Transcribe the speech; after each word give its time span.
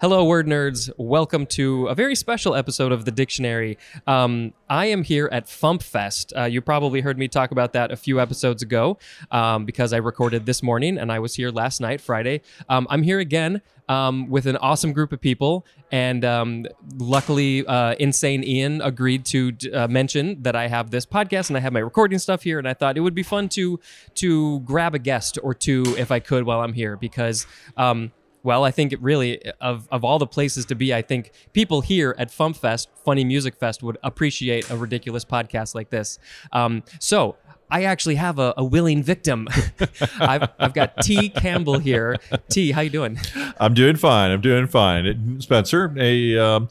Hello, 0.00 0.24
word 0.24 0.48
nerds. 0.48 0.90
Welcome 0.98 1.46
to 1.46 1.86
a 1.86 1.94
very 1.94 2.16
special 2.16 2.56
episode 2.56 2.90
of 2.90 3.04
the 3.04 3.12
dictionary. 3.12 3.78
Um, 4.08 4.52
I 4.68 4.86
am 4.86 5.04
here 5.04 5.28
at 5.30 5.46
Fump 5.46 5.84
Fest. 5.84 6.32
Uh, 6.36 6.44
you 6.44 6.60
probably 6.60 7.00
heard 7.00 7.16
me 7.16 7.28
talk 7.28 7.52
about 7.52 7.72
that 7.74 7.92
a 7.92 7.96
few 7.96 8.20
episodes 8.20 8.60
ago 8.60 8.98
um, 9.30 9.64
because 9.64 9.92
I 9.92 9.98
recorded 9.98 10.46
this 10.46 10.64
morning 10.64 10.98
and 10.98 11.12
I 11.12 11.20
was 11.20 11.36
here 11.36 11.50
last 11.50 11.80
night, 11.80 12.00
Friday. 12.00 12.42
Um, 12.68 12.88
I'm 12.90 13.04
here 13.04 13.20
again 13.20 13.62
um, 13.88 14.28
with 14.28 14.46
an 14.46 14.56
awesome 14.56 14.92
group 14.92 15.12
of 15.12 15.20
people. 15.20 15.64
And 15.92 16.24
um, 16.24 16.66
luckily, 16.98 17.64
uh, 17.64 17.94
Insane 18.00 18.42
Ian 18.42 18.82
agreed 18.82 19.24
to 19.26 19.52
uh, 19.72 19.86
mention 19.86 20.42
that 20.42 20.56
I 20.56 20.66
have 20.66 20.90
this 20.90 21.06
podcast 21.06 21.50
and 21.50 21.56
I 21.56 21.60
have 21.60 21.72
my 21.72 21.80
recording 21.80 22.18
stuff 22.18 22.42
here. 22.42 22.58
And 22.58 22.68
I 22.68 22.74
thought 22.74 22.96
it 22.96 23.00
would 23.00 23.14
be 23.14 23.22
fun 23.22 23.48
to 23.50 23.78
to 24.16 24.58
grab 24.60 24.96
a 24.96 24.98
guest 24.98 25.38
or 25.40 25.54
two 25.54 25.94
if 25.96 26.10
I 26.10 26.18
could 26.18 26.44
while 26.44 26.62
I'm 26.62 26.74
here 26.74 26.96
because. 26.96 27.46
Well, 28.44 28.62
I 28.62 28.70
think 28.70 28.92
it 28.92 29.02
really 29.02 29.42
of 29.60 29.88
of 29.90 30.04
all 30.04 30.20
the 30.20 30.26
places 30.26 30.66
to 30.66 30.76
be, 30.76 30.94
I 30.94 31.02
think 31.02 31.32
people 31.52 31.80
here 31.80 32.14
at 32.18 32.30
Fump 32.30 32.56
Fest, 32.56 32.88
Funny 33.04 33.24
Music 33.24 33.56
Fest, 33.56 33.82
would 33.82 33.98
appreciate 34.04 34.70
a 34.70 34.76
ridiculous 34.76 35.24
podcast 35.24 35.74
like 35.74 35.90
this. 35.90 36.18
Um, 36.52 36.84
so 37.00 37.36
I 37.70 37.84
actually 37.84 38.16
have 38.16 38.38
a, 38.38 38.54
a 38.56 38.64
willing 38.64 39.02
victim. 39.02 39.48
I've, 40.20 40.48
I've 40.58 40.74
got 40.74 40.98
T 41.00 41.30
Campbell 41.30 41.78
here. 41.78 42.16
T, 42.48 42.72
how 42.72 42.82
you 42.82 42.90
doing? 42.90 43.18
I'm 43.58 43.74
doing 43.74 43.96
fine. 43.96 44.30
I'm 44.30 44.40
doing 44.40 44.66
fine. 44.66 45.40
Spencer, 45.40 45.92
a, 45.98 46.38
um, 46.38 46.68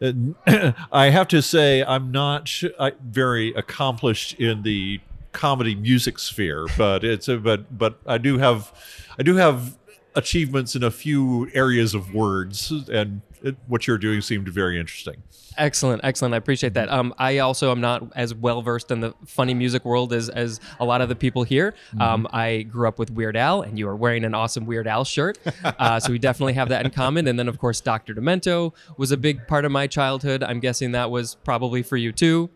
I 0.92 1.10
have 1.10 1.28
to 1.28 1.42
say 1.42 1.82
I'm 1.84 2.10
not 2.10 2.48
sh- 2.48 2.64
I, 2.78 2.92
very 3.04 3.52
accomplished 3.54 4.34
in 4.34 4.62
the 4.62 5.00
comedy 5.32 5.74
music 5.74 6.18
sphere, 6.18 6.66
but 6.78 7.04
it's 7.04 7.28
a, 7.28 7.36
but 7.36 7.76
but 7.76 7.98
I 8.06 8.16
do 8.16 8.38
have 8.38 8.72
I 9.18 9.22
do 9.22 9.36
have 9.36 9.76
achievements 10.16 10.74
in 10.74 10.82
a 10.82 10.90
few 10.90 11.48
areas 11.52 11.94
of 11.94 12.14
words, 12.14 12.72
and 12.90 13.20
it, 13.42 13.56
what 13.68 13.86
you're 13.86 13.98
doing 13.98 14.22
seemed 14.22 14.48
very 14.48 14.80
interesting. 14.80 15.22
Excellent, 15.58 16.00
excellent. 16.04 16.34
I 16.34 16.38
appreciate 16.38 16.74
that. 16.74 16.90
Um, 16.90 17.14
I 17.18 17.38
also 17.38 17.70
am 17.70 17.80
not 17.80 18.12
as 18.16 18.34
well 18.34 18.62
versed 18.62 18.90
in 18.90 19.00
the 19.00 19.14
funny 19.26 19.54
music 19.54 19.84
world 19.84 20.12
as 20.12 20.28
as 20.28 20.60
a 20.80 20.84
lot 20.84 21.00
of 21.00 21.08
the 21.08 21.14
people 21.14 21.44
here. 21.44 21.74
Mm-hmm. 21.90 22.02
Um, 22.02 22.28
I 22.32 22.62
grew 22.62 22.88
up 22.88 22.98
with 22.98 23.10
Weird 23.10 23.36
Al, 23.36 23.62
and 23.62 23.78
you 23.78 23.88
are 23.88 23.96
wearing 23.96 24.24
an 24.24 24.34
awesome 24.34 24.66
Weird 24.66 24.88
Al 24.88 25.04
shirt, 25.04 25.38
uh, 25.64 26.00
so 26.00 26.10
we 26.10 26.18
definitely 26.18 26.54
have 26.54 26.70
that 26.70 26.84
in 26.84 26.90
common. 26.90 27.28
And 27.28 27.38
then, 27.38 27.48
of 27.48 27.58
course, 27.58 27.80
Doctor 27.80 28.14
Demento 28.14 28.74
was 28.96 29.12
a 29.12 29.16
big 29.16 29.46
part 29.46 29.64
of 29.64 29.72
my 29.72 29.86
childhood. 29.86 30.42
I'm 30.42 30.60
guessing 30.60 30.92
that 30.92 31.10
was 31.10 31.36
probably 31.36 31.82
for 31.82 31.96
you 31.96 32.12
too. 32.12 32.50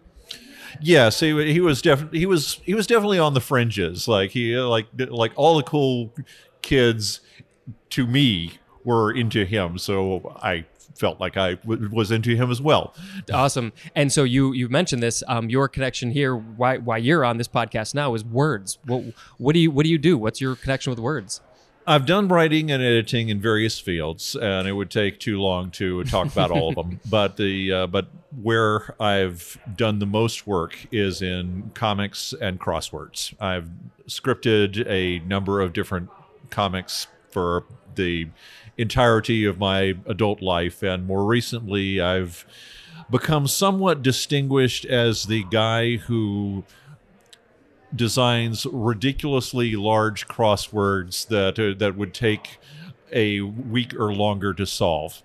Yes, 0.81 1.21
he, 1.21 1.53
he 1.53 1.61
was 1.61 1.83
definitely 1.83 2.21
he 2.21 2.27
was 2.27 2.61
he 2.65 2.75
was 2.75 2.87
definitely 2.87 3.19
on 3.19 3.35
the 3.35 3.41
fringes. 3.41 4.07
Like 4.07 4.31
he 4.31 4.57
like 4.57 4.87
like 4.97 5.33
all 5.37 5.57
the 5.57 5.63
cool 5.63 6.15
kids 6.63 7.21
to 7.91 8.07
me 8.07 8.53
were 8.85 9.13
into 9.13 9.45
him. 9.45 9.79
So 9.79 10.37
I 10.43 10.65
felt 10.95 11.21
like 11.21 11.37
I 11.37 11.55
w- 11.55 11.89
was 11.91 12.11
into 12.11 12.37
him 12.37 12.51
as 12.51 12.61
well. 12.61 12.95
Awesome. 13.33 13.73
And 13.95 14.13
so 14.13 14.25
you 14.25 14.53
you 14.53 14.69
mentioned 14.69 15.03
this. 15.03 15.23
Um, 15.27 15.49
your 15.51 15.69
connection 15.69 16.11
here, 16.11 16.37
why 16.37 16.79
why 16.79 16.99
you're 16.99 17.25
on 17.25 17.39
this 17.39 17.49
podcast 17.49 17.95
now, 17.95 18.15
is 18.15 18.25
words. 18.25 18.79
What 18.85 19.05
what 19.39 19.55
do 19.55 19.61
you 19.61 19.71
what 19.71 19.85
do 19.85 19.91
you 19.91 19.99
do? 19.99 20.19
What's 20.19 20.41
your 20.41 20.57
connection 20.57 20.91
with 20.91 20.99
words? 20.99 21.41
I've 21.87 22.07
done 22.07 22.29
writing 22.29 22.71
and 22.71 22.83
editing 22.83 23.31
in 23.31 23.41
various 23.41 23.81
fields, 23.81 24.37
and 24.37 24.69
it 24.69 24.73
would 24.73 24.91
take 24.91 25.19
too 25.19 25.41
long 25.41 25.71
to 25.73 26.05
talk 26.05 26.27
about 26.27 26.51
all 26.51 26.69
of 26.69 26.75
them. 26.77 27.01
But 27.11 27.37
the 27.37 27.73
uh, 27.73 27.87
but 27.87 28.09
where 28.43 28.95
I've 29.03 29.59
done 29.77 29.99
the 29.99 30.07
most 30.07 30.47
work 30.47 30.77
is 30.93 31.23
in 31.23 31.71
comics 31.75 32.33
and 32.41 32.61
crosswords. 32.61 33.35
I've 33.41 33.69
scripted 34.07 34.87
a 34.87 35.21
number 35.27 35.61
of 35.61 35.73
different 35.73 36.11
comics 36.51 37.07
for 37.31 37.65
the 37.95 38.29
entirety 38.77 39.45
of 39.45 39.59
my 39.59 39.95
adult 40.07 40.43
life. 40.43 40.83
And 40.83 41.07
more 41.07 41.25
recently, 41.25 42.01
I've 42.01 42.47
become 43.11 43.47
somewhat 43.47 44.03
distinguished 44.03 44.85
as 44.85 45.25
the 45.25 45.45
guy 45.51 45.97
who 45.97 46.65
designs 47.95 48.67
ridiculously 48.67 49.75
large 49.75 50.29
crosswords 50.29 51.27
that 51.29 51.59
uh, 51.59 51.77
that 51.79 51.97
would 51.97 52.15
take 52.15 52.59
a 53.13 53.41
week 53.41 53.95
or 53.95 54.13
longer 54.15 54.55
to 54.55 54.65
solve. 54.65 55.23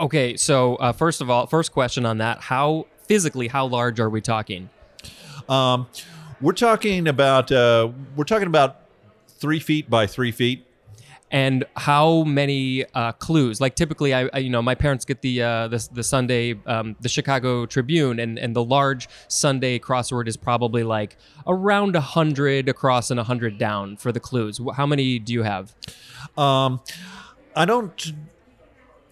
Okay, 0.00 0.36
so 0.36 0.76
uh, 0.76 0.92
first 0.92 1.20
of 1.20 1.28
all, 1.28 1.46
first 1.46 1.72
question 1.72 2.06
on 2.06 2.18
that: 2.18 2.40
How 2.40 2.86
physically, 3.06 3.48
how 3.48 3.66
large 3.66 4.00
are 4.00 4.08
we 4.08 4.20
talking? 4.20 4.70
Um, 5.48 5.86
we're 6.40 6.52
talking 6.52 7.08
about 7.08 7.52
uh, 7.52 7.90
we're 8.16 8.24
talking 8.24 8.46
about 8.46 8.80
three 9.28 9.60
feet 9.60 9.90
by 9.90 10.06
three 10.06 10.32
feet 10.32 10.64
and 11.32 11.64
how 11.76 12.24
many 12.24 12.84
uh, 12.94 13.12
clues. 13.12 13.60
Like 13.60 13.74
typically, 13.74 14.14
I, 14.14 14.28
I, 14.32 14.38
you 14.38 14.50
know 14.50 14.62
my 14.62 14.74
parents 14.74 15.04
get 15.04 15.22
the 15.22 15.42
uh, 15.42 15.68
the, 15.68 15.88
the 15.92 16.04
Sunday 16.04 16.54
um, 16.66 16.94
the 17.00 17.08
Chicago 17.08 17.66
Tribune, 17.66 18.20
and 18.20 18.38
and 18.38 18.54
the 18.54 18.62
large 18.62 19.08
Sunday 19.28 19.78
crossword 19.78 20.28
is 20.28 20.36
probably 20.36 20.84
like 20.84 21.16
around 21.46 21.96
a 21.96 22.00
hundred 22.00 22.68
across 22.68 23.10
and 23.10 23.18
a 23.18 23.24
hundred 23.24 23.58
down 23.58 23.96
for 23.96 24.12
the 24.12 24.20
clues. 24.20 24.60
How 24.76 24.86
many 24.86 25.18
do 25.18 25.32
you 25.32 25.42
have? 25.42 25.74
Um, 26.36 26.80
I 27.56 27.64
don't. 27.64 28.12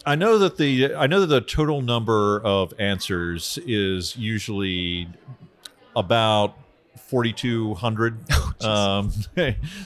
I 0.05 0.15
know 0.15 0.39
that 0.39 0.57
the 0.57 0.95
I 0.95 1.07
know 1.07 1.21
that 1.21 1.27
the 1.27 1.41
total 1.41 1.83
number 1.83 2.41
of 2.45 2.73
answers 2.79 3.59
is 3.67 4.17
usually 4.17 5.09
about 5.97 6.57
4200 6.97 8.19
um, 8.65 9.13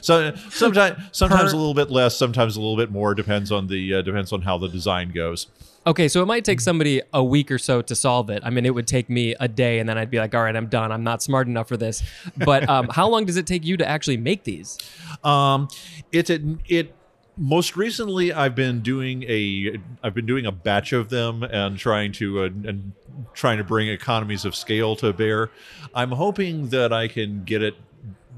so 0.00 0.34
sometimes 0.50 0.98
sometimes 1.12 1.50
per, 1.50 1.56
a 1.56 1.58
little 1.58 1.74
bit 1.74 1.90
less 1.90 2.16
sometimes 2.16 2.56
a 2.56 2.60
little 2.60 2.76
bit 2.76 2.90
more 2.90 3.14
depends 3.14 3.50
on 3.50 3.66
the 3.66 3.94
uh, 3.94 4.02
depends 4.02 4.32
on 4.32 4.42
how 4.42 4.58
the 4.58 4.68
design 4.68 5.10
goes. 5.10 5.46
Okay 5.86 6.08
so 6.08 6.22
it 6.22 6.26
might 6.26 6.44
take 6.44 6.60
somebody 6.60 7.02
a 7.12 7.22
week 7.22 7.50
or 7.50 7.58
so 7.58 7.82
to 7.82 7.94
solve 7.94 8.30
it. 8.30 8.42
I 8.44 8.50
mean 8.50 8.66
it 8.66 8.74
would 8.74 8.86
take 8.86 9.08
me 9.08 9.34
a 9.40 9.48
day 9.48 9.78
and 9.78 9.88
then 9.88 9.96
i'd 9.98 10.10
be 10.10 10.18
like 10.18 10.34
all 10.34 10.42
right 10.42 10.56
i'm 10.56 10.66
done. 10.66 10.92
I'm 10.92 11.04
not 11.04 11.22
smart 11.22 11.46
enough 11.46 11.68
for 11.68 11.76
this. 11.76 12.02
But 12.36 12.68
um, 12.68 12.88
how 12.90 13.08
long 13.08 13.24
does 13.24 13.36
it 13.36 13.46
take 13.46 13.64
you 13.64 13.76
to 13.76 13.88
actually 13.88 14.16
make 14.16 14.44
these? 14.44 14.78
Um, 15.22 15.68
it's 16.12 16.30
it, 16.30 16.42
it 16.66 16.94
most 17.36 17.76
recently 17.76 18.32
i've 18.32 18.54
been 18.54 18.80
doing 18.80 19.24
a 19.24 19.76
i've 20.02 20.14
been 20.14 20.26
doing 20.26 20.46
a 20.46 20.52
batch 20.52 20.92
of 20.92 21.08
them 21.08 21.42
and 21.42 21.78
trying 21.78 22.12
to 22.12 22.42
uh, 22.42 22.44
and 22.44 22.92
trying 23.32 23.58
to 23.58 23.64
bring 23.64 23.88
economies 23.88 24.44
of 24.44 24.54
scale 24.54 24.94
to 24.94 25.12
bear 25.12 25.50
i'm 25.94 26.12
hoping 26.12 26.68
that 26.68 26.92
i 26.92 27.08
can 27.08 27.42
get 27.44 27.62
it 27.62 27.74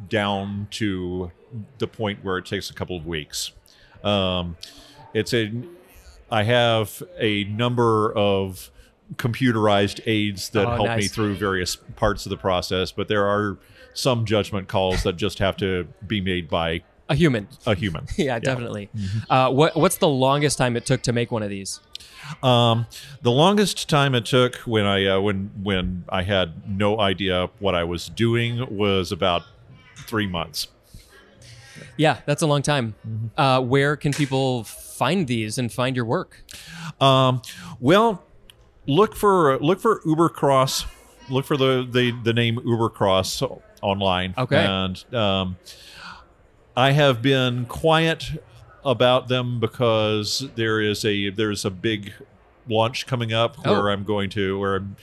down 0.09 0.67
to 0.71 1.31
the 1.79 1.87
point 1.87 2.23
where 2.25 2.39
it 2.39 2.47
takes 2.47 2.71
a 2.71 2.75
couple 2.75 2.97
of 2.97 3.07
weeks 3.07 3.53
um, 4.03 4.57
it's 5.13 5.35
a 5.35 5.53
i 6.31 6.43
have 6.43 7.03
a 7.19 7.45
number 7.45 8.13
of 8.15 8.71
computerized 9.17 10.01
aids 10.07 10.49
that 10.51 10.67
oh, 10.67 10.71
help 10.71 10.87
nice. 10.87 11.03
me 11.03 11.09
through 11.09 11.35
various 11.35 11.77
parts 11.77 12.25
of 12.25 12.31
the 12.31 12.37
process 12.37 12.93
but 12.93 13.09
there 13.09 13.27
are 13.27 13.59
some 13.93 14.25
judgment 14.25 14.69
calls 14.69 15.03
that 15.03 15.17
just 15.17 15.39
have 15.39 15.57
to 15.57 15.87
be 16.07 16.21
made 16.21 16.49
by 16.49 16.83
a 17.09 17.15
human. 17.15 17.49
A 17.67 17.75
human. 17.75 18.07
yeah, 18.17 18.25
yeah, 18.25 18.39
definitely. 18.39 18.91
Mm-hmm. 18.97 19.33
Uh, 19.33 19.51
what 19.51 19.77
What's 19.77 19.99
the 19.99 20.09
longest 20.09 20.59
time 20.59 20.77
it 20.77 20.87
took 20.87 21.03
to 21.03 21.13
make 21.13 21.31
one 21.31 21.43
of 21.43 21.51
these? 21.51 21.81
Um, 22.43 22.87
the 23.23 23.31
longest 23.31 23.89
time 23.89 24.15
it 24.15 24.27
took 24.27 24.57
when 24.59 24.85
I 24.85 25.07
uh, 25.07 25.21
when 25.21 25.51
when 25.63 26.05
I 26.09 26.23
had 26.23 26.69
no 26.69 27.01
idea 27.01 27.51
what 27.59 27.75
I 27.75 27.85
was 27.85 28.09
doing 28.09 28.77
was 28.77 29.13
about 29.13 29.43
three 30.07 30.27
months. 30.27 30.69
Yeah, 31.97 32.21
that's 32.27 32.43
a 32.43 32.47
long 32.47 32.63
time. 32.63 32.95
Mm-hmm. 33.07 33.41
Uh, 33.41 33.61
where 33.61 33.97
can 33.97 34.13
people 34.13 34.65
find 34.65 35.27
these 35.27 35.59
and 35.59 35.73
find 35.73 35.95
your 35.95 36.05
work? 36.05 36.43
Um, 37.01 37.43
well, 37.81 38.25
look 38.87 39.15
for 39.15 39.59
look 39.59 39.81
for 39.81 40.01
Ubercross. 40.01 40.87
Look 41.29 41.45
for 41.45 41.57
the 41.57 41.87
the, 41.91 42.13
the 42.23 42.33
name 42.33 42.57
Ubercross 42.57 43.43
online. 43.83 44.35
Okay. 44.37 44.65
And 44.65 45.15
um, 45.15 45.57
I 46.77 46.93
have 46.93 47.23
been 47.23 47.65
quiet 47.65 48.33
about 48.85 49.29
them 49.29 49.59
because 49.61 50.47
there 50.57 50.81
is 50.81 51.05
a 51.05 51.31
there's 51.31 51.65
a 51.65 51.71
big 51.71 52.13
launch 52.69 53.07
coming 53.07 53.33
up 53.33 53.57
oh. 53.65 53.73
where 53.73 53.91
I'm 53.91 54.05
going 54.05 54.29
to 54.31 54.59
where 54.59 54.77
I'm, 54.77 54.97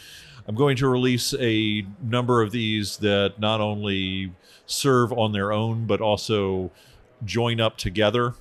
I'm 0.47 0.55
going 0.55 0.77
to 0.77 0.87
release 0.87 1.33
a 1.39 1.85
number 2.01 2.41
of 2.41 2.51
these 2.51 2.97
that 2.97 3.39
not 3.39 3.59
only 3.59 4.33
serve 4.65 5.11
on 5.13 5.31
their 5.31 5.51
own 5.51 5.85
but 5.87 5.99
also 5.99 6.71
join 7.25 7.59
up 7.59 7.77
together 7.77 8.35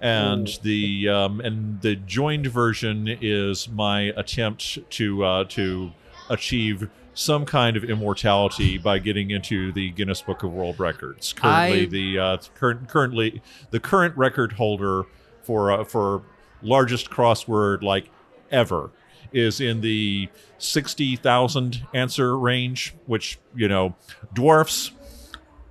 and 0.00 0.48
Ooh. 0.48 0.62
the 0.62 1.08
um, 1.08 1.40
and 1.40 1.80
the 1.80 1.94
joined 1.94 2.48
version 2.48 3.06
is 3.20 3.68
my 3.68 4.12
attempt 4.16 4.78
to 4.90 5.24
uh, 5.24 5.44
to 5.44 5.92
achieve 6.28 6.90
some 7.14 7.44
kind 7.44 7.76
of 7.76 7.84
immortality 7.84 8.78
by 8.78 8.98
getting 8.98 9.30
into 9.30 9.72
the 9.72 9.90
Guinness 9.90 10.22
Book 10.22 10.42
of 10.42 10.52
World 10.52 10.78
Records. 10.78 11.32
Currently, 11.32 11.82
I... 11.82 11.86
the 11.86 12.18
uh, 12.18 12.38
current 12.54 12.88
currently 12.88 13.42
the 13.70 13.80
current 13.80 14.16
record 14.16 14.52
holder 14.52 15.04
for 15.42 15.70
uh, 15.70 15.84
for 15.84 16.22
largest 16.62 17.10
crossword 17.10 17.82
like 17.82 18.08
ever 18.50 18.90
is 19.32 19.60
in 19.60 19.80
the 19.80 20.28
sixty 20.58 21.16
thousand 21.16 21.86
answer 21.94 22.38
range, 22.38 22.94
which 23.06 23.38
you 23.54 23.68
know 23.68 23.94
dwarfs 24.32 24.92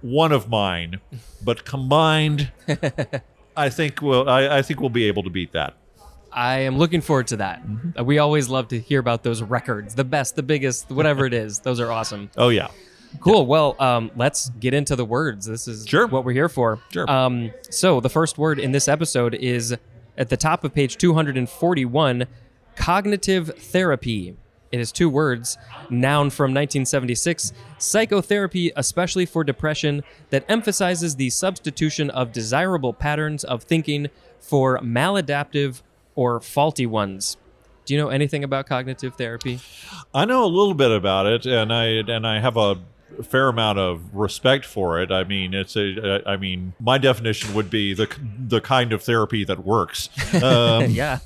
one 0.01 0.31
of 0.31 0.49
mine, 0.49 0.99
but 1.43 1.63
combined, 1.63 2.51
I 3.57 3.69
think 3.69 4.01
we'll 4.01 4.27
I, 4.29 4.57
I 4.57 4.61
think 4.61 4.79
we'll 4.79 4.89
be 4.89 5.05
able 5.05 5.23
to 5.23 5.29
beat 5.29 5.53
that. 5.53 5.75
I 6.33 6.59
am 6.59 6.77
looking 6.77 7.01
forward 7.01 7.27
to 7.27 7.37
that. 7.37 7.61
Uh, 7.97 8.03
We 8.03 8.19
always 8.19 8.47
love 8.49 8.67
to 8.69 8.79
hear 8.79 8.99
about 8.99 9.23
those 9.23 9.41
records, 9.41 9.95
the 9.95 10.03
best, 10.03 10.35
the 10.35 10.43
biggest, 10.43 10.89
whatever 10.89 11.25
it 11.25 11.33
is. 11.33 11.59
Those 11.59 11.79
are 11.79 11.91
awesome. 11.91 12.29
Oh 12.37 12.49
yeah. 12.49 12.67
Cool. 13.19 13.45
Well, 13.45 13.75
um, 13.79 14.09
let's 14.15 14.49
get 14.51 14.73
into 14.73 14.95
the 14.95 15.03
words. 15.03 15.45
This 15.45 15.67
is 15.67 15.85
Sure. 15.85 16.07
what 16.07 16.23
we're 16.23 16.31
here 16.31 16.47
for. 16.47 16.79
Sure. 16.93 17.09
Um, 17.11 17.51
so 17.69 17.99
the 17.99 18.07
first 18.09 18.37
word 18.37 18.57
in 18.59 18.71
this 18.71 18.87
episode 18.87 19.33
is 19.35 19.75
at 20.17 20.29
the 20.29 20.37
top 20.37 20.63
of 20.63 20.73
page 20.73 20.97
241, 20.97 22.25
cognitive 22.75 23.47
therapy. 23.57 24.35
It 24.71 24.79
is 24.79 24.93
two 24.93 25.09
words, 25.09 25.57
noun 25.89 26.29
from 26.29 26.51
1976, 26.53 27.51
psychotherapy, 27.77 28.71
especially 28.77 29.25
for 29.25 29.43
depression, 29.43 30.03
that 30.29 30.45
emphasizes 30.47 31.17
the 31.17 31.29
substitution 31.29 32.09
of 32.09 32.31
desirable 32.31 32.93
patterns 32.93 33.43
of 33.43 33.63
thinking 33.63 34.07
for 34.39 34.79
maladaptive 34.79 35.81
or 36.15 36.39
faulty 36.39 36.85
ones. 36.85 37.37
Do 37.85 37.93
you 37.93 37.99
know 37.99 38.09
anything 38.09 38.43
about 38.43 38.67
cognitive 38.67 39.15
therapy? 39.15 39.59
I 40.13 40.25
know 40.25 40.45
a 40.45 40.47
little 40.47 40.73
bit 40.73 40.91
about 40.91 41.25
it, 41.25 41.45
and 41.45 41.73
I 41.73 41.85
and 41.85 42.25
I 42.27 42.39
have 42.39 42.57
a 42.57 42.79
fair 43.23 43.47
amount 43.49 43.79
of 43.79 44.13
respect 44.13 44.65
for 44.65 45.01
it. 45.01 45.11
I 45.11 45.23
mean, 45.23 45.53
it's 45.53 45.75
a. 45.75 46.21
I 46.25 46.37
mean, 46.37 46.73
my 46.79 46.97
definition 46.97 47.53
would 47.53 47.69
be 47.69 47.93
the 47.93 48.07
the 48.47 48.61
kind 48.61 48.93
of 48.93 49.03
therapy 49.03 49.43
that 49.45 49.65
works. 49.65 50.09
Um, 50.43 50.89
yeah 50.91 51.19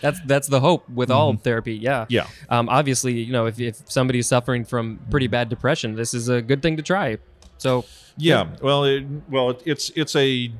that's 0.00 0.18
that's 0.24 0.48
the 0.48 0.60
hope 0.60 0.88
with 0.88 1.10
all 1.10 1.34
therapy 1.36 1.74
yeah 1.74 2.06
Yeah. 2.08 2.26
um, 2.48 2.70
obviously 2.70 3.20
you 3.20 3.32
know 3.32 3.44
if, 3.44 3.60
if 3.60 3.82
somebody's 3.90 4.26
suffering 4.26 4.64
from 4.64 4.98
pretty 5.10 5.26
bad 5.26 5.50
depression 5.50 5.94
this 5.94 6.14
is 6.14 6.30
a 6.30 6.40
good 6.40 6.62
thing 6.62 6.78
to 6.78 6.82
try 6.82 7.18
so 7.58 7.84
yeah. 8.16 8.46
Well, 8.62 8.84
it, 8.84 9.04
well, 9.28 9.58
it's 9.64 9.90
it's 9.96 10.14
a. 10.16 10.52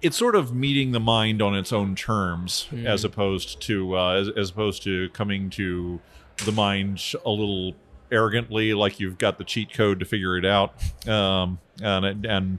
It's 0.00 0.16
sort 0.16 0.36
of 0.36 0.54
meeting 0.54 0.92
the 0.92 1.00
mind 1.00 1.42
on 1.42 1.56
its 1.56 1.72
own 1.72 1.94
terms, 1.96 2.68
as 2.84 3.04
opposed 3.04 3.60
to 3.62 3.96
uh, 3.96 4.12
as, 4.12 4.28
as 4.36 4.50
opposed 4.50 4.82
to 4.84 5.08
coming 5.10 5.50
to 5.50 6.00
the 6.44 6.52
mind 6.52 7.02
a 7.26 7.30
little 7.30 7.74
arrogantly, 8.12 8.74
like 8.74 9.00
you've 9.00 9.18
got 9.18 9.38
the 9.38 9.44
cheat 9.44 9.72
code 9.72 9.98
to 10.00 10.04
figure 10.04 10.36
it 10.36 10.46
out. 10.46 10.74
Um, 11.08 11.58
and 11.82 12.04
and 12.04 12.58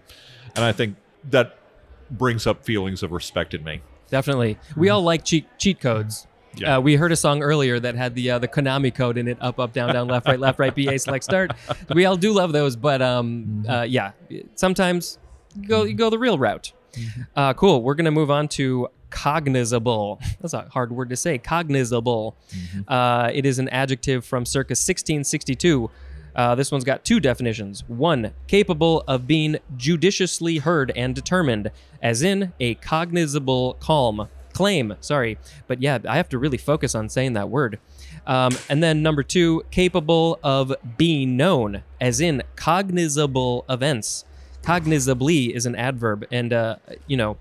and 0.55 0.65
I 0.65 0.71
think 0.73 0.95
that 1.29 1.57
brings 2.11 2.45
up 2.45 2.65
feelings 2.65 3.03
of 3.03 3.11
respect 3.11 3.53
in 3.53 3.63
me. 3.63 3.81
definitely 4.09 4.57
we 4.75 4.89
all 4.89 5.01
like 5.03 5.23
cheat 5.23 5.45
cheat 5.59 5.79
codes 5.79 6.25
Yeah. 6.55 6.77
Uh, 6.77 6.81
we 6.81 6.95
heard 6.95 7.11
a 7.11 7.15
song 7.15 7.43
earlier 7.43 7.79
that 7.79 7.93
had 7.93 8.15
the 8.15 8.31
uh, 8.31 8.39
the 8.39 8.47
Konami 8.47 8.93
code 8.93 9.17
in 9.19 9.27
it: 9.27 9.37
up, 9.39 9.59
up, 9.59 9.71
down, 9.71 9.93
down, 9.93 10.07
left, 10.07 10.27
right, 10.27 10.39
left, 10.39 10.57
right, 10.57 10.73
B, 10.73 10.87
A, 10.87 10.97
select, 10.97 11.23
start. 11.23 11.51
We 11.93 12.05
all 12.05 12.15
do 12.17 12.33
love 12.33 12.51
those, 12.51 12.75
but 12.75 13.01
um, 13.03 13.63
uh, 13.69 13.85
yeah, 13.87 14.11
sometimes 14.55 15.19
you 15.55 15.67
go 15.67 15.83
you 15.83 15.93
go 15.93 16.09
the 16.09 16.17
real 16.17 16.39
route. 16.39 16.73
Uh, 17.35 17.53
cool. 17.53 17.81
We're 17.83 17.95
gonna 17.95 18.11
move 18.11 18.31
on 18.31 18.47
to 18.49 18.89
cognizable. 19.09 20.19
That's 20.41 20.53
a 20.53 20.67
hard 20.69 20.91
word 20.91 21.09
to 21.09 21.15
say. 21.15 21.37
Cognizable. 21.37 22.35
Uh, 22.87 23.31
it 23.33 23.45
is 23.45 23.59
an 23.59 23.69
adjective 23.69 24.25
from 24.25 24.45
circa 24.45 24.71
1662. 24.71 25.89
Uh, 26.35 26.55
this 26.55 26.71
one's 26.71 26.83
got 26.83 27.03
two 27.03 27.19
definitions. 27.19 27.83
One, 27.87 28.33
capable 28.47 29.03
of 29.07 29.27
being 29.27 29.57
judiciously 29.77 30.57
heard 30.59 30.91
and 30.95 31.13
determined, 31.15 31.71
as 32.01 32.21
in 32.21 32.53
a 32.59 32.75
cognizable 32.75 33.73
calm. 33.79 34.29
Claim, 34.53 34.95
sorry. 34.99 35.37
But 35.67 35.81
yeah, 35.81 35.99
I 36.07 36.17
have 36.17 36.29
to 36.29 36.37
really 36.37 36.57
focus 36.57 36.95
on 36.95 37.09
saying 37.09 37.33
that 37.33 37.49
word. 37.49 37.79
Um, 38.27 38.51
and 38.69 38.83
then 38.83 39.01
number 39.01 39.23
two, 39.23 39.63
capable 39.71 40.39
of 40.43 40.73
being 40.97 41.35
known, 41.35 41.83
as 41.99 42.21
in 42.21 42.43
cognizable 42.55 43.65
events. 43.69 44.25
Cognizably 44.63 45.55
is 45.55 45.65
an 45.65 45.75
adverb, 45.75 46.25
and 46.31 46.53
uh, 46.53 46.75
you 47.07 47.17
know, 47.17 47.37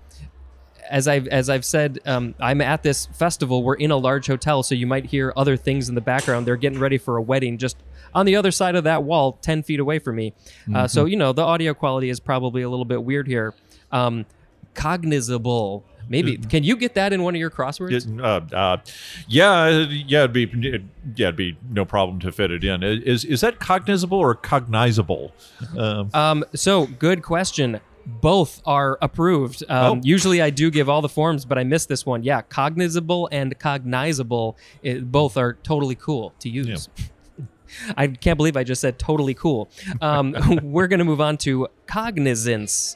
as 0.89 1.07
I've 1.07 1.27
as 1.27 1.49
I've 1.49 1.65
said, 1.65 1.99
um, 2.05 2.33
I'm 2.39 2.61
at 2.61 2.83
this 2.83 3.05
festival. 3.07 3.63
We're 3.63 3.75
in 3.75 3.91
a 3.91 3.97
large 3.97 4.27
hotel, 4.27 4.63
so 4.63 4.73
you 4.75 4.87
might 4.87 5.05
hear 5.05 5.33
other 5.35 5.55
things 5.57 5.89
in 5.89 5.95
the 5.95 6.01
background. 6.01 6.47
They're 6.47 6.55
getting 6.55 6.79
ready 6.79 6.97
for 6.97 7.17
a 7.17 7.21
wedding 7.21 7.57
just 7.57 7.77
on 8.13 8.25
the 8.25 8.35
other 8.35 8.51
side 8.51 8.75
of 8.75 8.85
that 8.85 9.03
wall, 9.03 9.33
ten 9.41 9.63
feet 9.63 9.79
away 9.79 9.99
from 9.99 10.15
me. 10.15 10.33
Uh, 10.73 10.87
so 10.87 11.05
you 11.05 11.15
know 11.15 11.33
the 11.33 11.43
audio 11.43 11.73
quality 11.73 12.09
is 12.09 12.19
probably 12.19 12.61
a 12.61 12.69
little 12.69 12.85
bit 12.85 13.03
weird 13.03 13.27
here. 13.27 13.53
Um, 13.91 14.25
cognizable, 14.73 15.85
maybe. 16.09 16.37
Can 16.37 16.63
you 16.63 16.75
get 16.75 16.95
that 16.95 17.13
in 17.13 17.23
one 17.23 17.35
of 17.35 17.39
your 17.39 17.49
crosswords? 17.49 18.19
Uh, 18.19 18.55
uh, 18.55 18.77
yeah, 19.27 19.69
yeah, 19.69 20.19
it'd 20.25 20.33
be 20.33 20.43
it, 20.67 20.81
yeah, 21.15 21.27
it'd 21.27 21.35
be 21.35 21.57
no 21.69 21.85
problem 21.85 22.19
to 22.19 22.31
fit 22.31 22.51
it 22.51 22.63
in. 22.63 22.83
Is 22.83 23.23
is 23.23 23.41
that 23.41 23.59
cognizable 23.59 24.17
or 24.17 24.35
cognizable? 24.35 25.31
Um, 25.77 26.09
Um, 26.13 26.43
so 26.55 26.85
good 26.87 27.21
question. 27.23 27.79
Both 28.05 28.61
are 28.65 28.97
approved. 29.03 29.63
Um, 29.69 29.99
Oh. 29.99 30.01
Usually 30.03 30.41
I 30.41 30.49
do 30.49 30.71
give 30.71 30.89
all 30.89 31.01
the 31.01 31.09
forms, 31.09 31.45
but 31.45 31.59
I 31.59 31.63
missed 31.63 31.89
this 31.89 32.05
one. 32.07 32.23
Yeah, 32.23 32.41
cognizable 32.41 33.29
and 33.31 33.57
cognizable, 33.59 34.57
it, 34.81 35.11
both 35.11 35.37
are 35.37 35.53
totally 35.61 35.95
cool 35.95 36.33
to 36.39 36.49
use. 36.49 36.89
I 37.95 38.07
can't 38.07 38.37
believe 38.37 38.57
I 38.57 38.63
just 38.63 38.81
said 38.81 38.99
totally 38.99 39.33
cool. 39.33 39.69
Um, 40.01 40.35
we're 40.63 40.87
going 40.87 40.99
to 40.99 41.05
move 41.05 41.21
on 41.21 41.37
to 41.37 41.67
cognizance. 41.87 42.95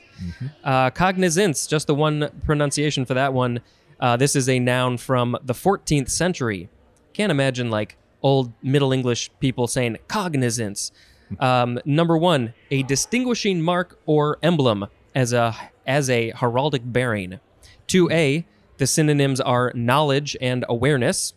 Uh, 0.64 0.90
cognizance, 0.92 1.68
just 1.68 1.88
the 1.88 1.96
one 1.96 2.30
pronunciation 2.46 3.06
for 3.06 3.14
that 3.14 3.34
one. 3.34 3.62
Uh, 4.00 4.18
this 4.18 4.36
is 4.36 4.50
a 4.50 4.60
noun 4.60 4.98
from 4.98 5.38
the 5.44 5.54
14th 5.54 6.10
century. 6.10 6.70
Can't 7.14 7.32
imagine 7.32 7.70
like 7.70 7.98
old 8.22 8.52
Middle 8.62 8.94
English 8.94 9.30
people 9.40 9.68
saying 9.68 9.98
cognizance. 10.08 10.92
Um, 11.40 11.80
number 11.86 12.18
one, 12.18 12.54
a 12.72 12.84
distinguishing 12.84 13.62
mark 13.62 14.00
or 14.06 14.38
emblem 14.44 14.88
as 15.16 15.34
a 15.34 15.56
as 15.86 16.10
a 16.10 16.32
heraldic 16.32 16.82
bearing. 16.86 17.40
Two 17.88 18.10
A, 18.12 18.46
the 18.78 18.88
synonyms 18.88 19.42
are 19.42 19.72
knowledge 19.76 20.38
and 20.40 20.66
awareness, 20.70 21.34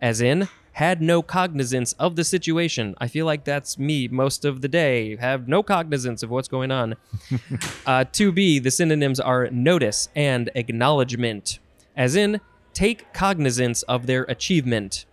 as 0.00 0.20
in 0.20 0.48
had 0.72 1.02
no 1.02 1.22
cognizance 1.22 1.92
of 1.94 2.16
the 2.16 2.24
situation. 2.24 2.94
I 2.98 3.08
feel 3.08 3.26
like 3.26 3.44
that's 3.44 3.78
me 3.78 4.08
most 4.08 4.44
of 4.44 4.60
the 4.60 4.68
day. 4.68 5.16
Have 5.16 5.48
no 5.48 5.62
cognizance 5.62 6.22
of 6.22 6.30
what's 6.30 6.48
going 6.48 6.70
on. 6.70 6.96
Uh, 7.86 8.04
2b, 8.04 8.62
the 8.62 8.70
synonyms 8.70 9.18
are 9.18 9.48
notice 9.50 10.10
and 10.14 10.50
acknowledgement, 10.54 11.58
as 11.96 12.14
in 12.14 12.40
take 12.72 13.12
cognizance 13.12 13.82
of 13.84 14.06
their 14.06 14.22
achievement. 14.24 15.06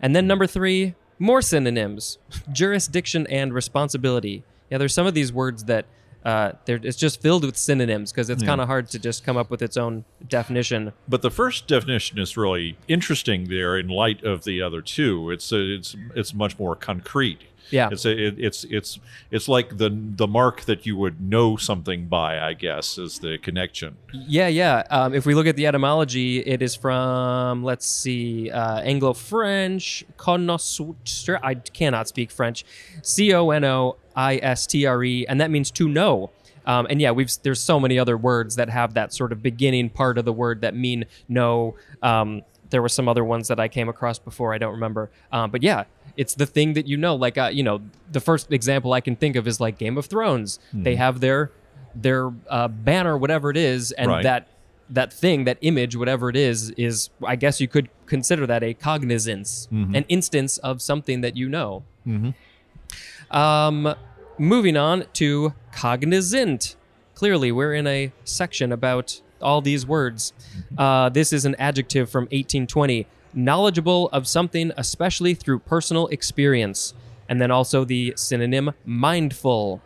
And 0.00 0.16
then 0.16 0.26
number 0.26 0.46
three, 0.46 0.94
more 1.18 1.42
synonyms 1.42 2.18
jurisdiction 2.52 3.26
and 3.26 3.52
responsibility. 3.52 4.44
Yeah, 4.70 4.78
there's 4.78 4.94
some 4.94 5.06
of 5.06 5.14
these 5.14 5.32
words 5.32 5.64
that 5.64 5.84
uh, 6.26 6.52
it's 6.66 6.96
just 6.96 7.22
filled 7.22 7.44
with 7.44 7.56
synonyms 7.56 8.10
because 8.10 8.28
it's 8.28 8.42
kind 8.42 8.60
of 8.60 8.66
hard 8.66 8.88
to 8.90 8.98
just 8.98 9.24
come 9.24 9.36
up 9.36 9.48
with 9.48 9.62
its 9.62 9.76
own 9.76 10.04
definition. 10.26 10.92
but 11.08 11.22
the 11.22 11.30
first 11.30 11.68
definition 11.68 12.18
is 12.18 12.36
really 12.36 12.76
interesting 12.88 13.48
there 13.48 13.78
in 13.78 13.86
light 13.86 14.24
of 14.24 14.42
the 14.42 14.60
other 14.60 14.82
two. 14.82 15.30
It's 15.30 15.52
uh, 15.52 15.58
it's 15.58 15.94
it's 16.16 16.34
much 16.34 16.58
more 16.58 16.74
concrete. 16.74 17.42
Yeah. 17.70 17.88
It's 17.90 18.04
a, 18.04 18.10
it, 18.10 18.34
it's 18.38 18.64
it's 18.64 18.98
it's 19.30 19.48
like 19.48 19.78
the 19.78 19.90
the 19.90 20.26
mark 20.26 20.62
that 20.62 20.86
you 20.86 20.96
would 20.96 21.20
know 21.20 21.56
something 21.56 22.06
by. 22.06 22.38
I 22.40 22.52
guess 22.52 22.98
is 22.98 23.18
the 23.18 23.38
connection. 23.38 23.96
Yeah, 24.12 24.48
yeah. 24.48 24.84
Um, 24.90 25.14
if 25.14 25.26
we 25.26 25.34
look 25.34 25.46
at 25.46 25.56
the 25.56 25.66
etymology, 25.66 26.38
it 26.38 26.62
is 26.62 26.74
from, 26.74 27.62
let's 27.64 27.86
see, 27.86 28.50
uh, 28.50 28.80
Anglo 28.80 29.12
French, 29.12 30.04
connaisseur. 30.16 31.40
I 31.42 31.54
cannot 31.54 32.08
speak 32.08 32.30
French. 32.30 32.64
C 33.02 33.34
O 33.34 33.50
N 33.50 33.64
O 33.64 33.96
I 34.14 34.36
S 34.36 34.66
T 34.66 34.86
R 34.86 35.02
E, 35.04 35.26
and 35.26 35.40
that 35.40 35.50
means 35.50 35.70
to 35.72 35.88
know. 35.88 36.30
Um, 36.66 36.86
and 36.90 37.00
yeah, 37.00 37.12
we've 37.12 37.30
there's 37.42 37.60
so 37.60 37.78
many 37.78 37.98
other 37.98 38.16
words 38.16 38.56
that 38.56 38.68
have 38.70 38.94
that 38.94 39.12
sort 39.12 39.32
of 39.32 39.42
beginning 39.42 39.90
part 39.90 40.18
of 40.18 40.24
the 40.24 40.32
word 40.32 40.62
that 40.62 40.74
mean 40.74 41.04
know. 41.28 41.76
Um, 42.02 42.42
there 42.70 42.82
were 42.82 42.88
some 42.88 43.08
other 43.08 43.24
ones 43.24 43.48
that 43.48 43.60
I 43.60 43.68
came 43.68 43.88
across 43.88 44.18
before. 44.18 44.52
I 44.54 44.58
don't 44.58 44.72
remember. 44.72 45.10
Um, 45.32 45.50
but 45.50 45.62
yeah, 45.62 45.84
it's 46.16 46.34
the 46.34 46.46
thing 46.46 46.72
that 46.74 46.86
you 46.86 46.96
know. 46.96 47.14
Like 47.14 47.38
uh, 47.38 47.50
you 47.52 47.62
know, 47.62 47.80
the 48.10 48.20
first 48.20 48.52
example 48.52 48.92
I 48.92 49.00
can 49.00 49.16
think 49.16 49.36
of 49.36 49.46
is 49.46 49.60
like 49.60 49.78
Game 49.78 49.96
of 49.98 50.06
Thrones. 50.06 50.58
They 50.72 50.96
have 50.96 51.20
their 51.20 51.50
their 51.94 52.30
uh, 52.50 52.68
banner, 52.68 53.16
whatever 53.16 53.50
it 53.50 53.56
is, 53.56 53.92
and 53.92 54.08
Right. 54.10 54.22
that 54.22 54.48
that 54.90 55.12
thing, 55.12 55.44
that 55.44 55.58
image, 55.62 55.96
whatever 55.96 56.28
it 56.28 56.36
is, 56.36 56.70
is 56.70 57.10
I 57.24 57.34
guess 57.36 57.60
you 57.60 57.66
could 57.68 57.88
consider 58.06 58.46
that 58.46 58.62
a 58.62 58.72
cognizance, 58.74 59.66
an 59.72 60.04
instance 60.08 60.58
of 60.58 60.80
something 60.80 61.22
that 61.22 61.36
you 61.36 61.48
know. 61.48 61.82
Um, 63.30 63.94
moving 64.38 64.76
on 64.76 65.04
to 65.14 65.54
cognizant. 65.72 66.76
Clearly, 67.14 67.50
we're 67.50 67.74
in 67.74 67.86
a 67.86 68.12
section 68.24 68.70
about 68.72 69.20
all 69.40 69.60
these 69.60 69.86
words. 69.86 70.32
Uh, 70.76 71.08
this 71.08 71.32
is 71.32 71.44
an 71.44 71.54
adjective 71.58 72.10
from 72.10 72.24
1820 72.24 73.06
knowledgeable 73.36 74.08
of 74.08 74.26
something, 74.26 74.72
especially 74.76 75.34
through 75.34 75.58
personal 75.60 76.08
experience. 76.08 76.94
And 77.28 77.40
then 77.40 77.50
also 77.50 77.84
the 77.84 78.14
synonym 78.16 78.72
mindful. 78.84 79.82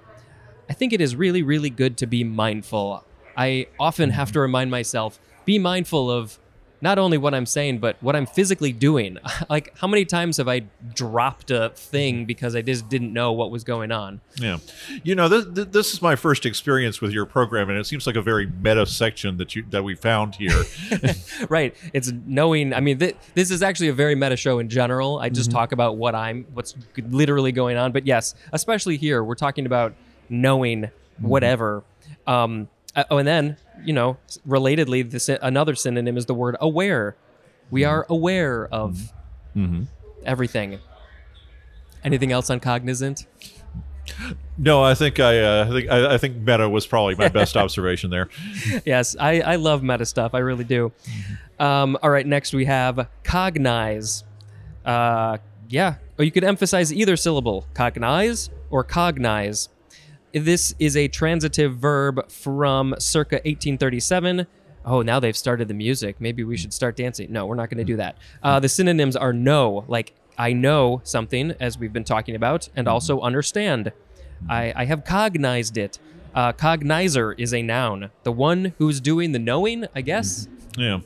I 0.68 0.72
think 0.72 0.92
it 0.92 1.00
is 1.00 1.16
really, 1.16 1.42
really 1.42 1.70
good 1.70 1.96
to 1.98 2.06
be 2.06 2.22
mindful. 2.22 3.04
I 3.36 3.66
often 3.78 4.10
have 4.10 4.32
to 4.32 4.40
remind 4.40 4.70
myself 4.70 5.18
be 5.44 5.58
mindful 5.58 6.10
of 6.10 6.38
not 6.80 6.98
only 6.98 7.18
what 7.18 7.34
I'm 7.34 7.46
saying, 7.46 7.78
but 7.78 7.96
what 8.00 8.16
I'm 8.16 8.26
physically 8.26 8.72
doing. 8.72 9.18
like, 9.50 9.76
how 9.78 9.86
many 9.86 10.04
times 10.04 10.38
have 10.38 10.48
I 10.48 10.60
dropped 10.94 11.50
a 11.50 11.70
thing 11.70 12.24
because 12.24 12.56
I 12.56 12.62
just 12.62 12.88
didn't 12.88 13.12
know 13.12 13.32
what 13.32 13.50
was 13.50 13.64
going 13.64 13.92
on? 13.92 14.20
Yeah, 14.36 14.58
you 15.02 15.14
know, 15.14 15.28
this, 15.28 15.66
this 15.66 15.92
is 15.92 16.02
my 16.02 16.16
first 16.16 16.46
experience 16.46 17.00
with 17.00 17.12
your 17.12 17.26
program, 17.26 17.68
and 17.68 17.78
it 17.78 17.86
seems 17.86 18.06
like 18.06 18.16
a 18.16 18.22
very 18.22 18.46
meta 18.46 18.86
section 18.86 19.36
that 19.36 19.54
you 19.54 19.64
that 19.70 19.82
we 19.82 19.94
found 19.94 20.36
here. 20.36 20.62
right. 21.48 21.74
It's 21.92 22.12
knowing. 22.26 22.72
I 22.72 22.80
mean, 22.80 22.98
th- 22.98 23.16
this 23.34 23.50
is 23.50 23.62
actually 23.62 23.88
a 23.88 23.92
very 23.92 24.14
meta 24.14 24.36
show 24.36 24.58
in 24.58 24.68
general. 24.68 25.18
I 25.18 25.28
just 25.28 25.50
talk 25.50 25.72
about 25.72 25.96
what 25.96 26.14
I'm, 26.14 26.46
what's 26.54 26.74
literally 26.96 27.52
going 27.52 27.76
on. 27.76 27.92
But 27.92 28.06
yes, 28.06 28.34
especially 28.52 28.96
here, 28.96 29.22
we're 29.22 29.34
talking 29.34 29.66
about 29.66 29.94
knowing 30.28 30.90
whatever. 31.18 31.82
Um, 32.26 32.68
uh, 32.96 33.04
oh, 33.10 33.18
and 33.18 33.28
then 33.28 33.56
you 33.84 33.92
know, 33.92 34.16
relatedly, 34.46 35.08
this 35.08 35.28
another 35.28 35.74
synonym 35.74 36.16
is 36.16 36.26
the 36.26 36.34
word 36.34 36.56
aware. 36.60 37.16
We 37.70 37.84
are 37.84 38.06
aware 38.08 38.66
of 38.66 39.12
everything. 40.24 40.78
Anything 42.02 42.32
else 42.32 42.50
on 42.50 42.60
cognizant? 42.60 43.26
no, 44.58 44.82
I 44.82 44.94
think 44.94 45.20
I, 45.20 45.38
uh, 45.40 45.66
I 45.68 45.72
think 45.72 45.90
I, 45.90 46.14
I 46.14 46.18
think 46.18 46.36
meta 46.36 46.68
was 46.68 46.86
probably 46.86 47.14
my 47.14 47.28
best 47.28 47.56
observation 47.56 48.10
there. 48.10 48.28
yes, 48.84 49.16
I, 49.18 49.40
I 49.40 49.56
love 49.56 49.82
meta 49.82 50.06
stuff. 50.06 50.34
I 50.34 50.38
really 50.38 50.64
do. 50.64 50.92
Um, 51.58 51.96
all 52.02 52.10
right, 52.10 52.26
next 52.26 52.54
we 52.54 52.64
have 52.64 53.08
cognize. 53.22 54.24
Uh, 54.84 55.38
yeah, 55.68 55.96
or 56.18 56.24
you 56.24 56.30
could 56.30 56.44
emphasize 56.44 56.92
either 56.92 57.16
syllable, 57.16 57.66
cognize 57.74 58.50
or 58.70 58.82
cognize. 58.82 59.68
This 60.32 60.76
is 60.78 60.96
a 60.96 61.08
transitive 61.08 61.76
verb 61.76 62.30
from 62.30 62.94
circa 62.98 63.36
1837. 63.36 64.46
Oh, 64.84 65.02
now 65.02 65.18
they've 65.18 65.36
started 65.36 65.66
the 65.66 65.74
music. 65.74 66.20
Maybe 66.20 66.44
we 66.44 66.56
should 66.56 66.72
start 66.72 66.96
dancing. 66.96 67.32
No, 67.32 67.46
we're 67.46 67.56
not 67.56 67.68
going 67.68 67.78
to 67.78 67.84
do 67.84 67.96
that. 67.96 68.16
Uh, 68.40 68.60
the 68.60 68.68
synonyms 68.68 69.16
are 69.16 69.32
know, 69.32 69.84
like 69.88 70.14
I 70.38 70.52
know 70.52 71.00
something, 71.02 71.54
as 71.58 71.78
we've 71.78 71.92
been 71.92 72.04
talking 72.04 72.36
about, 72.36 72.68
and 72.76 72.86
also 72.86 73.20
understand. 73.20 73.92
I, 74.48 74.72
I 74.76 74.84
have 74.84 75.04
cognized 75.04 75.76
it. 75.76 75.98
Uh, 76.32 76.52
cognizer 76.52 77.34
is 77.36 77.52
a 77.52 77.60
noun. 77.60 78.10
The 78.22 78.32
one 78.32 78.74
who's 78.78 79.00
doing 79.00 79.32
the 79.32 79.40
knowing, 79.40 79.86
I 79.96 80.00
guess. 80.00 80.46
Yeah, 80.78 81.00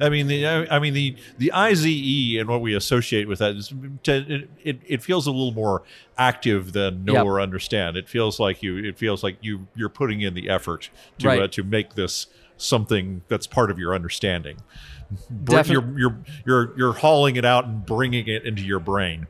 I 0.00 0.08
mean 0.10 0.26
the 0.26 0.46
I 0.46 0.78
mean 0.78 0.92
the 0.94 1.16
the 1.38 1.50
IZE 1.52 2.38
and 2.38 2.48
what 2.48 2.60
we 2.60 2.74
associate 2.74 3.26
with 3.26 3.38
that 3.38 3.56
is 3.56 3.72
it 4.06 4.48
it, 4.62 4.78
it 4.86 5.02
feels 5.02 5.26
a 5.26 5.30
little 5.30 5.52
more 5.54 5.82
active 6.18 6.72
than 6.72 7.04
know 7.04 7.14
Yep. 7.14 7.24
or 7.24 7.40
understand. 7.40 7.96
It 7.96 8.08
feels 8.08 8.38
like 8.38 8.62
you 8.62 8.76
it 8.76 8.98
feels 8.98 9.22
like 9.22 9.38
you 9.40 9.66
you're 9.74 9.88
putting 9.88 10.20
in 10.20 10.34
the 10.34 10.50
effort 10.50 10.90
to 11.18 11.28
Right. 11.28 11.42
uh, 11.42 11.48
to 11.48 11.62
make 11.64 11.94
this 11.94 12.26
something 12.58 13.22
that's 13.28 13.46
part 13.46 13.70
of 13.70 13.78
your 13.78 13.94
understanding. 13.94 14.58
Defin- 15.44 15.70
you're 15.72 15.98
you're 15.98 16.18
you're 16.44 16.76
you're 16.78 16.92
hauling 16.92 17.36
it 17.36 17.44
out 17.44 17.64
and 17.64 17.86
bringing 17.86 18.26
it 18.26 18.44
into 18.44 18.62
your 18.62 18.80
brain. 18.80 19.28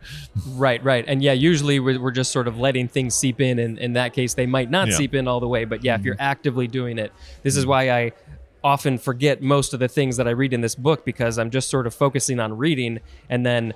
Right, 0.49 0.83
right. 0.83 1.05
And 1.07 1.23
yeah, 1.23 1.33
usually 1.35 1.81
we're, 1.81 2.01
we're 2.01 2.11
just 2.13 2.33
sort 2.33 2.49
of 2.49 2.59
letting 2.59 2.89
things 2.89 3.15
seep 3.15 3.43
in. 3.43 3.59
And 3.59 3.79
in 3.79 3.93
that 3.93 4.15
case, 4.15 4.33
they 4.33 4.47
might 4.47 4.71
not 4.71 4.89
Yeah. 4.89 4.97
seep 4.97 5.15
in 5.15 5.29
all 5.29 5.39
the 5.39 5.49
way. 5.49 5.65
But 5.67 5.85
yeah, 5.85 5.95
if 5.97 6.03
you're 6.03 6.17
actively 6.19 6.67
doing 6.67 6.99
it, 6.99 7.13
this 7.43 7.57
is 7.59 7.67
why 7.67 7.91
I 7.91 8.13
often 8.67 8.99
forget 8.99 9.41
most 9.41 9.73
of 9.73 9.79
the 9.79 9.87
things 9.87 10.17
that 10.17 10.27
I 10.27 10.33
read 10.33 10.53
in 10.53 10.61
this 10.61 10.75
book 10.75 11.05
because 11.05 11.39
I'm 11.39 11.51
just 11.51 11.71
sort 11.71 11.87
of 11.87 11.95
focusing 11.95 12.41
on 12.41 12.59
reading 12.59 12.99
and 13.31 13.47
then 13.47 13.75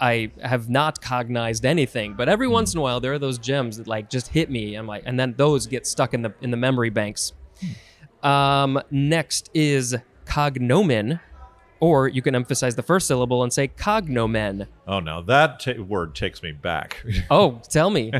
I 0.00 0.30
have 0.42 0.70
not 0.70 1.02
cognized 1.02 1.66
anything. 1.66 2.14
But 2.14 2.30
every 2.30 2.48
once 2.48 2.72
in 2.72 2.78
a 2.78 2.82
while, 2.82 3.00
there 3.00 3.12
are 3.12 3.18
those 3.18 3.36
gems 3.36 3.76
that 3.76 3.86
like 3.86 4.08
just 4.08 4.28
hit 4.28 4.48
me. 4.48 4.76
I'm 4.76 4.86
like, 4.86 5.02
and 5.04 5.20
then 5.20 5.34
those 5.36 5.66
get 5.66 5.86
stuck 5.86 6.14
in 6.14 6.22
the 6.22 6.32
in 6.40 6.50
the 6.50 6.56
memory 6.56 6.88
banks. 6.88 7.34
Um, 8.22 8.80
next 8.90 9.50
is 9.52 9.94
cognomen, 10.24 11.20
or 11.78 12.08
you 12.08 12.22
can 12.22 12.34
emphasize 12.34 12.76
the 12.76 12.82
first 12.82 13.06
syllable 13.06 13.42
and 13.42 13.52
say 13.52 13.68
cognomen. 13.68 14.68
Oh 14.88 15.00
no, 15.00 15.20
that 15.20 15.60
ta 15.60 15.74
word 15.82 16.14
takes 16.14 16.42
me 16.42 16.52
back. 16.52 17.04
Oh, 17.30 17.60
tell 17.68 17.90
me. 17.90 18.10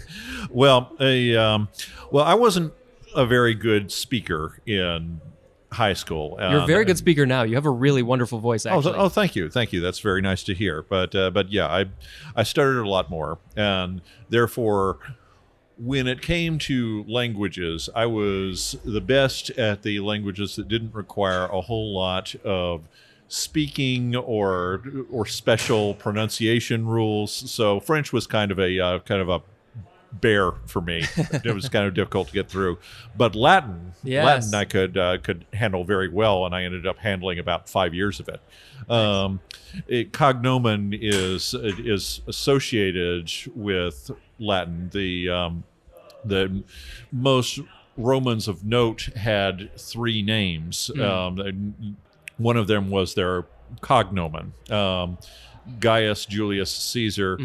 well, 0.50 0.96
a 0.98 1.36
um, 1.36 1.68
well, 2.10 2.24
I 2.24 2.34
wasn't 2.34 2.72
a 3.14 3.26
very 3.26 3.54
good 3.54 3.92
speaker 3.92 4.58
in 4.64 5.20
high 5.72 5.92
school. 5.92 6.36
You're 6.40 6.62
a 6.62 6.66
very 6.66 6.84
good 6.84 6.98
speaker 6.98 7.26
now. 7.26 7.42
You 7.42 7.54
have 7.54 7.66
a 7.66 7.70
really 7.70 8.02
wonderful 8.02 8.38
voice, 8.40 8.66
Oh, 8.66 8.70
actually. 8.70 8.92
th- 8.94 9.02
oh, 9.04 9.08
thank 9.08 9.36
you, 9.36 9.48
thank 9.48 9.72
you. 9.72 9.80
That's 9.80 10.00
very 10.00 10.20
nice 10.20 10.42
to 10.44 10.54
hear. 10.54 10.82
But 10.82 11.14
uh, 11.14 11.30
but 11.30 11.52
yeah, 11.52 11.66
I 11.66 11.86
I 12.34 12.42
stuttered 12.42 12.84
a 12.84 12.88
lot 12.88 13.08
more, 13.10 13.38
and 13.56 14.00
therefore, 14.28 14.98
when 15.78 16.06
it 16.06 16.20
came 16.22 16.58
to 16.58 17.04
languages, 17.08 17.88
I 17.94 18.06
was 18.06 18.76
the 18.84 19.00
best 19.00 19.50
at 19.50 19.82
the 19.82 20.00
languages 20.00 20.56
that 20.56 20.68
didn't 20.68 20.94
require 20.94 21.44
a 21.46 21.60
whole 21.60 21.94
lot 21.94 22.34
of 22.44 22.82
speaking 23.28 24.16
or 24.16 24.82
or 25.10 25.24
special 25.24 25.94
pronunciation 25.94 26.86
rules. 26.86 27.32
So 27.32 27.78
French 27.80 28.12
was 28.12 28.26
kind 28.26 28.50
of 28.50 28.58
a 28.58 28.78
uh, 28.80 28.98
kind 29.00 29.20
of 29.22 29.28
a 29.28 29.40
bear 30.12 30.52
for 30.66 30.80
me. 30.80 31.04
it 31.16 31.54
was 31.54 31.68
kind 31.68 31.86
of 31.86 31.94
difficult 31.94 32.28
to 32.28 32.34
get 32.34 32.48
through. 32.48 32.78
But 33.16 33.34
Latin, 33.34 33.92
Yes. 34.02 34.24
Latin, 34.24 34.54
I 34.54 34.64
could 34.64 34.96
uh, 34.98 35.18
could 35.18 35.44
handle 35.52 35.84
very 35.84 36.08
well, 36.08 36.46
and 36.46 36.54
I 36.54 36.64
ended 36.64 36.86
up 36.86 36.98
handling 36.98 37.38
about 37.38 37.68
five 37.68 37.94
years 37.94 38.18
of 38.20 38.28
it. 38.28 38.40
Um, 38.90 39.40
it 39.86 40.12
cognomen 40.12 40.96
is 41.00 41.54
is 41.54 42.22
associated 42.26 43.30
with 43.54 44.10
Latin. 44.38 44.90
The 44.92 45.28
um, 45.30 45.64
the 46.24 46.62
most 47.12 47.60
Romans 47.96 48.48
of 48.48 48.64
note 48.64 49.10
had 49.16 49.70
three 49.78 50.22
names. 50.22 50.90
Um, 50.98 51.94
one 52.38 52.56
of 52.56 52.66
them 52.66 52.88
was 52.90 53.14
their 53.14 53.44
cognomen. 53.82 54.52
Um, 54.72 55.18
Gaius 55.78 56.24
Julius 56.26 56.70
Caesar. 56.70 57.38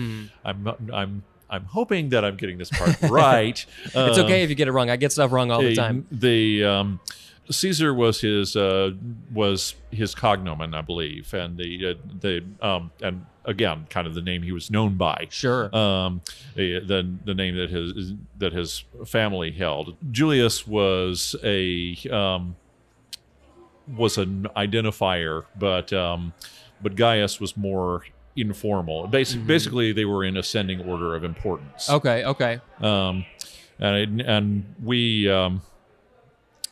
I'm 0.44 0.68
I'm 0.94 1.24
I'm 1.50 1.66
hoping 1.66 2.10
that 2.10 2.26
I'm 2.26 2.38
getting 2.38 2.58
this 2.58 2.70
part 2.70 3.00
right. 3.10 3.66
it's 3.84 3.96
okay 4.18 4.44
if 4.44 4.50
you 4.50 4.56
get 4.56 4.68
it 4.68 4.72
wrong. 4.72 4.90
I 4.90 4.96
get 4.96 5.12
stuff 5.12 5.32
wrong 5.32 5.52
all 5.52 5.62
the 5.62 5.70
the- 5.70 5.76
time. 5.76 6.08
The 6.12 6.64
um, 6.64 7.00
Caesar 7.50 7.94
was 7.94 8.22
his 8.22 8.56
uh, 8.56 8.92
was 9.34 9.76
his 9.92 10.16
cognomen, 10.16 10.74
I 10.74 10.82
believe, 10.82 11.34
and 11.34 11.58
the 11.58 11.92
uh, 11.92 11.94
the 12.20 12.44
um, 12.62 12.92
and 13.02 13.26
again, 13.46 13.86
kind 13.90 14.08
of 14.08 14.16
the 14.16 14.22
name 14.22 14.42
he 14.42 14.52
was 14.52 14.72
known 14.72 14.96
by. 14.96 15.28
Sure. 15.30 15.76
Um, 15.76 16.22
the 16.56 16.80
the 16.80 17.16
the 17.26 17.34
name 17.34 17.56
that 17.58 17.70
his 17.70 18.14
that 18.40 18.54
his 18.54 18.84
family 19.06 19.52
held. 19.52 19.96
Julius 20.12 20.66
was 20.66 21.36
a 21.44 21.96
um, 22.12 22.56
was 23.96 24.18
an 24.18 24.48
identifier, 24.56 25.46
but 25.58 25.94
um, 25.94 26.34
but 26.82 26.96
Gaius 26.96 27.40
was 27.40 27.56
more 27.56 28.06
informal. 28.36 29.08
Basi- 29.08 29.46
Basically, 29.46 29.92
they 29.92 30.06
were 30.06 30.24
in 30.24 30.38
ascending 30.38 30.82
order 30.82 31.16
of 31.16 31.24
importance 31.24 31.90
okay, 31.90 32.24
okay. 32.26 32.60
um, 32.82 33.26
and 33.80 34.22
and 34.22 34.76
we 34.84 35.30
um, 35.30 35.62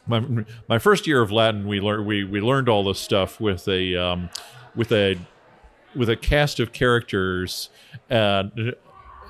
my 0.07 0.21
my 0.67 0.79
first 0.79 1.07
year 1.07 1.21
of 1.21 1.31
Latin 1.31 1.67
we 1.67 1.79
learned 1.79 2.05
we 2.05 2.23
we 2.23 2.41
learned 2.41 2.67
all 2.69 2.83
this 2.83 2.99
stuff 2.99 3.39
with 3.39 3.67
a 3.67 3.95
um, 3.95 4.29
with 4.75 4.91
a 4.91 5.17
with 5.95 6.09
a 6.09 6.15
cast 6.15 6.59
of 6.59 6.73
characters 6.73 7.69
and 8.09 8.75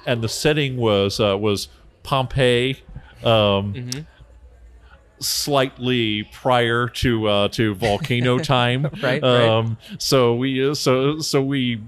and 0.05 0.21
the 0.23 0.29
setting 0.29 0.77
was 0.77 1.19
uh, 1.19 1.37
was 1.37 1.67
Pompeii. 2.03 2.81
Um, 3.23 3.89
Slightly 5.23 6.23
prior 6.31 6.87
to 6.89 7.27
uh, 7.27 7.47
to 7.49 7.73
volcano 7.75 8.37
time, 8.55 8.83
Right, 9.01 9.21
right. 9.21 9.23
Um, 9.23 9.77
so 9.97 10.35
we 10.35 10.69
uh, 10.69 10.73
so 10.73 11.19
so 11.19 11.41
we 11.41 11.81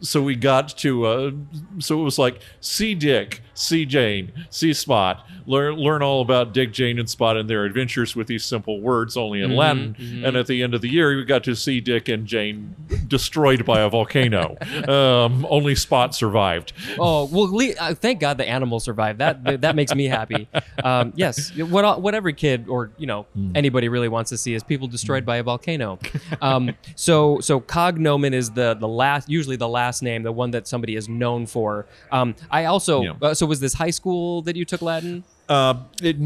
so 0.00 0.22
we 0.22 0.34
got 0.34 0.68
to 0.78 1.06
uh, 1.06 1.30
so 1.78 2.00
it 2.00 2.04
was 2.04 2.18
like 2.18 2.40
see 2.60 2.94
Dick, 2.94 3.42
see 3.54 3.84
Jane, 3.84 4.32
see 4.50 4.72
Spot, 4.72 5.26
learn 5.46 5.74
learn 5.76 6.02
all 6.02 6.20
about 6.20 6.52
Dick, 6.52 6.72
Jane, 6.72 6.98
and 6.98 7.08
Spot 7.08 7.36
and 7.36 7.48
their 7.48 7.64
adventures 7.64 8.14
with 8.16 8.26
these 8.26 8.44
simple 8.44 8.80
words 8.80 9.16
only 9.16 9.40
in 9.40 9.54
Latin. 9.56 9.96
And 10.24 10.36
at 10.36 10.46
the 10.46 10.62
end 10.62 10.74
of 10.74 10.80
the 10.80 10.88
year, 10.88 11.16
we 11.16 11.24
got 11.24 11.44
to 11.44 11.54
see 11.54 11.80
Dick 11.80 12.08
and 12.08 12.26
Jane 12.26 12.74
destroyed 13.08 13.64
by 13.64 13.80
a 13.80 13.88
volcano. 13.88 14.56
um, 14.88 15.46
only 15.48 15.74
Spot 15.74 16.14
survived. 16.14 16.72
Oh 16.98 17.26
well, 17.26 17.60
uh, 17.78 17.94
thank 17.94 18.20
God 18.20 18.38
the 18.38 18.48
animal 18.48 18.80
survived. 18.80 19.18
That 19.18 19.62
that 19.62 19.76
makes 19.76 19.94
me 19.94 20.06
happy. 20.06 20.48
Um, 20.82 21.12
yes, 21.16 21.56
what 21.56 22.02
what 22.02 22.14
every 22.14 22.34
kid 22.34 22.66
or 22.74 22.90
you 22.98 23.06
know 23.06 23.26
anybody 23.54 23.88
really 23.88 24.08
wants 24.08 24.28
to 24.30 24.36
see 24.36 24.52
is 24.54 24.62
people 24.64 24.88
destroyed 24.88 25.24
by 25.24 25.36
a 25.36 25.42
volcano. 25.42 25.98
Um, 26.42 26.74
so 26.96 27.40
so 27.40 27.60
cognomen 27.60 28.32
is 28.34 28.50
the 28.60 28.74
the 28.74 28.88
last 28.88 29.28
usually 29.28 29.56
the 29.56 29.68
last 29.80 30.02
name, 30.02 30.22
the 30.22 30.32
one 30.42 30.50
that 30.50 30.66
somebody 30.66 30.94
is 30.96 31.08
known 31.08 31.46
for. 31.46 31.86
Um, 32.10 32.34
I 32.50 32.64
also 32.66 32.94
Yeah. 33.02 33.12
uh, 33.22 33.34
so 33.34 33.46
was 33.46 33.60
this 33.60 33.74
high 33.74 33.90
school 34.00 34.42
that 34.42 34.56
you 34.56 34.64
took 34.64 34.82
Latin? 34.82 35.24
Uh, 35.48 35.74
it, 36.02 36.16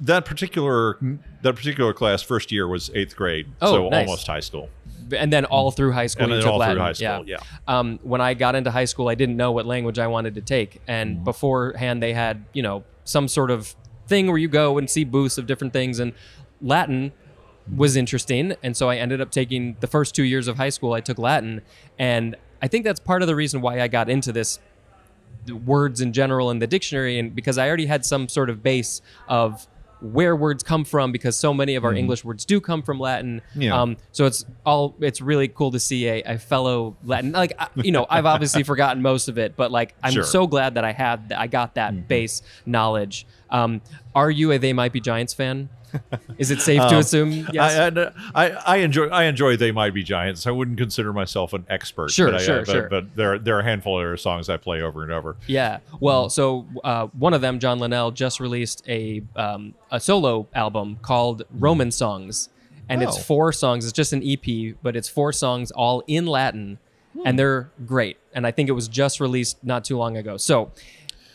that 0.00 0.24
particular 0.24 0.98
that 1.42 1.56
particular 1.56 1.92
class 1.92 2.22
first 2.22 2.52
year 2.52 2.68
was 2.68 2.90
eighth 2.94 3.16
grade, 3.16 3.46
Oh, 3.60 3.72
so 3.74 3.88
nice. 3.88 4.06
almost 4.06 4.26
high 4.26 4.40
school. 4.40 4.68
and 5.16 5.32
then 5.32 5.44
all 5.46 5.70
through 5.70 5.92
high 5.92 6.06
school 6.06 6.24
And 6.24 6.30
you 6.32 6.36
then 6.36 6.44
took 6.44 6.52
all 6.52 6.62
through 6.70 6.78
high 6.80 6.92
school, 6.92 7.24
yeah. 7.28 7.36
Um, 7.66 7.98
when 8.02 8.20
I 8.20 8.34
got 8.34 8.54
into 8.54 8.70
high 8.70 8.86
school, 8.86 9.08
I 9.08 9.14
didn't 9.14 9.36
know 9.36 9.50
what 9.52 9.66
language 9.66 9.98
I 9.98 10.06
wanted 10.06 10.34
to 10.36 10.40
take, 10.40 10.80
and 10.86 11.16
Mm-hmm. 11.16 11.24
beforehand 11.24 12.02
they 12.02 12.12
had 12.12 12.44
you 12.52 12.62
know 12.62 12.84
some 13.04 13.26
sort 13.28 13.50
of 13.50 13.74
thing 14.06 14.26
where 14.28 14.38
you 14.38 14.48
go 14.48 14.78
and 14.78 14.88
see 14.88 15.04
booths 15.04 15.38
of 15.38 15.46
different 15.46 15.72
things, 15.72 15.98
and 15.98 16.12
Latin 16.60 17.12
was 17.76 17.96
interesting, 17.96 18.54
and 18.62 18.76
so 18.76 18.88
I 18.90 18.96
ended 18.96 19.20
up 19.20 19.30
taking 19.30 19.76
the 19.80 19.86
first 19.86 20.14
two 20.14 20.24
years 20.24 20.48
of 20.48 20.56
high 20.56 20.68
school. 20.70 20.92
I 20.94 21.00
took 21.00 21.18
Latin, 21.18 21.62
and 21.98 22.36
I 22.60 22.68
think 22.68 22.84
that's 22.84 23.00
part 23.00 23.22
of 23.22 23.28
the 23.28 23.36
reason 23.36 23.60
why 23.60 23.80
I 23.80 23.88
got 23.88 24.08
into 24.10 24.32
this 24.32 24.58
words 25.64 26.00
in 26.00 26.12
general 26.12 26.50
in 26.50 26.58
the 26.58 26.66
dictionary, 26.66 27.18
and 27.18 27.34
because 27.34 27.58
I 27.58 27.66
already 27.68 27.86
had 27.86 28.04
some 28.04 28.28
sort 28.28 28.50
of 28.50 28.62
base 28.62 29.00
of 29.28 29.66
where 30.00 30.34
words 30.34 30.64
come 30.64 30.84
from 30.84 31.12
because 31.12 31.36
so 31.36 31.54
many 31.54 31.76
of 31.76 31.84
our 31.84 31.94
English 31.94 32.24
words 32.24 32.44
do 32.44 32.60
come 32.60 32.82
from 32.82 32.98
Latin. 32.98 33.40
Yeah. 33.54 33.80
Um, 33.80 33.96
so 34.10 34.26
it's 34.26 34.44
all 34.66 34.96
it's 34.98 35.20
really 35.20 35.46
cool 35.46 35.70
to 35.70 35.78
see 35.78 36.08
a, 36.08 36.22
a 36.22 36.38
fellow 36.38 36.96
Latin 37.04 37.30
like 37.30 37.52
I- 37.56 37.68
you 37.76 37.92
know 37.92 38.04
I've 38.10 38.26
obviously 38.26 38.62
forgotten 38.72 39.00
most 39.00 39.28
of 39.28 39.38
it, 39.38 39.54
but 39.56 39.70
like 39.70 39.94
I'm 40.02 40.12
Sure. 40.12 40.24
So 40.24 40.48
glad 40.48 40.74
that 40.74 40.84
I 40.84 40.90
had 40.90 41.28
that. 41.28 41.38
I 41.38 41.46
got 41.46 41.76
that 41.76 42.08
base 42.08 42.42
knowledge. 42.66 43.26
Um, 43.52 43.80
are 44.14 44.30
you 44.30 44.50
a 44.52 44.58
They 44.58 44.72
Might 44.72 44.92
Be 44.92 45.00
Giants 45.00 45.32
fan? 45.34 45.68
Is 46.38 46.50
it 46.50 46.60
safe 46.62 46.80
to 46.80 46.86
Um, 46.86 46.94
assume? 46.94 47.48
Yes. 47.52 48.12
I, 48.34 48.46
I, 48.46 48.50
I 48.50 48.76
enjoy 48.78 49.08
I 49.08 49.24
enjoy 49.24 49.56
They 49.58 49.72
Might 49.72 49.92
Be 49.92 50.02
Giants. 50.02 50.46
I 50.46 50.50
wouldn't 50.50 50.78
consider 50.78 51.12
myself 51.12 51.52
an 51.52 51.66
expert. 51.68 52.10
Sure, 52.10 52.28
but 52.30 52.40
I, 52.40 52.42
sure, 52.44 52.58
but, 52.64 52.72
sure. 52.72 52.88
But 52.88 53.14
there 53.14 53.38
there 53.38 53.56
are 53.56 53.60
a 53.60 53.64
handful 53.64 53.98
of 53.98 54.02
their 54.02 54.16
songs 54.16 54.48
I 54.48 54.56
play 54.56 54.80
over 54.80 55.02
and 55.02 55.12
over. 55.12 55.36
Yeah. 55.46 55.80
Well, 56.00 56.30
so 56.30 56.66
uh, 56.82 57.08
one 57.08 57.34
of 57.34 57.42
them, 57.42 57.58
John 57.58 57.78
Linnell, 57.78 58.10
just 58.10 58.40
released 58.40 58.82
a 58.88 59.22
um, 59.36 59.74
a 59.90 60.00
solo 60.00 60.48
album 60.54 60.96
called 61.02 61.42
Roman 61.50 61.90
Songs, 61.90 62.48
and 62.88 63.02
it's 63.02 63.18
Oh. 63.18 63.20
four 63.20 63.52
songs. 63.52 63.84
It's 63.84 63.92
just 63.92 64.14
an 64.14 64.22
EP, 64.24 64.74
but 64.82 64.96
it's 64.96 65.10
four 65.10 65.30
songs 65.30 65.70
all 65.72 66.02
in 66.06 66.24
Latin, 66.24 66.78
and 67.26 67.38
they're 67.38 67.70
great. 67.84 68.16
And 68.32 68.46
I 68.46 68.50
think 68.50 68.70
it 68.70 68.72
was 68.72 68.88
just 68.88 69.20
released 69.20 69.62
not 69.62 69.84
too 69.84 69.98
long 69.98 70.16
ago. 70.16 70.38
So 70.38 70.72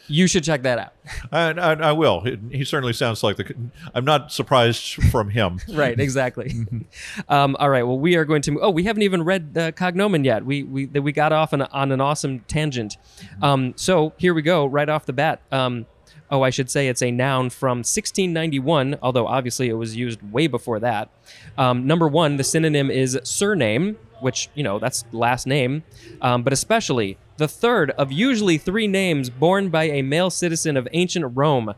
you 0.08 0.28
should 0.28 0.44
check 0.44 0.64
that 0.64 0.80
out. 0.80 0.94
I, 1.32 1.52
I, 1.52 1.74
I 1.74 1.92
will. 1.92 2.22
He, 2.22 2.64
certainly 2.66 2.94
sounds 2.94 3.24
like 3.24 3.38
the. 3.38 3.56
I'm 3.94 4.06
not 4.06 4.32
surprised 4.32 4.96
from 5.12 5.30
him. 5.30 5.60
right. 5.70 6.00
Exactly. 6.00 6.54
um, 7.30 7.56
all 7.60 7.70
right. 7.70 7.84
Well, 7.84 8.00
we 8.00 8.16
are 8.16 8.26
going 8.26 8.42
to. 8.44 8.62
Oh, 8.62 8.70
we 8.70 8.84
haven't 8.84 9.04
even 9.04 9.24
read 9.24 9.54
uh, 9.56 9.72
Cognomen 9.72 10.26
yet. 10.26 10.46
We 10.46 10.64
we 10.64 10.86
we 10.86 11.12
got 11.12 11.32
off 11.32 11.54
on, 11.54 11.62
on 11.62 11.92
an 11.92 12.02
awesome 12.02 12.40
tangent. 12.42 12.98
Um, 13.42 13.74
so 13.76 14.14
here 14.18 14.34
we 14.34 14.42
go. 14.42 14.66
Right 14.66 14.90
off 14.90 15.06
the 15.06 15.14
bat. 15.14 15.42
Um, 15.52 15.86
oh, 16.30 16.42
I 16.42 16.50
should 16.50 16.70
say 16.70 16.88
it's 16.88 17.02
a 17.02 17.12
noun 17.12 17.50
from 17.50 17.80
1691. 17.80 18.98
Although 19.02 19.28
obviously 19.28 19.70
it 19.70 19.74
was 19.74 19.96
used 19.96 20.20
way 20.32 20.48
before 20.48 20.80
that. 20.80 21.10
Um, 21.58 21.88
number 21.88 22.08
one, 22.08 22.38
the 22.38 22.44
synonym 22.44 22.92
is 22.92 23.20
surname, 23.24 23.98
which 24.22 24.50
you 24.56 24.64
know 24.64 24.80
that's 24.80 25.06
last 25.12 25.48
name, 25.48 25.84
um, 26.22 26.44
but 26.44 26.54
especially 26.54 27.18
the 27.38 27.48
third 27.48 27.92
of 27.92 28.12
usually 28.12 28.58
three 28.58 28.88
names 28.88 29.30
borne 29.30 29.70
by 29.70 29.86
a 29.86 30.02
male 30.02 30.30
citizen 30.30 30.76
of 30.76 30.88
ancient 30.92 31.36
Rome 31.36 31.76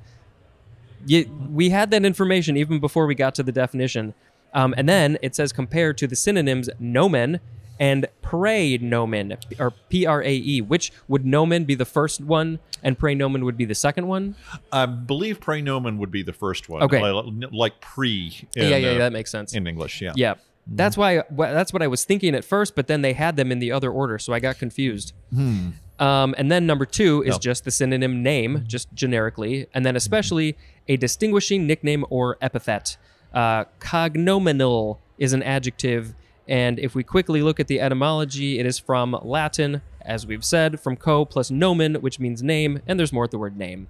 you, 1.05 1.29
we 1.51 1.69
had 1.69 1.91
that 1.91 2.05
information 2.05 2.57
even 2.57 2.79
before 2.79 3.05
we 3.05 3.15
got 3.15 3.35
to 3.35 3.43
the 3.43 3.51
definition. 3.51 4.13
Um, 4.53 4.73
and 4.77 4.89
then 4.89 5.17
it 5.21 5.35
says 5.35 5.53
compared 5.53 5.97
to 5.99 6.07
the 6.07 6.15
synonyms 6.15 6.69
nomen 6.79 7.39
and 7.79 8.07
praenomen, 8.21 9.37
or 9.59 9.71
P 9.89 10.05
R 10.05 10.21
A 10.21 10.33
E, 10.33 10.61
which 10.61 10.91
would 11.07 11.25
nomen 11.25 11.65
be 11.65 11.75
the 11.75 11.85
first 11.85 12.21
one 12.21 12.59
and 12.83 12.99
praenomen 12.99 13.43
would 13.43 13.57
be 13.57 13.65
the 13.65 13.75
second 13.75 14.07
one? 14.07 14.35
I 14.71 14.85
believe 14.85 15.39
praenomen 15.39 15.97
would 15.97 16.11
be 16.11 16.23
the 16.23 16.33
first 16.33 16.69
one. 16.69 16.83
Okay. 16.83 17.01
Like, 17.01 17.51
like 17.51 17.81
pre. 17.81 18.47
In, 18.55 18.69
yeah, 18.69 18.77
yeah, 18.77 18.89
uh, 18.91 18.97
that 18.99 19.13
makes 19.13 19.31
sense. 19.31 19.53
in 19.53 19.65
English. 19.67 20.01
Yeah. 20.01 20.13
yeah. 20.15 20.35
That's 20.67 20.95
why 20.95 21.23
that's 21.31 21.73
what 21.73 21.81
I 21.81 21.87
was 21.87 22.03
thinking 22.05 22.35
at 22.35 22.45
first, 22.45 22.75
but 22.75 22.87
then 22.87 23.01
they 23.01 23.13
had 23.13 23.37
them 23.37 23.51
in 23.51 23.57
the 23.59 23.71
other 23.71 23.89
order, 23.89 24.19
so 24.19 24.33
I 24.33 24.39
got 24.39 24.59
confused. 24.59 25.13
Um, 25.35 26.35
and 26.37 26.51
then 26.51 26.65
number 26.65 26.85
two 26.85 27.23
is 27.23 27.35
No. 27.35 27.39
just 27.39 27.65
the 27.65 27.71
synonym 27.71 28.21
name, 28.23 28.63
just 28.67 28.93
generically, 28.93 29.67
and 29.73 29.85
then 29.85 29.95
especially 29.95 30.55
a 30.87 30.95
distinguishing 30.95 31.65
nickname 31.65 32.05
or 32.09 32.37
epithet. 32.39 32.97
Uh, 33.33 33.65
cognominal 33.79 34.99
is 35.17 35.33
an 35.33 35.43
adjective, 35.43 36.13
and 36.49 36.79
if 36.79 36.95
we 36.95 37.03
quickly 37.03 37.43
look 37.43 37.59
at 37.59 37.67
the 37.67 37.79
etymology, 37.79 38.59
it 38.59 38.65
is 38.65 38.79
from 38.79 39.15
Latin, 39.21 39.83
as 40.01 40.25
we've 40.25 40.43
said, 40.43 40.79
from 40.79 40.97
co 40.97 41.23
plus 41.23 41.51
nomen, 41.51 41.95
which 41.95 42.19
means 42.19 42.41
name, 42.41 42.81
and 42.87 42.99
there's 42.99 43.13
more 43.13 43.23
at 43.23 43.31
the 43.31 43.37
word 43.37 43.55
name. 43.55 43.87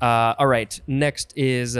Uh, 0.00 0.34
all 0.38 0.46
right, 0.46 0.80
next 0.86 1.32
is 1.36 1.78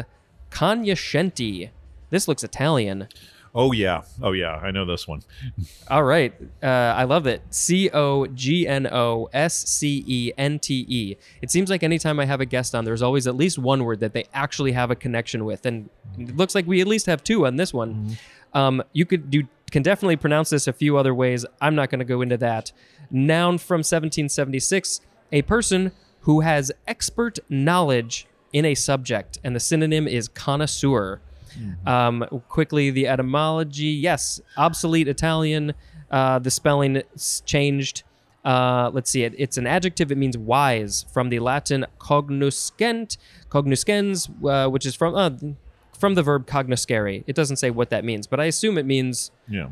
cognoscenti. 0.50 1.68
This 2.08 2.26
looks 2.26 2.42
Italian. 2.42 3.08
Oh 3.54 3.72
yeah. 3.72 4.02
Oh 4.20 4.32
yeah. 4.32 4.56
I 4.56 4.72
know 4.72 4.84
this 4.84 5.06
one. 5.06 5.22
All 5.88 6.02
right. 6.02 6.34
Uh, 6.60 6.66
I 6.66 7.04
love 7.04 7.28
it. 7.28 7.40
C 7.50 7.88
O 7.90 8.26
G 8.26 8.66
N 8.66 8.88
O 8.90 9.28
S 9.32 9.68
C 9.68 10.02
E 10.08 10.32
N 10.36 10.58
T 10.58 10.84
E. 10.88 11.16
It 11.40 11.52
seems 11.52 11.70
like 11.70 11.84
anytime 11.84 12.18
I 12.18 12.24
have 12.24 12.40
a 12.40 12.46
guest 12.46 12.74
on, 12.74 12.84
there's 12.84 13.02
always 13.02 13.28
at 13.28 13.36
least 13.36 13.56
one 13.56 13.84
word 13.84 14.00
that 14.00 14.12
they 14.12 14.24
actually 14.34 14.72
have 14.72 14.90
a 14.90 14.96
connection 14.96 15.44
with. 15.44 15.66
And 15.66 15.88
it 16.18 16.36
looks 16.36 16.56
like 16.56 16.66
we 16.66 16.80
at 16.80 16.88
least 16.88 17.06
have 17.06 17.22
two 17.22 17.46
on 17.46 17.54
this 17.54 17.72
one. 17.72 18.16
Um, 18.54 18.82
you 18.92 19.06
could 19.06 19.32
you 19.32 19.46
can 19.74 19.82
definitely 19.82 20.14
pronounce 20.14 20.50
this 20.50 20.68
a 20.68 20.72
few 20.72 20.96
other 20.96 21.12
ways. 21.12 21.44
I'm 21.60 21.74
not 21.74 21.90
going 21.90 21.98
to 21.98 22.04
go 22.04 22.22
into 22.22 22.36
that. 22.36 22.70
Noun 23.10 23.58
from 23.58 23.78
1776, 23.80 25.00
a 25.32 25.42
person 25.42 25.90
who 26.20 26.42
has 26.42 26.70
expert 26.86 27.40
knowledge 27.48 28.28
in 28.52 28.64
a 28.64 28.76
subject, 28.76 29.40
and 29.42 29.56
the 29.56 29.58
synonym 29.58 30.06
is 30.06 30.28
connoisseur. 30.28 31.20
Um, 31.84 32.24
quickly, 32.48 32.90
the 32.90 33.08
etymology 33.08 33.86
yes, 33.86 34.40
obsolete 34.56 35.08
Italian. 35.08 35.74
Uh, 36.08 36.38
the 36.38 36.52
spelling 36.52 37.02
changed. 37.44 38.04
Uh, 38.44 38.92
let's 38.92 39.10
see, 39.10 39.24
it, 39.24 39.34
it's 39.36 39.56
an 39.56 39.66
adjective. 39.66 40.12
It 40.12 40.18
means 40.18 40.38
wise 40.38 41.04
from 41.12 41.30
the 41.30 41.40
Latin 41.40 41.84
cognoscent, 41.98 43.16
cognoscens, 43.48 44.30
uh, 44.48 44.70
which 44.70 44.86
is 44.86 44.94
from 44.94 45.16
uh, 45.16 45.30
from 45.98 46.14
the 46.14 46.22
verb 46.22 46.46
cognoscere. 46.46 47.24
It 47.26 47.34
doesn't 47.36 47.56
say 47.56 47.70
what 47.70 47.90
that 47.90 48.04
means, 48.04 48.26
but 48.26 48.40
I 48.40 48.44
assume 48.46 48.78
it 48.78 48.86
means 48.86 49.30
Yeah. 49.48 49.68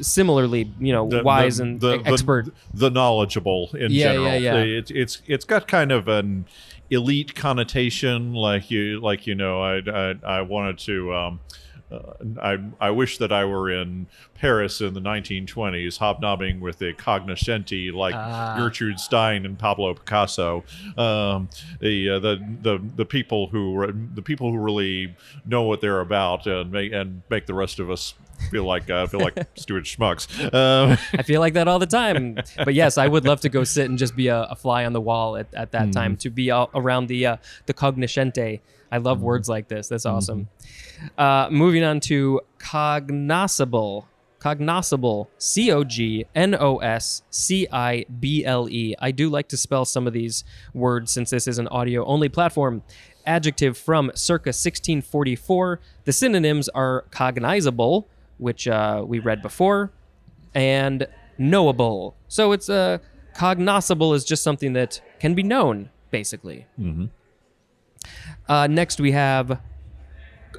similarly, 0.00 0.70
you 0.80 0.92
know, 0.92 1.08
The- 1.08 1.22
wise 1.22 1.58
the- 1.58 1.62
and 1.64 1.80
the, 1.80 2.02
expert. 2.04 2.46
The, 2.74 2.90
knowledgeable 2.90 3.70
in 3.78 3.92
Yeah, 3.92 4.12
general. 4.12 4.26
yeah, 4.32 4.36
yeah. 4.38 4.78
It's 4.78 4.90
it's 4.90 5.22
it's 5.26 5.44
got 5.44 5.68
kind 5.68 5.92
of 5.92 6.08
an 6.08 6.46
elite 6.90 7.34
connotation. 7.34 8.32
Like 8.32 8.70
you 8.70 9.00
like 9.00 9.26
you 9.26 9.34
know. 9.34 9.60
I 9.62 9.78
I, 9.78 10.14
I 10.24 10.40
wanted 10.42 10.78
to. 10.78 11.14
Um, 11.14 11.40
uh, 11.90 12.14
I 12.42 12.58
I 12.80 12.90
wish 12.90 13.18
that 13.18 13.30
I 13.32 13.44
were 13.44 13.70
in 13.70 14.06
Paris 14.34 14.80
in 14.80 14.94
the 14.94 15.00
1920s, 15.00 15.98
hobnobbing 15.98 16.60
with 16.60 16.80
a 16.82 16.92
cognoscenti 16.92 17.90
like 17.92 18.14
Ah. 18.14 18.56
Gertrude 18.58 18.98
Stein 18.98 19.46
and 19.46 19.58
Pablo 19.58 19.94
Picasso. 19.94 20.64
Um, 20.96 21.48
the, 21.80 22.10
uh, 22.10 22.18
the 22.18 22.36
the 22.62 22.78
the 22.96 23.04
people 23.04 23.48
who 23.48 23.92
the 24.14 24.22
people 24.22 24.50
who 24.50 24.58
really 24.58 25.14
know 25.44 25.62
what 25.62 25.80
they're 25.80 26.00
about 26.00 26.46
and 26.46 26.72
make 26.72 26.92
and 26.92 27.22
make 27.30 27.46
the 27.46 27.54
rest 27.54 27.78
of 27.78 27.90
us 27.90 28.14
feel 28.50 28.64
like 28.64 28.88
uh, 28.90 29.06
feel 29.06 29.20
like 29.20 29.36
stupid 29.56 29.84
schmucks. 29.84 30.26
Um, 30.54 30.98
I 31.12 31.22
feel 31.22 31.40
like 31.40 31.54
that 31.54 31.68
all 31.68 31.78
the 31.78 31.86
time. 31.86 32.38
But 32.64 32.74
yes, 32.74 32.98
I 32.98 33.06
would 33.06 33.24
love 33.24 33.40
to 33.42 33.48
go 33.48 33.64
sit 33.64 33.88
and 33.88 33.98
just 33.98 34.16
be 34.16 34.28
a, 34.28 34.42
a 34.44 34.56
fly 34.56 34.84
on 34.84 34.92
the 34.92 35.00
wall 35.00 35.36
at, 35.36 35.52
at 35.54 35.72
that 35.72 35.92
time 35.92 36.16
to 36.18 36.30
be 36.30 36.50
all 36.50 36.70
around 36.74 37.08
the 37.08 37.26
uh, 37.26 37.36
the 37.66 37.74
cognoscente. 37.74 38.60
I 38.90 38.98
love 38.98 39.20
words 39.22 39.48
like 39.48 39.68
this. 39.68 39.88
That's 39.88 40.06
awesome. 40.06 40.48
Uh, 41.18 41.48
moving 41.50 41.84
on 41.84 42.00
to 42.00 42.40
cognoscible. 42.58 44.04
Cognoscible. 44.38 45.28
C 45.38 45.72
O 45.72 45.84
G 45.84 46.26
N 46.34 46.54
O 46.54 46.78
S 46.78 47.22
C 47.30 47.66
I 47.72 48.04
B 48.20 48.44
L 48.44 48.68
E. 48.68 48.94
I 48.98 49.10
do 49.10 49.28
like 49.28 49.48
to 49.48 49.56
spell 49.56 49.84
some 49.84 50.06
of 50.06 50.12
these 50.12 50.44
words 50.72 51.10
since 51.10 51.30
this 51.30 51.46
is 51.48 51.58
an 51.58 51.68
audio 51.68 52.04
only 52.04 52.28
platform. 52.28 52.82
Adjective 53.26 53.76
from 53.76 54.12
circa 54.14 54.48
1644. 54.48 55.80
The 56.04 56.12
synonyms 56.12 56.68
are 56.68 57.06
cognizable, 57.10 58.08
which 58.38 58.68
uh, 58.68 59.02
we 59.06 59.18
read 59.18 59.42
before, 59.42 59.92
and 60.54 61.06
knowable. 61.38 62.16
So 62.28 62.52
it's 62.52 62.68
uh, 62.68 62.98
cognoscible 63.34 64.14
is 64.14 64.24
just 64.24 64.42
something 64.42 64.72
that 64.74 65.00
can 65.20 65.34
be 65.34 65.42
known, 65.42 65.90
basically. 66.10 66.66
Uh, 68.48 68.66
next 68.66 69.00
we 69.00 69.12
have 69.12 69.60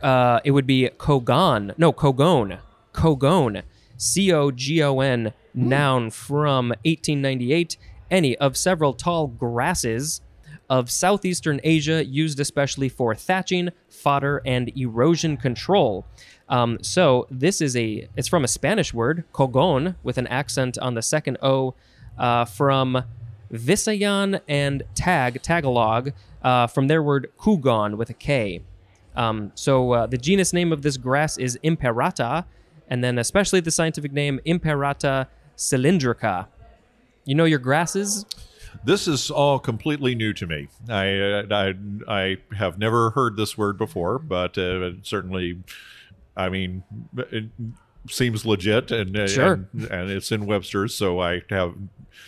uh, 0.02 0.40
it 0.44 0.52
would 0.52 0.68
be 0.68 0.90
cogon. 0.98 1.74
No, 1.78 1.92
cogon. 1.92 2.60
cogon. 2.94 3.64
C 3.98 4.32
O 4.32 4.52
G 4.52 4.84
O 4.84 5.00
N. 5.00 5.34
Noun 5.54 6.12
from 6.12 6.70
1898. 6.86 7.78
Any 8.12 8.38
of 8.38 8.56
several 8.56 8.94
tall 8.94 9.28
grasses 9.28 10.22
of 10.70 10.92
southeastern 10.92 11.60
Asia 11.64 12.06
used 12.06 12.40
especially 12.40 12.90
for 12.90 13.16
thatching, 13.16 13.70
fodder, 13.90 14.42
and 14.46 14.72
erosion 14.78 15.38
control. 15.38 16.06
Um, 16.50 16.78
so 16.82 17.28
this 17.30 17.62
is 17.62 17.76
a. 17.76 18.08
It's 18.16 18.28
from 18.28 18.44
a 18.44 18.48
Spanish 18.48 18.94
word, 18.94 19.24
cogon, 19.34 19.96
with 20.04 20.18
an 20.18 20.28
accent 20.28 20.78
on 20.78 20.94
the 20.94 21.02
second 21.02 21.38
O, 21.42 21.76
uh, 22.18 22.46
from 22.46 23.04
Visayan 23.52 24.42
and 24.48 24.84
Tag, 24.96 25.42
Tagalog, 25.42 26.12
uh, 26.42 26.68
from 26.68 26.88
their 26.88 27.02
word 27.02 27.32
Kugon 27.38 27.98
with 27.98 28.10
a 28.10 28.14
K. 28.14 28.62
Um, 29.16 29.52
so 29.56 29.92
uh, 29.94 30.08
the 30.08 30.18
genus 30.18 30.54
name 30.54 30.72
of 30.72 30.84
this 30.84 30.98
grass 30.98 31.38
is 31.38 31.58
Imperata, 31.64 32.46
and 32.88 33.04
then 33.04 33.18
especially 33.18 33.60
the 33.60 33.72
scientific 33.72 34.12
name 34.12 34.40
Imperata 34.46 35.28
cylindrica. 35.58 36.48
You 37.26 37.36
know 37.36 37.46
your 37.46 37.60
grasses? 37.60 38.26
This 38.86 39.08
is 39.08 39.30
all 39.32 39.60
completely 39.60 40.16
new 40.16 40.34
to 40.34 40.48
me. 40.48 40.68
I 40.90 41.20
uh, 41.20 41.44
I, 41.52 41.74
I 42.08 42.38
have 42.56 42.78
never 42.78 43.12
heard 43.12 43.38
this 43.38 43.58
word 43.58 43.78
before, 43.78 44.20
but 44.20 44.58
uh, 44.58 44.92
certainly 45.04 45.60
I 46.36 46.50
mean, 46.50 46.84
it 47.18 47.46
seems 48.10 48.46
legit, 48.46 48.92
and 48.92 49.18
uh, 49.18 49.28
Sure. 49.28 49.54
and, 49.74 49.84
and 49.86 50.12
it's 50.12 50.32
in 50.32 50.46
Webster's, 50.46 50.94
so 50.94 51.20
I 51.20 51.42
have, 51.50 51.74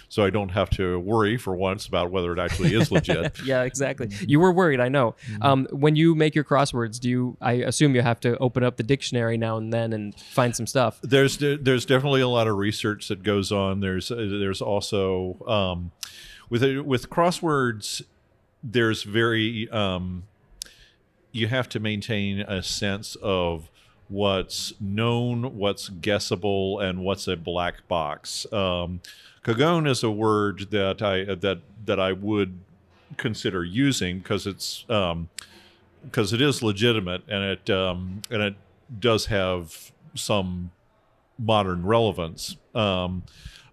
so 0.10 0.26
I 0.26 0.32
don't 0.32 0.50
have 0.50 0.70
to 0.72 1.00
worry 1.00 1.38
for 1.38 1.56
once 1.56 1.86
about 1.86 2.10
whether 2.12 2.34
it 2.34 2.40
actually 2.40 2.74
is 2.74 2.92
legit. 2.92 3.38
Yeah, 3.46 3.62
exactly. 3.64 4.10
You 4.28 4.40
were 4.40 4.52
worried, 4.52 4.80
I 4.80 4.90
know. 4.90 5.16
Um, 5.42 5.68
when 5.72 5.96
you 5.96 6.16
make 6.16 6.34
your 6.34 6.44
crosswords, 6.44 7.00
do 7.00 7.08
you? 7.10 7.38
I 7.40 7.54
assume 7.54 7.94
you 7.96 8.02
have 8.02 8.20
to 8.22 8.36
open 8.40 8.64
up 8.64 8.78
the 8.78 8.84
dictionary 8.84 9.38
now 9.38 9.58
and 9.58 9.72
then 9.72 9.94
and 9.94 10.20
find 10.20 10.56
some 10.56 10.66
stuff. 10.66 11.00
there's 11.04 11.38
there's 11.38 11.86
definitely 11.86 12.22
a 12.22 12.28
lot 12.28 12.48
of 12.48 12.58
research 12.58 13.08
that 13.10 13.22
goes 13.22 13.52
on. 13.52 13.80
There's 13.80 14.10
there's 14.10 14.62
also 14.62 15.38
um, 15.48 15.92
with 16.50 16.64
with 16.80 17.10
crosswords. 17.10 18.02
There's 18.62 19.04
very 19.04 19.70
um, 19.70 20.24
you 21.32 21.48
have 21.48 21.70
to 21.70 21.80
maintain 21.80 22.42
a 22.42 22.62
sense 22.62 23.16
of 23.22 23.70
what's 24.10 24.74
known, 24.82 25.56
what's 25.58 25.90
guessable, 25.90 26.80
and 26.80 27.04
what's 27.04 27.28
a 27.28 27.38
black 27.38 27.88
box. 27.88 28.52
Um, 28.52 29.02
is 29.48 30.04
a 30.04 30.12
word 30.12 30.72
that 30.72 31.02
I 31.02 31.36
that 31.36 31.60
that 31.86 32.00
I 32.00 32.12
would 32.12 32.60
consider 33.18 33.64
using 33.64 34.20
because 34.20 34.46
it's 34.46 34.86
because 34.88 36.34
it 36.34 36.42
is 36.42 36.62
legitimate 36.62 37.24
and 37.28 37.44
it 37.44 37.70
um, 37.70 38.22
and 38.30 38.42
it 38.42 38.56
does 39.00 39.28
have 39.28 39.92
some 40.16 40.72
modern 41.38 41.86
relevance. 41.86 42.58
Um, 42.76 43.24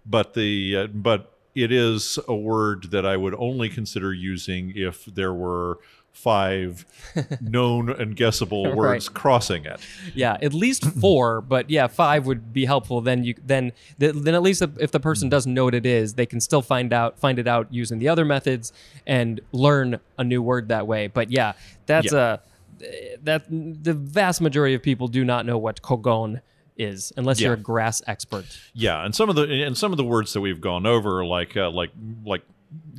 but 0.05 0.33
the 0.33 0.77
uh, 0.77 0.87
but 0.87 1.36
it 1.57 1.71
is 1.71 2.19
a 2.27 2.35
word 2.35 2.91
that 2.91 3.05
I 3.05 3.17
would 3.17 3.33
only 3.35 3.67
consider 3.67 4.13
using 4.13 4.71
if 4.75 5.05
there 5.05 5.33
were 5.33 5.79
five 6.11 6.85
known 7.41 7.89
and 7.89 8.15
guessable 8.15 8.75
words 8.75 9.07
Right. 9.07 9.15
crossing 9.15 9.65
it. 9.65 9.79
Yeah, 10.13 10.37
at 10.41 10.53
least 10.53 10.85
four, 10.85 11.41
but 11.53 11.69
yeah, 11.69 11.87
five 11.87 12.27
would 12.27 12.53
be 12.53 12.65
helpful. 12.65 13.01
Then 13.01 13.23
you 13.23 13.33
then 13.43 13.71
then 13.97 14.35
at 14.35 14.43
least 14.43 14.61
if 14.61 14.91
the 14.91 14.99
person 14.99 15.27
hmm. 15.27 15.31
doesn't 15.31 15.53
know 15.53 15.65
what 15.65 15.75
it 15.75 15.85
is, 15.85 16.13
they 16.13 16.27
can 16.27 16.39
still 16.39 16.61
find 16.61 16.93
out 16.93 17.19
find 17.19 17.39
it 17.39 17.47
out 17.47 17.73
using 17.73 17.97
the 17.97 18.07
other 18.07 18.25
methods 18.25 18.71
and 19.07 19.41
learn 19.51 19.99
a 20.17 20.23
new 20.23 20.41
word 20.43 20.69
that 20.69 20.85
way. 20.85 21.07
But 21.07 21.31
yeah, 21.31 21.53
that's 21.87 22.13
Yeah. 22.13 22.39
a 22.81 22.85
eh, 22.85 23.15
that 23.23 23.45
the 23.49 23.93
vast 23.93 24.41
majority 24.41 24.75
of 24.75 24.83
people 24.83 25.07
do 25.07 25.25
not 25.25 25.45
know 25.45 25.57
what 25.57 25.81
cogon 25.81 26.41
is 26.77 27.11
unless 27.17 27.39
you're 27.41 27.53
a 27.53 27.57
grass 27.57 28.01
expert. 28.07 28.45
Yeah, 28.73 29.03
and 29.03 29.13
some 29.15 29.29
of 29.29 29.35
the 29.35 29.63
and 29.63 29.77
some 29.77 29.91
of 29.91 29.97
the 29.97 30.03
words 30.03 30.33
that 30.33 30.41
we've 30.41 30.61
gone 30.61 30.85
over, 30.85 31.25
like 31.25 31.57
uh, 31.57 31.69
like 31.71 31.91
like 32.25 32.43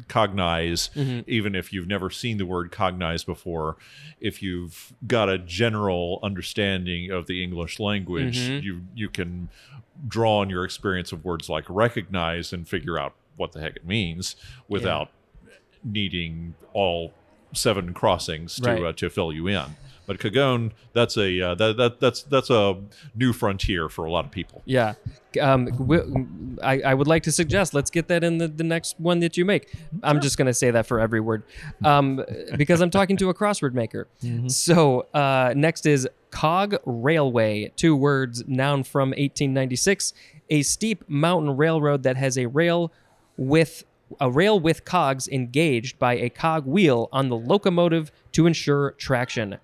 cognize, 0.09 0.91
even 1.27 1.55
if 1.55 1.73
you've 1.73 1.87
never 1.87 2.09
seen 2.11 2.39
the 2.39 2.47
word 2.47 2.73
cognize 2.73 3.25
before, 3.25 3.77
if 4.21 4.43
you've 4.43 4.93
got 5.07 5.29
a 5.29 5.39
general 5.39 6.19
understanding 6.23 7.11
of 7.11 7.27
the 7.27 7.43
English 7.43 7.79
language, 7.79 8.39
you 8.39 8.83
you 8.95 9.09
can 9.09 9.49
draw 10.07 10.39
on 10.39 10.49
your 10.51 10.65
experience 10.65 11.13
of 11.13 11.25
words 11.25 11.49
like 11.49 11.65
recognize 11.69 12.53
and 12.53 12.69
figure 12.69 12.99
out 12.99 13.15
what 13.37 13.53
the 13.53 13.61
heck 13.61 13.77
it 13.77 13.85
means 13.87 14.37
without 14.69 15.11
needing 15.85 16.55
all 16.73 17.13
seven 17.53 17.93
crossings 17.95 18.57
to 18.57 18.63
Right. 18.71 18.85
uh, 18.85 18.93
to 18.95 19.11
fill 19.11 19.33
you 19.33 19.47
in. 19.49 19.65
But 20.09 20.19
Kagon, 20.19 20.73
that's 20.95 21.19
a 21.19 21.39
uh, 21.39 21.55
that, 21.57 21.77
that 21.77 22.01
that's 22.01 22.23
that's 22.23 22.49
a 22.49 22.81
new 23.15 23.35
frontier 23.35 23.91
for 23.91 24.07
a 24.07 24.11
lot 24.11 24.25
of 24.25 24.31
people. 24.31 24.63
Yeah. 24.65 24.95
Um, 25.39 25.67
wi- 25.67 26.27
I, 26.63 26.81
I 26.81 26.95
would 26.95 27.07
like 27.07 27.25
to 27.25 27.33
suggest 27.33 27.75
let's 27.75 27.91
get 27.91 28.09
that 28.09 28.25
in 28.25 28.39
the, 28.39 28.49
the 28.49 28.65
next 28.65 28.99
one 28.99 29.21
that 29.21 29.37
you 29.37 29.45
make. 29.45 29.71
I'm 30.03 30.23
just 30.23 30.39
going 30.39 30.47
to 30.47 30.55
say 30.55 30.71
that 30.71 30.87
for 30.87 30.99
every 30.99 31.21
word 31.21 31.43
um, 31.85 32.25
because 32.57 32.81
I'm 32.81 32.89
talking 32.89 33.19
to 33.19 33.29
a 33.29 33.35
crossword 33.35 33.75
maker. 33.75 34.09
So 34.49 35.03
uh, 35.13 35.53
next 35.55 35.85
is 35.85 36.09
cog 36.31 36.77
railway, 36.87 37.71
two 37.77 37.95
words, 37.95 38.43
noun 38.49 38.85
from 38.85 39.11
1896, 39.11 40.15
a 40.49 40.63
steep 40.63 41.05
mountain 41.07 41.55
railroad 41.55 42.03
that 42.05 42.17
has 42.17 42.39
a 42.39 42.47
rail 42.47 42.91
with 43.37 43.85
a 44.21 44.31
rail 44.31 44.59
with 44.59 44.87
cogs 44.87 45.29
engaged 45.29 45.99
by 45.99 46.15
a 46.15 46.31
cog 46.31 46.65
wheel 46.65 47.11
on 47.13 47.29
the 47.29 47.37
locomotive 47.37 48.11
to 48.33 48.47
ensure 48.47 48.93
traction. 48.93 49.59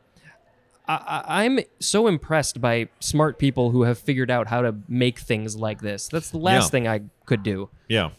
I, 0.87 0.95
I- 0.95 1.45
I'm 1.45 1.61
so 1.81 2.07
impressed 2.07 2.61
by 2.61 2.89
smart 3.01 3.39
people 3.39 3.71
who 3.71 3.83
have 3.83 3.99
figured 3.99 4.31
out 4.31 4.49
how 4.49 4.63
to 4.63 4.75
make 4.89 5.19
things 5.19 5.57
like 5.57 5.81
this. 5.81 6.09
That's 6.09 6.31
the 6.31 6.39
last 6.39 6.65
Yeah. 6.65 6.69
thing 6.71 6.89
I 6.89 7.03
could 7.27 7.43
do. 7.43 7.71
Yeah. 7.89 8.11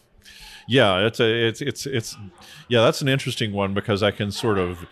Yeah, 0.68 1.06
it's 1.06 1.20
a 1.20 1.46
it's 1.46 1.60
it's 1.60 1.86
it's 1.86 2.16
yeah, 2.68 2.82
that's 2.82 3.00
an 3.00 3.08
interesting 3.08 3.52
one 3.52 3.72
because 3.72 4.02
I 4.02 4.10
can 4.10 4.32
sort 4.32 4.58
of 4.58 4.86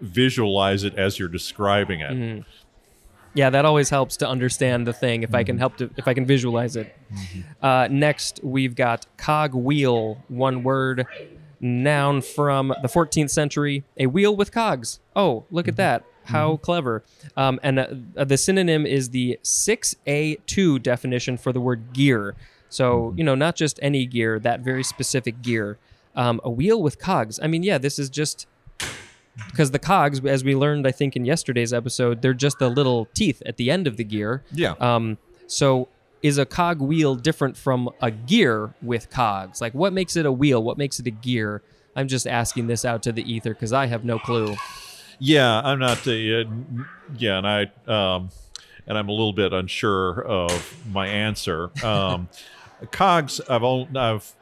visualize 0.00 0.82
it 0.82 0.94
as 0.96 1.18
you're 1.18 1.28
describing 1.28 2.00
it. 2.00 2.10
Mm-hmm. 2.10 2.40
Yeah, 3.34 3.50
that 3.50 3.64
always 3.64 3.90
helps 3.90 4.16
to 4.18 4.28
understand 4.28 4.88
the 4.88 4.92
thing 4.92 5.22
if 5.22 5.32
I 5.34 5.44
can 5.44 5.54
mm-hmm. 5.54 5.60
help 5.60 5.76
to 5.76 5.90
if 5.96 6.08
I 6.08 6.14
can 6.14 6.26
visualize 6.26 6.74
it. 6.74 6.96
Mm-hmm. 7.12 7.64
Uh, 7.64 7.86
next, 7.88 8.40
we've 8.42 8.74
got 8.74 9.06
cog 9.16 9.54
wheel, 9.54 10.24
one 10.26 10.64
word, 10.64 11.06
noun 11.60 12.22
from 12.22 12.74
the 12.82 12.88
14th 12.88 13.30
century, 13.30 13.84
a 13.96 14.06
wheel 14.06 14.34
with 14.34 14.50
cogs. 14.50 14.98
Oh, 15.14 15.44
look 15.50 15.68
at 15.68 15.76
that! 15.76 16.04
How 16.30 16.56
clever! 16.56 17.04
Um, 17.36 17.60
and 17.62 17.78
uh, 17.80 18.24
the 18.24 18.36
synonym 18.36 18.86
is 18.86 19.10
the 19.10 19.38
6A2 19.42 20.82
definition 20.82 21.36
for 21.36 21.52
the 21.52 21.60
word 21.60 21.92
gear. 21.92 22.34
So 22.68 23.14
you 23.16 23.24
know, 23.24 23.34
not 23.34 23.56
just 23.56 23.78
any 23.82 24.06
gear, 24.06 24.38
that 24.40 24.60
very 24.60 24.84
specific 24.84 25.42
gear. 25.42 25.78
Um, 26.14 26.40
a 26.42 26.50
wheel 26.50 26.82
with 26.82 26.98
cogs. 26.98 27.38
I 27.42 27.46
mean, 27.46 27.62
yeah, 27.62 27.78
this 27.78 27.98
is 27.98 28.10
just 28.10 28.46
because 29.48 29.70
the 29.70 29.78
cogs, 29.78 30.24
as 30.24 30.44
we 30.44 30.54
learned, 30.54 30.86
I 30.86 30.90
think 30.90 31.16
in 31.16 31.24
yesterday's 31.24 31.72
episode, 31.72 32.22
they're 32.22 32.34
just 32.34 32.58
the 32.58 32.68
little 32.68 33.06
teeth 33.14 33.42
at 33.46 33.56
the 33.56 33.70
end 33.70 33.86
of 33.86 33.96
the 33.96 34.04
gear. 34.04 34.42
Yeah. 34.52 34.74
Um, 34.80 35.18
so 35.46 35.88
is 36.22 36.38
a 36.38 36.46
cog 36.46 36.80
wheel 36.80 37.14
different 37.14 37.56
from 37.56 37.90
a 38.00 38.10
gear 38.10 38.74
with 38.82 39.10
cogs? 39.10 39.60
Like, 39.60 39.72
what 39.72 39.92
makes 39.92 40.16
it 40.16 40.26
a 40.26 40.32
wheel? 40.32 40.62
What 40.62 40.78
makes 40.78 41.00
it 41.00 41.06
a 41.06 41.10
gear? 41.10 41.62
I'm 41.96 42.08
just 42.08 42.26
asking 42.26 42.66
this 42.66 42.84
out 42.84 43.02
to 43.04 43.12
the 43.12 43.22
ether 43.30 43.54
because 43.54 43.72
I 43.72 43.86
have 43.86 44.04
no 44.04 44.18
clue. 44.18 44.54
Yeah, 45.20 45.60
I'm 45.60 45.78
not 45.78 46.02
the 46.02 46.46
uh, 46.48 46.84
yeah, 47.16 47.38
and 47.38 47.46
I 47.46 47.62
um 47.86 48.30
and 48.86 48.98
I'm 48.98 49.08
a 49.08 49.12
little 49.12 49.32
bit 49.34 49.52
unsure 49.52 50.22
of 50.24 50.76
my 50.90 51.06
answer. 51.06 51.70
Um 51.84 52.28
cogs 52.90 53.40
I've 53.48 53.62
al- 53.62 53.88
I've 53.94 54.32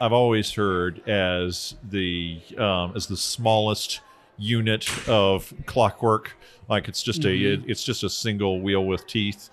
I've 0.00 0.12
always 0.12 0.52
heard 0.52 1.08
as 1.08 1.76
the 1.88 2.40
um 2.58 2.92
as 2.96 3.06
the 3.06 3.16
smallest 3.16 4.00
unit 4.38 5.08
of 5.08 5.54
clockwork 5.64 6.36
like 6.68 6.88
it's 6.88 7.02
just 7.02 7.24
a 7.24 7.32
it's 7.70 7.84
just 7.84 8.02
a 8.02 8.10
single 8.10 8.60
wheel 8.60 8.84
with 8.84 9.06
teeth. 9.06 9.48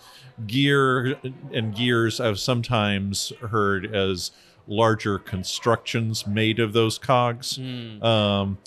Gear 0.48 1.16
and 1.54 1.76
gears 1.76 2.20
i've 2.20 2.40
sometimes 2.40 3.32
heard 3.52 3.94
as 3.96 4.32
larger 4.68 5.20
constructions 5.20 6.26
made 6.26 6.60
of 6.60 6.74
those 6.74 6.98
cogs. 6.98 7.60
Um 8.02 8.58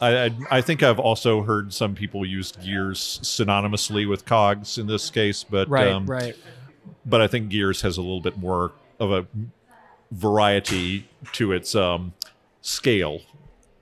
I, 0.00 0.30
I 0.50 0.60
think 0.60 0.82
I've 0.82 0.98
also 0.98 1.42
heard 1.42 1.72
some 1.72 1.94
people 1.94 2.26
use 2.26 2.52
gears 2.52 3.18
synonymously 3.22 4.08
with 4.08 4.24
cogs 4.26 4.76
in 4.78 4.86
this 4.86 5.08
case, 5.10 5.42
but 5.44 5.68
Right, 5.68 5.88
um, 5.88 6.06
right. 6.06 6.36
but 7.06 7.20
I 7.20 7.26
think 7.28 7.48
gears 7.48 7.80
has 7.82 7.96
a 7.96 8.02
little 8.02 8.20
bit 8.20 8.36
more 8.36 8.72
of 9.00 9.10
a 9.12 9.26
variety 10.10 11.08
to 11.32 11.52
its 11.52 11.74
um, 11.74 12.12
scale. 12.62 13.20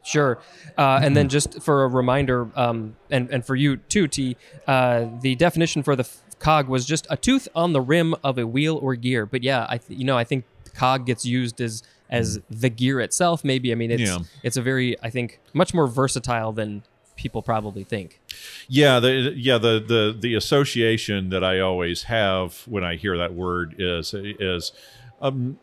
Sure. 0.04 0.38
Uh, 0.76 1.00
and 1.02 1.16
then 1.16 1.28
just 1.28 1.62
for 1.62 1.84
a 1.84 1.88
reminder, 1.88 2.48
um, 2.56 2.96
and, 3.10 3.30
and 3.30 3.44
for 3.46 3.56
you 3.56 3.78
too, 3.78 4.06
T, 4.06 4.36
uh, 4.66 5.06
the 5.22 5.34
definition 5.34 5.82
for 5.82 5.96
the 5.96 6.02
f- 6.02 6.20
cog 6.38 6.68
was 6.68 6.84
just 6.84 7.06
a 7.08 7.16
tooth 7.16 7.48
on 7.54 7.72
the 7.72 7.80
rim 7.80 8.14
of 8.22 8.36
a 8.36 8.46
wheel 8.46 8.76
or 8.76 8.94
gear. 8.96 9.24
But 9.24 9.42
yeah, 9.42 9.66
I 9.68 9.78
th- 9.78 9.98
you 9.98 10.04
know 10.04 10.18
I 10.18 10.24
think 10.24 10.44
cog 10.74 11.06
gets 11.06 11.24
used 11.24 11.58
as 11.60 11.82
as 12.10 12.40
the 12.50 12.68
gear 12.68 13.00
itself. 13.00 13.44
Maybe 13.44 13.72
I 13.72 13.74
mean 13.74 13.90
it's 13.90 14.02
Yeah. 14.02 14.18
it's 14.42 14.56
a 14.56 14.62
very 14.62 14.96
I 15.02 15.10
think 15.10 15.40
much 15.52 15.72
more 15.74 15.86
versatile 15.86 16.52
than 16.52 16.82
people 17.16 17.42
probably 17.42 17.84
think. 17.84 18.20
Yeah, 18.68 19.00
the 19.00 19.32
yeah 19.36 19.58
the 19.58 19.78
the 19.86 20.16
the 20.18 20.34
association 20.34 21.30
that 21.30 21.44
I 21.44 21.60
always 21.60 22.04
have 22.04 22.62
when 22.66 22.84
I 22.84 22.96
hear 22.96 23.16
that 23.18 23.34
word 23.34 23.76
is 23.78 24.12
is 24.14 24.72
um 25.20 25.58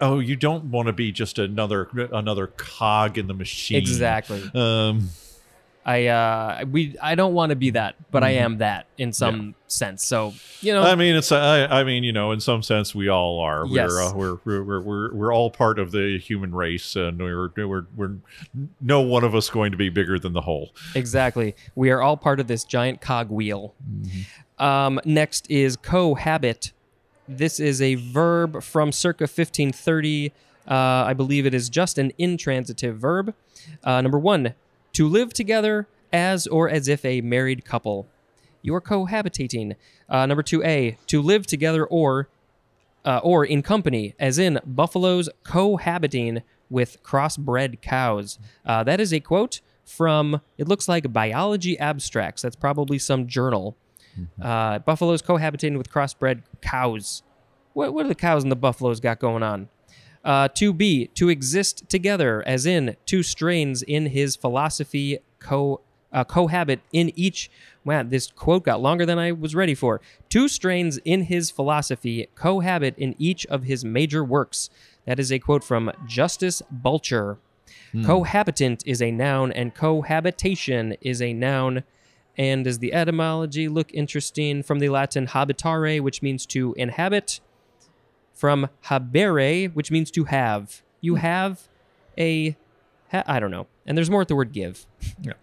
oh 0.00 0.18
you 0.18 0.36
don't 0.36 0.64
want 0.64 0.86
to 0.86 0.92
be 0.92 1.12
just 1.12 1.38
another 1.38 1.88
another 2.12 2.46
cog 2.48 3.18
in 3.18 3.26
the 3.26 3.34
machine. 3.34 3.78
Exactly. 3.78 4.42
Um 4.54 5.10
I 5.84 6.06
uh 6.08 6.64
we 6.70 6.94
I 7.00 7.14
don't 7.14 7.32
want 7.32 7.50
to 7.50 7.56
be 7.56 7.70
that, 7.70 7.94
but 8.10 8.22
I 8.22 8.30
am 8.30 8.58
that 8.58 8.86
in 8.98 9.12
some 9.12 9.54
sense. 9.66 10.04
So 10.04 10.34
you 10.60 10.74
know, 10.74 10.82
I 10.82 10.94
mean, 10.94 11.16
it's 11.16 11.32
I, 11.32 11.64
I 11.64 11.84
mean, 11.84 12.04
you 12.04 12.12
know, 12.12 12.32
in 12.32 12.40
some 12.40 12.62
sense, 12.62 12.94
we 12.94 13.08
all 13.08 13.40
are. 13.40 13.64
Yes. 13.66 13.90
We're, 13.90 14.02
uh, 14.02 14.12
we're, 14.12 14.38
we're 14.44 14.62
we're 14.62 14.80
we're 14.80 15.14
we're 15.14 15.34
all 15.34 15.50
part 15.50 15.78
of 15.78 15.90
the 15.90 16.18
human 16.18 16.54
race, 16.54 16.96
and 16.96 17.18
we're 17.18 17.50
we're 17.56 17.86
we're 17.96 18.16
no 18.80 19.00
one 19.00 19.24
of 19.24 19.34
us 19.34 19.48
going 19.48 19.72
to 19.72 19.78
be 19.78 19.88
bigger 19.88 20.18
than 20.18 20.34
the 20.34 20.42
whole. 20.42 20.70
Exactly. 20.94 21.54
We 21.74 21.90
are 21.90 22.02
all 22.02 22.18
part 22.18 22.40
of 22.40 22.46
this 22.46 22.64
giant 22.64 23.00
cog 23.00 23.30
wheel. 23.30 23.74
Um, 24.58 25.00
next 25.06 25.50
is 25.50 25.76
cohabit. 25.76 26.72
This 27.26 27.58
is 27.58 27.80
a 27.80 27.94
verb 27.94 28.62
from 28.62 28.92
circa 28.92 29.22
1530. 29.22 30.32
Uh, 30.68 30.74
I 30.74 31.14
believe 31.14 31.46
it 31.46 31.54
is 31.54 31.70
just 31.70 31.96
an 31.96 32.12
intransitive 32.18 32.98
verb. 32.98 33.34
Uh, 33.82 34.00
number 34.00 34.18
one, 34.18 34.54
to 34.92 35.08
live 35.08 35.32
together 35.32 35.86
as 36.12 36.46
or 36.46 36.68
as 36.68 36.88
if 36.88 37.04
a 37.04 37.20
married 37.20 37.64
couple. 37.64 38.06
you 38.62 38.74
are 38.74 38.80
cohabitating. 38.80 39.76
Uh, 40.08 40.26
number 40.26 40.42
two 40.42 40.62
A, 40.64 40.98
to 41.06 41.22
live 41.22 41.46
together 41.46 41.84
or 41.84 42.28
uh, 43.04 43.20
or 43.22 43.44
in 43.44 43.62
company, 43.62 44.14
as 44.18 44.38
in 44.38 44.60
buffaloes 44.66 45.28
cohabiting 45.42 46.42
with 46.68 47.02
crossbred 47.02 47.80
cows. 47.80 48.38
Uh, 48.66 48.84
that 48.84 49.00
is 49.00 49.12
a 49.12 49.20
quote 49.20 49.62
from, 49.86 50.42
it 50.58 50.68
looks 50.68 50.86
like 50.86 51.10
Biology 51.10 51.78
Abstracts. 51.78 52.42
That's 52.42 52.56
probably 52.56 52.98
some 52.98 53.26
journal. 53.26 53.74
Uh, 54.40 54.80
buffaloes 54.80 55.22
cohabitating 55.22 55.78
with 55.78 55.90
crossbred 55.90 56.42
cows. 56.60 57.22
What, 57.72 57.94
what 57.94 58.02
do 58.02 58.08
the 58.08 58.14
cows 58.14 58.42
and 58.42 58.52
the 58.52 58.56
buffaloes 58.56 59.00
got 59.00 59.18
going 59.18 59.42
on? 59.42 59.70
Uh, 60.22 60.48
2b, 60.48 61.14
to 61.14 61.30
exist 61.30 61.88
together, 61.88 62.42
as 62.46 62.66
in 62.66 62.94
two 63.06 63.22
strains 63.22 63.82
in 63.82 64.06
his 64.06 64.36
philosophy 64.36 65.18
co 65.38 65.80
uh, 66.12 66.24
cohabit 66.24 66.80
in 66.92 67.10
each. 67.16 67.50
Wow, 67.84 68.02
this 68.02 68.30
quote 68.30 68.64
got 68.64 68.82
longer 68.82 69.06
than 69.06 69.18
I 69.18 69.32
was 69.32 69.54
ready 69.54 69.74
for. 69.74 70.00
Two 70.28 70.48
strains 70.48 70.98
in 71.04 71.22
his 71.22 71.50
philosophy 71.50 72.28
cohabit 72.34 72.98
in 72.98 73.14
each 73.18 73.46
of 73.46 73.62
his 73.62 73.84
major 73.84 74.22
works. 74.22 74.68
That 75.06 75.18
is 75.18 75.32
a 75.32 75.38
quote 75.38 75.64
from 75.64 75.90
Justus 76.06 76.62
Buchler. 76.70 77.38
Cohabitant 78.04 78.84
is 78.86 79.02
a 79.02 79.10
noun, 79.10 79.52
and 79.52 79.74
cohabitation 79.74 80.96
is 81.00 81.20
a 81.20 81.32
noun. 81.32 81.82
And 82.36 82.64
does 82.64 82.78
the 82.78 82.92
etymology 82.94 83.68
look 83.68 83.92
interesting? 83.92 84.62
From 84.62 84.78
the 84.78 84.88
Latin 84.88 85.26
habitare, 85.26 86.00
which 86.00 86.22
means 86.22 86.46
to 86.46 86.74
inhabit, 86.76 87.40
from 88.40 88.68
habere, 88.86 89.70
which 89.74 89.90
means 89.90 90.10
to 90.12 90.24
have. 90.24 90.80
You 91.02 91.16
have 91.16 91.68
a, 92.16 92.56
ha- 93.12 93.24
I 93.26 93.38
don't 93.38 93.50
know. 93.50 93.66
And 93.86 93.96
there's 93.98 94.08
more 94.10 94.22
at 94.22 94.28
the 94.28 94.34
word 94.36 94.52
give. 94.52 94.86
Yeah. 95.22 95.34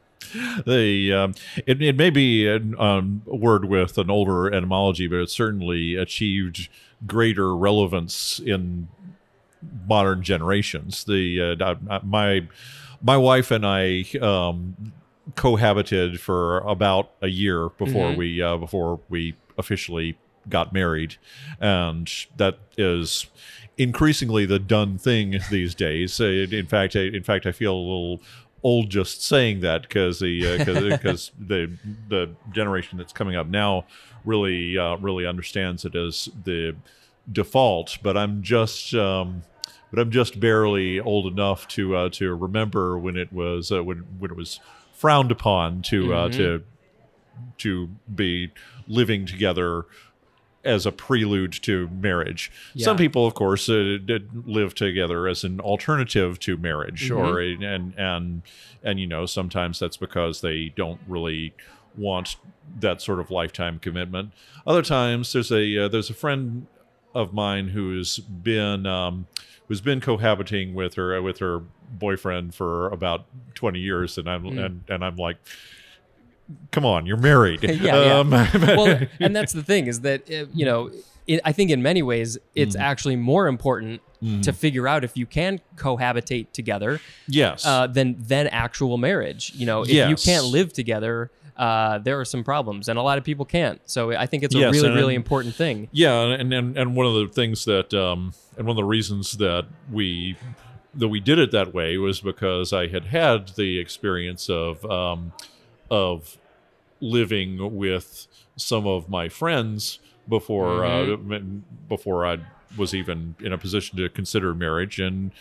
the 0.65 1.13
um, 1.13 1.35
it, 1.65 1.81
it 1.81 1.95
may 1.95 2.09
be 2.09 2.47
a 2.47 2.57
um, 2.77 3.21
word 3.25 3.63
with 3.65 3.97
an 3.97 4.09
older 4.09 4.51
etymology, 4.53 5.07
but 5.07 5.19
it 5.19 5.29
certainly 5.29 5.95
achieved 5.95 6.67
greater 7.05 7.55
relevance 7.55 8.39
in 8.39 8.89
modern 9.87 10.23
generations. 10.23 11.05
The 11.05 11.55
uh, 11.61 11.99
my 12.03 12.47
my 13.01 13.15
wife 13.15 13.51
and 13.51 13.65
I 13.65 14.03
um, 14.21 14.91
cohabited 15.35 16.19
for 16.19 16.59
about 16.59 17.11
a 17.21 17.27
year 17.27 17.69
before 17.69 18.11
Mhm. 18.11 18.17
we 18.17 18.41
uh, 18.41 18.57
before 18.57 18.99
we 19.07 19.35
officially 19.57 20.17
got 20.49 20.73
married, 20.73 21.15
and 21.59 22.11
that 22.37 22.57
is 22.77 23.27
increasingly 23.77 24.45
the 24.45 24.59
done 24.59 24.97
thing 24.97 25.39
these 25.51 25.75
days. 25.75 26.19
Uh, 26.19 26.25
in 26.25 26.65
fact, 26.67 26.95
I, 26.95 27.01
in 27.01 27.23
fact, 27.23 27.45
I 27.45 27.51
feel 27.51 27.73
a 27.73 27.77
little 27.77 28.21
old 28.63 28.89
just 28.89 29.23
saying 29.23 29.59
that 29.61 29.83
because 29.83 30.19
the 30.19 30.89
because 30.89 31.31
the 31.39 31.71
the 32.09 32.29
generation 32.51 32.97
that's 32.97 33.13
coming 33.13 33.35
up 33.35 33.47
now 33.47 33.85
really 34.25 34.77
uh, 34.77 34.97
really 34.97 35.25
understands 35.25 35.85
it 35.85 35.95
as 35.95 36.29
the 36.43 36.75
default. 37.31 37.97
But 38.01 38.17
I'm 38.17 38.41
just 38.41 38.93
um, 38.95 39.43
but 39.91 39.99
I'm 39.99 40.11
just 40.11 40.39
barely 40.39 40.99
old 40.99 41.27
enough 41.31 41.67
to 41.69 41.95
uh, 41.95 42.09
to 42.13 42.33
remember 42.35 42.97
when 42.97 43.15
it 43.15 43.31
was 43.31 43.71
uh, 43.71 43.83
when 43.83 43.99
when 44.19 44.31
it 44.31 44.37
was 44.37 44.59
frowned 44.93 45.31
upon 45.31 45.83
to 45.83 46.13
uh, 46.13 46.27
Mhm. 46.29 46.33
to 46.37 46.63
to 47.59 47.87
be 48.13 48.51
living 48.87 49.25
together 49.27 49.85
as 50.67 50.85
a 50.85 50.91
prelude 50.91 51.53
to 51.63 51.87
marriage. 51.89 52.51
Some 52.75 52.97
people, 52.97 53.25
of 53.25 53.33
course, 53.33 53.67
uh, 53.69 53.97
did 54.05 54.47
live 54.47 54.75
together 54.75 55.27
as 55.27 55.43
an 55.43 55.59
alternative 55.59 56.39
to 56.41 56.57
marriage, 56.57 57.09
or 57.09 57.41
a, 57.41 57.53
and 57.53 57.93
and 57.97 58.41
and 58.83 58.99
you 58.99 59.07
know 59.07 59.25
sometimes 59.25 59.79
that's 59.79 59.97
because 59.97 60.41
they 60.41 60.69
don't 60.75 60.99
really 61.07 61.53
want 61.97 62.35
that 62.79 63.01
sort 63.01 63.19
of 63.19 63.31
lifetime 63.31 63.79
commitment. 63.79 64.31
Other 64.67 64.81
times, 64.83 65.33
there's 65.33 65.51
a 65.51 65.85
uh, 65.85 65.87
there's 65.87 66.09
a 66.09 66.13
friend 66.13 66.67
of 67.15 67.33
mine 67.33 67.69
who's 67.69 68.19
been 68.19 68.85
um, 68.85 69.25
who's 69.67 69.81
been 69.81 70.01
cohabiting 70.01 70.73
with 70.75 70.95
her 70.95 71.19
with 71.21 71.39
her 71.39 71.63
boyfriend 71.89 72.53
for 72.53 72.87
about 72.89 73.25
20 73.55 73.79
years, 73.79 74.17
and 74.17 74.29
I'm 74.29 74.43
Mm. 74.43 74.65
and, 74.65 74.83
and 74.89 75.03
I'm 75.05 75.15
like. 75.15 75.37
Come 76.71 76.85
on, 76.85 77.05
you're 77.05 77.17
married. 77.17 77.63
Yeah, 77.63 77.75
yeah. 78.05 78.19
Um, 78.19 78.29
well, 78.77 78.99
and 79.19 79.35
that's 79.35 79.53
the 79.53 79.63
thing 79.63 79.87
is 79.87 80.01
that 80.01 80.29
uh, 80.31 80.45
you 80.53 80.65
know, 80.65 80.91
it, 81.27 81.41
I 81.43 81.51
think 81.51 81.71
in 81.71 81.81
many 81.81 82.01
ways 82.01 82.37
it's 82.55 82.75
Mm. 82.75 82.79
actually 82.81 83.15
more 83.17 83.47
important 83.47 84.01
to 84.41 84.51
figure 84.51 84.87
out 84.87 85.03
if 85.03 85.15
you 85.15 85.27
can 85.27 85.59
cohabitate 85.75 86.51
together 86.51 86.99
yes. 87.27 87.63
uh, 87.67 87.85
than 87.85 88.15
than 88.19 88.47
actual 88.47 88.97
marriage. 88.97 89.51
You 89.55 89.67
know, 89.67 89.83
if 89.83 89.89
you 89.91 90.15
can't 90.15 90.45
live 90.45 90.73
together, 90.73 91.29
uh, 91.55 91.99
there 91.99 92.19
are 92.19 92.25
some 92.25 92.43
problems, 92.43 92.87
and 92.89 92.97
a 92.97 93.01
lot 93.03 93.19
of 93.19 93.23
people 93.23 93.45
can't. 93.45 93.79
So 93.85 94.13
I 94.13 94.25
think 94.25 94.41
it's 94.43 94.55
a 94.55 94.59
Yes, 94.59 94.73
really, 94.73 94.87
and- 94.87 94.95
really 94.95 95.15
important 95.15 95.53
thing. 95.53 95.87
Yeah, 95.91 96.19
and 96.21 96.51
and 96.51 96.77
and 96.77 96.95
one 96.95 97.05
of 97.05 97.13
the 97.13 97.27
things 97.27 97.65
that 97.65 97.93
um 97.93 98.33
and 98.57 98.65
one 98.65 98.71
of 98.71 98.77
the 98.77 98.85
reasons 98.85 99.37
that 99.37 99.65
we 99.91 100.35
that 100.95 101.09
we 101.09 101.19
did 101.19 101.37
it 101.37 101.51
that 101.51 101.73
way 101.75 101.97
was 101.99 102.19
because 102.21 102.73
I 102.73 102.87
had 102.87 103.05
had 103.05 103.49
the 103.49 103.77
experience 103.77 104.49
of 104.49 104.83
um 104.85 105.31
of 105.89 106.37
living 106.99 107.75
with 107.75 108.27
some 108.55 108.87
of 108.87 109.09
my 109.09 109.29
friends 109.29 109.99
before 110.27 110.83
uh, 110.83 111.15
before 111.87 112.25
I 112.25 112.39
was 112.75 112.93
even 112.93 113.35
in 113.39 113.53
a 113.53 113.57
position 113.57 113.97
to 113.97 114.09
consider 114.09 114.53
marriage 114.53 114.99
and 114.99 115.31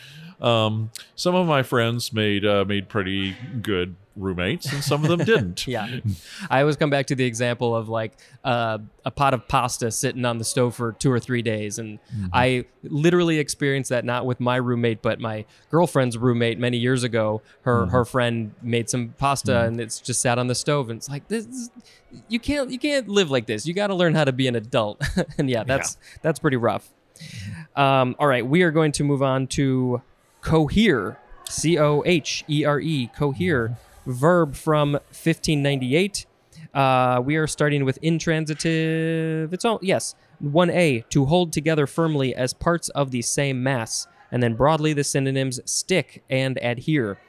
um, 0.41 0.91
some 1.15 1.35
of 1.35 1.47
my 1.47 1.63
friends 1.63 2.13
made 2.13 2.45
uh, 2.45 2.63
made 2.65 2.89
pretty 2.89 3.35
good 3.61 3.95
roommates 4.15 4.71
and 4.73 4.83
some 4.83 5.03
of 5.03 5.09
them 5.09 5.19
didn't. 5.25 5.67
Yeah, 5.67 5.99
I 6.49 6.61
always 6.61 6.75
come 6.75 6.89
back 6.89 7.05
to 7.07 7.15
the 7.15 7.23
example 7.25 7.75
of 7.75 7.87
like 7.87 8.13
uh, 8.43 8.79
a 9.05 9.11
pot 9.11 9.33
of 9.35 9.47
pasta 9.47 9.91
sitting 9.91 10.25
on 10.25 10.39
the 10.39 10.43
stove 10.43 10.73
for 10.75 10.93
two 10.93 11.11
or 11.11 11.19
three 11.19 11.41
days, 11.41 11.77
and 11.79 11.99
Mm-hmm. 12.15 12.27
I 12.33 12.65
literally 12.83 13.37
experienced 13.39 13.89
that 13.91 14.05
not 14.05 14.25
with 14.25 14.39
my 14.39 14.55
roommate, 14.55 15.01
but 15.01 15.19
my 15.19 15.45
girlfriend's 15.69 16.17
roommate 16.17 16.57
many 16.59 16.77
years 16.77 17.03
ago. 17.03 17.41
Her 17.61 17.81
Mm-hmm. 17.83 17.91
her 17.91 18.05
friend 18.05 18.51
made 18.61 18.89
some 18.89 19.09
pasta, 19.17 19.63
and 19.65 19.79
it's 19.79 19.99
just 19.99 20.21
sat 20.21 20.37
on 20.39 20.47
the 20.47 20.55
stove, 20.55 20.89
and 20.89 20.97
it's 20.97 21.09
like 21.09 21.27
this. 21.27 21.45
is- 21.45 21.69
you 22.29 22.39
can't 22.39 22.71
you 22.71 22.79
can't 22.79 23.07
live 23.09 23.29
like 23.29 23.45
this. 23.47 23.67
You 23.67 23.73
got 23.73 23.87
to 23.87 23.93
learn 23.95 24.15
how 24.15 24.23
to 24.23 24.31
be 24.31 24.47
an 24.47 24.55
adult, 24.55 25.01
and 25.37 25.49
yeah, 25.49 25.63
that's 25.63 25.97
that's 26.21 26.39
pretty 26.39 26.57
rough. 26.57 26.89
Um, 27.75 28.15
all 28.17 28.27
right, 28.27 28.45
we 28.45 28.61
are 28.63 28.71
going 28.71 28.91
to 28.93 29.03
move 29.03 29.21
on 29.21 29.47
to 29.47 30.01
cohere, 30.47 31.19
C 31.49 31.77
O 31.77 32.01
H 32.05 32.45
E 32.47 32.63
R 32.63 32.79
E, 32.79 33.07
cohere, 33.07 33.77
verb 34.05 34.55
from 34.55 34.93
1598. 34.93 36.25
Uh, 36.73 37.21
we 37.23 37.35
are 37.35 37.47
starting 37.47 37.83
with 37.83 37.99
intransitive. 38.01 39.53
It's 39.53 39.65
all 39.65 39.79
yes. 39.81 40.15
One 40.39 40.69
A 40.69 41.01
to 41.09 41.25
hold 41.25 41.51
together 41.51 41.85
firmly 41.85 42.33
as 42.33 42.53
parts 42.53 42.87
of 42.89 43.11
the 43.11 43.21
same 43.21 43.61
mass, 43.61 44.07
and 44.31 44.41
then 44.41 44.53
broadly 44.53 44.93
the 44.93 45.03
synonyms 45.03 45.59
stick 45.65 46.23
and 46.29 46.57
adhere. 46.61 47.19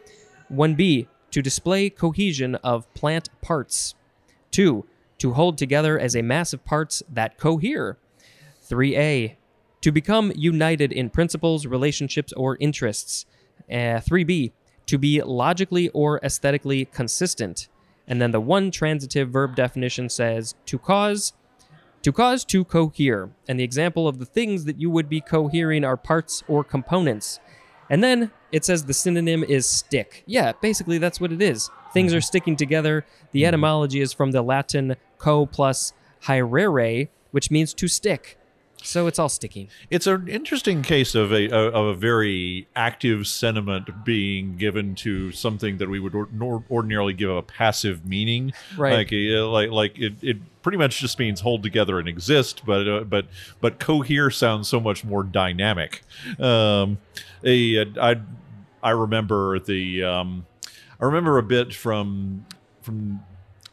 One 0.49 0.77
B 0.77 1.09
to 1.33 1.43
display 1.43 1.91
cohesion 1.91 2.55
of 2.57 2.93
plant 2.95 3.31
parts. 3.41 3.97
Two 4.53 4.87
to 5.19 5.33
hold 5.33 5.59
together 5.59 5.99
as 5.99 6.15
a 6.15 6.23
mass 6.23 6.53
of 6.53 6.65
parts 6.65 7.03
that 7.09 7.37
cohere. 7.37 7.99
3A, 8.71 9.38
to 9.89 9.93
become 9.93 10.31
united 10.37 10.93
in 10.93 11.09
principles, 11.09 11.65
relationships, 11.65 12.31
or 12.35 12.59
interests. 12.61 13.25
Uh, 13.71 13.97
3B, 14.05 14.53
to 14.85 14.99
be 14.99 15.23
logically 15.23 15.89
or 15.91 16.21
aesthetically 16.23 16.85
consistent. 16.85 17.69
And 18.07 18.21
then 18.21 18.31
the 18.31 18.41
one 18.41 18.71
transitive 18.71 19.31
verb 19.31 19.57
definition 19.57 20.11
says 20.11 20.55
to 20.67 20.79
cause, 20.79 21.33
to 22.03 22.13
cause 22.13 22.45
to 22.45 22.67
cohere. 22.67 23.31
And 23.49 23.59
the 23.59 23.65
example 23.65 24.07
of 24.07 24.19
the 24.19 24.27
things 24.27 24.67
that 24.67 24.79
you 24.79 24.91
would 24.91 25.09
be 25.09 25.23
cohering 25.23 25.87
are 25.87 25.97
parts 25.97 26.43
or 26.49 26.63
components. 26.65 27.41
And 27.89 28.05
then 28.05 28.31
it 28.53 28.67
says 28.67 28.85
the 28.85 28.93
synonym 28.93 29.43
is 29.43 29.67
stick. 29.67 30.23
Yeah, 30.27 30.53
basically 30.61 30.99
that's 30.99 31.19
what 31.19 31.33
it 31.33 31.41
is. 31.41 31.71
Things 31.95 32.13
are 32.13 32.21
sticking 32.21 32.57
together. 32.57 33.07
The 33.33 33.47
etymology 33.47 34.03
is 34.03 34.13
from 34.13 34.33
the 34.33 34.43
Latin 34.43 34.97
co 35.17 35.47
plus 35.47 35.95
haerere, 36.25 37.09
which 37.31 37.51
means 37.51 37.73
to 37.73 37.89
stick. 37.89 38.38
So 38.83 39.07
it's 39.09 39.19
all 39.19 39.29
sticking. 39.29 39.69
It's 39.91 40.07
an 40.07 40.29
interesting 40.29 40.83
case 40.83 41.15
of 41.15 41.33
a 41.33 41.51
of 41.53 41.87
a 41.87 41.95
very 41.95 42.69
active 42.77 43.27
sentiment 43.27 44.05
being 44.05 44.57
given 44.57 44.95
to 44.97 45.33
something 45.33 45.79
that 45.79 45.89
we 45.89 45.99
would 45.99 46.15
or, 46.15 46.63
ordinarily 46.71 47.13
give 47.13 47.29
a 47.29 47.43
passive 47.43 48.07
meaning. 48.07 48.53
Right. 48.77 48.93
Like 48.95 49.11
like 49.13 49.71
like 49.71 49.99
it, 49.99 50.15
it 50.23 50.63
pretty 50.63 50.79
much 50.79 51.01
just 51.01 51.19
means 51.19 51.41
hold 51.41 51.63
together 51.65 51.99
and 51.99 52.09
exist. 52.09 52.63
But 52.65 52.89
uh, 52.89 53.01
but 53.05 53.27
but 53.61 53.79
cohere 53.81 54.31
sounds 54.31 54.69
so 54.69 54.79
much 54.81 55.05
more 55.05 55.23
dynamic. 55.25 56.03
Um, 56.39 56.99
a, 57.45 57.85
I 58.01 58.17
I 58.83 58.91
remember 58.91 59.59
the 59.59 60.05
um, 60.05 60.47
I 61.01 61.05
remember 61.05 61.37
a 61.39 61.43
bit 61.43 61.75
from 61.75 62.47
from 62.83 63.21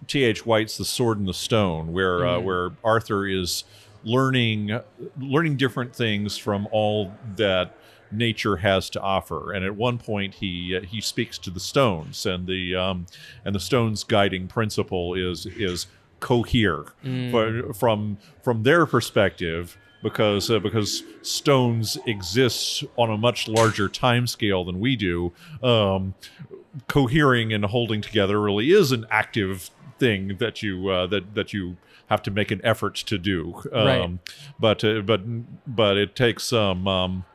T.H. 0.07 0.45
White's 0.45 0.77
The 0.77 0.85
Sword 0.85 1.19
and 1.19 1.27
the 1.27 1.33
Stone, 1.33 1.93
where 1.93 2.25
uh, 2.25 2.37
Mhm. 2.39 2.43
where 2.43 2.69
Arthur 2.83 3.27
is 3.27 3.63
learning 4.05 4.79
learning 5.19 5.57
different 5.57 5.93
things 5.93 6.37
from 6.37 6.67
all 6.71 7.11
that 7.35 7.75
nature 8.11 8.57
has 8.57 8.89
to 8.91 9.01
offer. 9.01 9.51
And 9.51 9.65
at 9.65 9.75
one 9.75 9.97
point, 9.97 10.35
he 10.35 10.77
uh, 10.77 10.81
he 10.81 11.01
speaks 11.01 11.37
to 11.39 11.49
the 11.49 11.59
stones, 11.59 12.25
and 12.25 12.47
the 12.47 12.75
um, 12.75 13.07
and 13.43 13.53
the 13.53 13.59
stones' 13.59 14.03
guiding 14.03 14.47
principle 14.47 15.13
is 15.13 15.45
is 15.45 15.87
cohere 16.19 16.85
for, 17.31 17.73
from 17.73 18.17
from 18.41 18.63
their 18.63 18.85
perspective 18.85 19.77
because 20.01 20.49
uh, 20.49 20.59
because 20.59 21.03
stones 21.21 21.97
exist 22.05 22.83
on 22.95 23.09
a 23.09 23.17
much 23.17 23.47
larger 23.47 23.89
time 23.89 24.27
scale 24.27 24.63
than 24.63 24.79
we 24.79 24.95
do. 24.95 25.33
Um, 25.61 26.13
cohering 26.87 27.53
and 27.53 27.63
holding 27.65 28.01
together 28.01 28.39
really 28.39 28.71
is 28.71 28.91
an 28.91 29.05
active 29.09 29.69
thing 29.97 30.35
that 30.37 30.61
you 30.61 30.89
uh, 30.89 31.07
that 31.07 31.35
that 31.35 31.53
you 31.53 31.77
have 32.09 32.21
to 32.23 32.31
make 32.31 32.51
an 32.51 32.61
effort 32.63 32.95
to 32.95 33.17
do. 33.17 33.61
Um, 33.71 33.85
Right. 33.85 34.19
But 34.59 34.83
uh, 34.83 35.01
but 35.01 35.21
but 35.67 35.97
it 35.97 36.15
takes 36.15 36.43
some 36.45 36.87
um, 36.87 37.25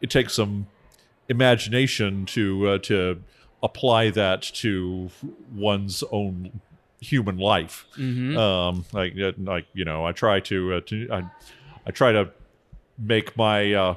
it 0.00 0.10
takes 0.10 0.34
some 0.34 0.66
imagination 1.28 2.26
to 2.26 2.68
uh, 2.68 2.78
to 2.78 3.22
apply 3.62 4.10
that 4.10 4.42
to 4.42 5.10
one's 5.54 6.04
own 6.12 6.60
human 7.00 7.38
life. 7.38 7.86
Mm-hmm. 7.96 8.36
Um, 8.36 8.84
like 8.92 9.14
uh, 9.18 9.32
like 9.38 9.66
you 9.72 9.84
know, 9.84 10.06
I 10.06 10.12
try 10.12 10.40
to 10.40 10.74
uh, 10.74 10.80
to 10.86 11.08
I, 11.10 11.22
I 11.86 11.90
try 11.90 12.12
to 12.12 12.30
make 12.98 13.36
my 13.36 13.72
uh, 13.72 13.94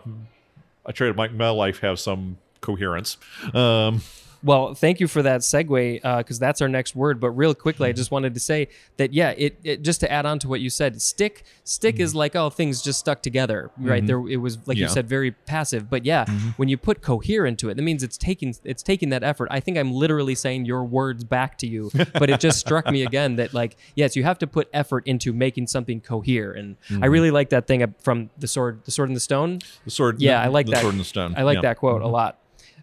I 0.86 0.92
try 0.92 1.08
to 1.08 1.14
make 1.14 1.34
my 1.34 1.50
life 1.50 1.80
have 1.80 2.00
some 2.00 2.38
coherence. 2.62 3.18
Um, 3.54 4.02
Well, 4.48 4.74
thank 4.76 5.02
you 5.02 5.10
for 5.10 5.22
that 5.24 5.42
segue 5.42 6.00
uh, 6.04 6.18
because 6.20 6.40
that's 6.40 6.62
our 6.62 6.70
next 6.70 6.96
word. 6.96 7.20
But 7.20 7.32
real 7.32 7.54
quickly, 7.54 7.88
I 7.88 7.92
mm-hmm. 7.92 7.98
just 7.98 8.12
wanted 8.12 8.34
to 8.34 8.40
say 8.40 8.70
that 8.96 9.14
yeah, 9.14 9.32
it, 9.32 9.60
it 9.62 9.82
just 9.82 10.00
to 10.00 10.12
add 10.12 10.26
on 10.26 10.40
to 10.40 10.48
what 10.48 10.62
you 10.62 10.70
said, 10.70 11.02
stick 11.02 11.44
stick 11.66 12.00
is 12.00 12.12
mm-hmm. 12.12 12.20
like 12.20 12.36
oh 12.38 12.50
things 12.50 12.82
just 12.82 12.98
stuck 12.98 13.22
together, 13.22 13.72
right? 13.78 14.00
Mm-hmm. 14.00 14.08
There 14.08 14.28
it 14.30 14.38
was 14.38 14.66
like 14.66 14.78
you 14.78 14.88
said, 14.88 15.08
very 15.08 15.32
passive. 15.32 15.90
But 15.90 16.06
yeah, 16.06 16.26
when 16.56 16.70
you 16.70 16.78
put 16.78 17.02
cohere 17.02 17.46
into 17.46 17.68
it, 17.68 17.76
that 17.76 17.82
means 17.82 18.04
it's 18.04 18.18
taking 18.18 18.56
it's 18.64 18.82
taking 18.82 19.10
that 19.10 19.22
effort. 19.22 19.50
I 19.52 19.60
think 19.60 19.78
I'm 19.78 19.92
literally 19.92 20.34
saying 20.36 20.64
your 20.64 20.86
words 20.86 21.26
back 21.26 21.58
to 21.58 21.68
you, 21.68 21.92
but 22.14 22.30
it 22.30 22.40
just 22.40 22.58
struck 22.58 22.90
me 22.90 23.04
again 23.04 23.36
that 23.36 23.54
like 23.54 23.76
yes, 23.96 24.16
you 24.16 24.24
have 24.24 24.40
to 24.40 24.48
put 24.48 24.70
effort 24.72 25.06
into 25.06 25.34
making 25.34 25.68
something 25.68 26.00
cohere, 26.00 26.54
and 26.54 26.78
I 27.02 27.08
really 27.08 27.32
like 27.32 27.50
that 27.50 27.68
thing 27.68 27.84
uh, 27.84 27.88
from 28.00 28.30
the 28.38 28.48
sword, 28.48 28.86
the 28.86 28.92
sword 28.92 29.10
and 29.10 29.16
the 29.16 29.22
stone. 29.22 29.60
the 29.84 29.92
sword, 29.92 30.22
Yeah, 30.22 30.42
I 30.42 30.48
like 30.48 30.68
the 30.68 30.74
that. 30.74 30.82
sword 30.82 30.94
and 30.94 31.02
the 31.02 31.06
stone. 31.06 31.34
I 31.36 31.44
like 31.44 31.56
Yeah. 31.56 31.62
that 31.64 31.78
quote 31.78 32.02
a 32.02 32.08
lot. 32.08 32.40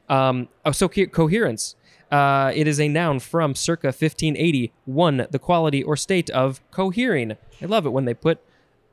Um, 0.08 0.48
oh, 0.64 0.72
so 0.72 0.88
co- 0.88 1.06
coherence. 1.06 1.76
Uh, 2.10 2.52
it 2.54 2.68
is 2.68 2.78
a 2.78 2.88
noun 2.88 3.18
from 3.18 3.54
circa 3.54 3.88
1580. 3.88 4.72
One, 4.84 5.26
the 5.30 5.38
quality 5.38 5.82
or 5.82 5.96
state 5.96 6.30
of 6.30 6.60
cohering. 6.70 7.36
I 7.60 7.64
love 7.64 7.86
it 7.86 7.90
when 7.90 8.04
they 8.04 8.14
put 8.14 8.40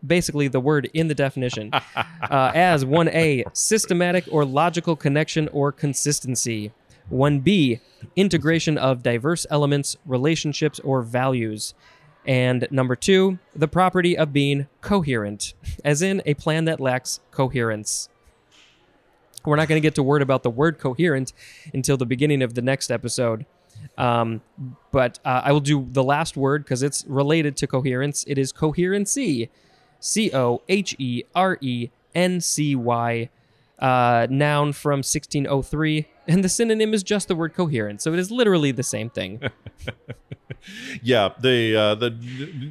basically 0.05 0.47
the 0.47 0.59
word 0.59 0.89
in 0.93 1.07
the 1.07 1.15
definition. 1.15 1.71
uh, 1.95 2.51
as 2.55 2.83
1a, 2.85 3.45
systematic 3.55 4.25
or 4.31 4.45
logical 4.45 4.95
connection 4.95 5.47
or 5.49 5.71
consistency. 5.71 6.71
1b, 7.11 7.79
integration 8.15 8.77
of 8.77 9.03
diverse 9.03 9.45
elements, 9.49 9.97
relationships, 10.05 10.79
or 10.79 11.01
values. 11.01 11.73
And 12.25 12.67
number 12.71 12.95
two, 12.95 13.39
the 13.55 13.67
property 13.67 14.17
of 14.17 14.31
being 14.31 14.67
coherent, 14.81 15.53
as 15.83 16.01
in 16.01 16.21
a 16.25 16.35
plan 16.35 16.65
that 16.65 16.79
lacks 16.79 17.19
coherence. 17.31 18.09
We're 19.45 19.55
not 19.55 19.67
going 19.67 19.81
to 19.81 19.85
get 19.85 19.95
to 19.95 20.03
word 20.03 20.21
about 20.21 20.43
the 20.43 20.49
word 20.49 20.79
coherent 20.79 21.33
until 21.73 21.97
the 21.97 22.05
beginning 22.05 22.41
of 22.41 22.53
the 22.53 22.61
next 22.61 22.91
episode. 22.91 23.45
Um, 23.97 24.41
but 24.91 25.19
uh, 25.25 25.41
I 25.43 25.51
will 25.51 25.59
do 25.59 25.87
the 25.91 26.03
last 26.03 26.37
word 26.37 26.63
because 26.63 26.83
it's 26.83 27.05
related 27.05 27.57
to 27.57 27.67
coherence. 27.67 28.23
It 28.27 28.37
is 28.37 28.51
coherency. 28.51 29.49
C 29.99 30.31
O 30.33 30.61
H 30.67 30.95
E 30.99 31.23
R 31.35 31.57
E 31.61 31.89
N 32.13 32.41
C 32.41 32.75
Y. 32.75 33.29
Uh, 33.79 34.27
noun 34.29 34.73
from 34.73 34.99
1603. 34.99 36.07
And 36.33 36.43
the 36.43 36.49
synonym 36.49 36.93
is 36.93 37.03
just 37.03 37.27
the 37.27 37.35
word 37.35 37.53
coherent. 37.53 38.01
So 38.01 38.13
it 38.13 38.19
is 38.19 38.31
literally 38.31 38.71
the 38.71 38.83
same 38.83 39.09
thing. 39.09 39.41
yeah 41.01 41.29
they 41.39 41.75
uh 41.75 41.95
the 41.95 42.11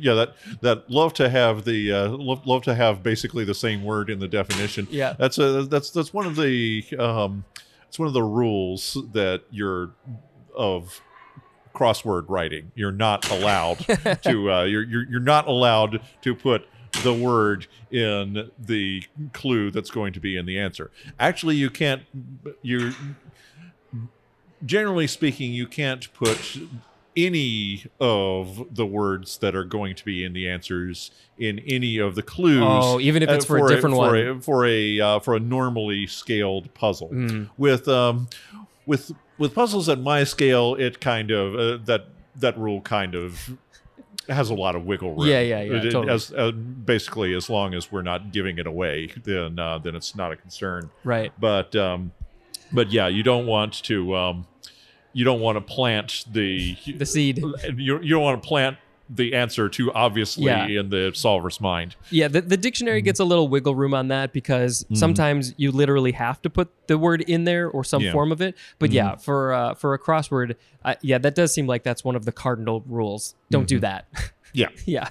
yeah 0.00 0.14
that 0.14 0.34
that 0.60 0.88
love 0.88 1.12
to 1.14 1.28
have 1.28 1.64
the 1.64 1.92
uh 1.92 2.08
love, 2.10 2.46
love 2.46 2.62
to 2.62 2.72
have 2.74 3.02
basically 3.02 3.44
the 3.44 3.54
same 3.54 3.82
word 3.82 4.08
in 4.10 4.20
the 4.20 4.28
definition 4.28 4.86
Yeah. 4.90 5.14
that's 5.18 5.38
a 5.38 5.64
that's 5.64 5.90
that's 5.90 6.14
one 6.14 6.24
of 6.24 6.36
the 6.36 6.84
um 6.98 7.44
it's 7.88 7.98
one 7.98 8.06
of 8.06 8.14
the 8.14 8.22
rules 8.22 8.96
that 9.12 9.42
you're 9.50 9.90
of 10.54 11.00
crossword 11.74 12.26
writing 12.28 12.70
you're 12.76 12.92
not 12.92 13.28
allowed 13.30 13.78
to 14.22 14.52
uh 14.52 14.62
you're, 14.64 14.84
you're 14.84 15.10
you're 15.10 15.20
not 15.20 15.48
allowed 15.48 16.00
to 16.22 16.34
put 16.34 16.68
the 17.02 17.14
word 17.14 17.66
in 17.90 18.50
the 18.58 19.02
clue 19.32 19.70
that's 19.72 19.90
going 19.90 20.12
to 20.12 20.20
be 20.20 20.36
in 20.36 20.46
the 20.46 20.58
answer 20.58 20.90
actually 21.18 21.56
you 21.56 21.70
can't 21.70 22.02
you 22.62 22.92
generally 24.64 25.06
speaking, 25.06 25.52
you 25.52 25.66
can't 25.66 26.12
put 26.14 26.58
any 27.16 27.84
of 28.00 28.74
the 28.74 28.86
words 28.86 29.38
that 29.38 29.54
are 29.54 29.64
going 29.64 29.94
to 29.96 30.04
be 30.04 30.24
in 30.24 30.32
the 30.32 30.48
answers 30.48 31.10
in 31.38 31.58
any 31.60 31.98
of 31.98 32.14
the 32.14 32.22
clues. 32.22 32.62
Oh, 32.64 33.00
even 33.00 33.22
if 33.22 33.28
it's 33.28 33.44
for 33.44 33.58
a 33.58 33.68
different 33.68 33.96
for 33.96 33.98
one. 33.98 34.18
A, 34.18 34.40
for 34.40 34.66
a 34.66 35.00
uh, 35.00 35.18
for 35.20 35.34
a 35.34 35.40
normally 35.40 36.06
scaled 36.06 36.72
puzzle. 36.74 37.08
Hmm. 37.08 37.44
With 37.58 37.88
um, 37.88 38.28
with 38.86 39.12
with 39.38 39.54
puzzles 39.54 39.88
at 39.88 39.98
my 40.00 40.24
scale, 40.24 40.74
it 40.76 41.00
kind 41.00 41.30
of 41.30 41.54
uh, 41.54 41.84
that 41.84 42.06
that 42.36 42.58
rule 42.58 42.80
kind 42.80 43.14
of 43.14 43.56
has 44.28 44.50
a 44.50 44.54
lot 44.54 44.76
of 44.76 44.84
wiggle 44.84 45.14
room. 45.14 45.26
Yeah, 45.26 45.40
yeah, 45.40 45.62
yeah, 45.62 45.72
it- 45.78 45.90
totally. 45.90 46.12
As, 46.12 46.32
uh, 46.32 46.52
basically, 46.52 47.34
as 47.34 47.50
long 47.50 47.74
as 47.74 47.90
we're 47.90 48.02
not 48.02 48.32
giving 48.32 48.58
it 48.58 48.66
away, 48.66 49.12
then 49.24 49.58
uh, 49.58 49.78
then 49.78 49.96
it's 49.96 50.14
not 50.14 50.32
a 50.32 50.36
concern 50.36 50.90
right. 51.04 51.32
but 51.38 51.74
um, 51.74 52.12
but 52.72 52.92
yeah, 52.92 53.08
you 53.08 53.22
don't 53.22 53.46
want 53.46 53.82
to 53.84 54.14
um, 54.14 54.46
you 55.12 55.24
don't 55.24 55.40
want 55.40 55.56
to 55.56 55.60
plant 55.60 56.24
the 56.30 56.76
The 56.96 57.06
seed. 57.06 57.38
you, 57.76 58.00
you 58.00 58.10
don't 58.10 58.22
want 58.22 58.42
to 58.42 58.46
plant 58.48 58.76
the 59.12 59.34
answer 59.34 59.68
too 59.68 59.92
obviously 59.92 60.44
Yeah. 60.44 60.66
in 60.68 60.88
the 60.90 61.10
solver's 61.14 61.60
mind. 61.60 61.96
Yeah, 62.10 62.28
the, 62.28 62.42
the 62.42 62.56
dictionary 62.56 63.02
gets 63.02 63.18
a 63.18 63.24
little 63.24 63.48
wiggle 63.48 63.74
room 63.74 63.92
on 63.92 64.06
that 64.08 64.32
because 64.32 64.86
sometimes 64.94 65.52
you 65.56 65.72
literally 65.72 66.12
have 66.12 66.40
to 66.42 66.50
put 66.50 66.70
the 66.86 66.96
word 66.96 67.22
in 67.22 67.42
there 67.42 67.68
or 67.68 67.82
some 67.82 68.02
Yeah. 68.02 68.12
form 68.12 68.30
of 68.30 68.40
it. 68.40 68.54
But 68.78 68.92
yeah, 68.92 69.16
for 69.16 69.52
uh, 69.52 69.74
for 69.74 69.94
a 69.94 69.98
crossword, 69.98 70.54
uh, 70.84 70.94
yeah, 71.02 71.18
that 71.18 71.34
does 71.34 71.52
seem 71.52 71.66
like 71.66 71.82
that's 71.82 72.04
one 72.04 72.14
of 72.14 72.24
the 72.24 72.30
cardinal 72.30 72.84
rules. 72.86 73.34
Don't 73.50 73.66
do 73.66 73.80
that. 73.80 74.06
Yeah. 74.52 74.68
yeah. 74.84 75.10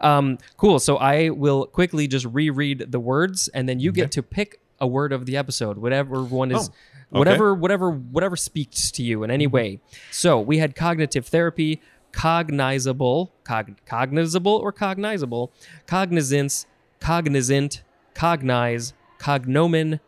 Um, 0.00 0.38
cool. 0.56 0.78
So 0.78 0.96
I 0.96 1.28
will 1.30 1.66
quickly 1.66 2.06
just 2.06 2.24
reread 2.26 2.90
the 2.92 3.00
words, 3.00 3.48
and 3.48 3.68
then 3.68 3.80
you 3.80 3.92
get 3.92 4.10
to 4.12 4.22
pick 4.22 4.60
a 4.80 4.86
word 4.86 5.12
of 5.12 5.26
the 5.26 5.36
episode, 5.36 5.78
whatever 5.78 6.22
one 6.22 6.50
is, 6.52 6.68
Oh, 6.70 6.74
okay. 7.12 7.18
whatever, 7.18 7.54
whatever, 7.54 7.90
whatever 7.90 8.36
speaks 8.36 8.90
to 8.92 9.02
you 9.02 9.22
in 9.22 9.30
any 9.30 9.46
way. 9.46 9.80
So 10.10 10.40
we 10.40 10.58
had 10.58 10.74
cognitive 10.74 11.26
therapy, 11.26 11.80
cognizable, 12.12 13.32
cog- 13.44 13.80
cognizable 13.86 14.56
or 14.56 14.72
cognizable, 14.72 15.52
cognizance, 15.86 16.66
cognizant, 17.00 17.82
cognize, 18.14 18.94
cognomen, 19.18 20.00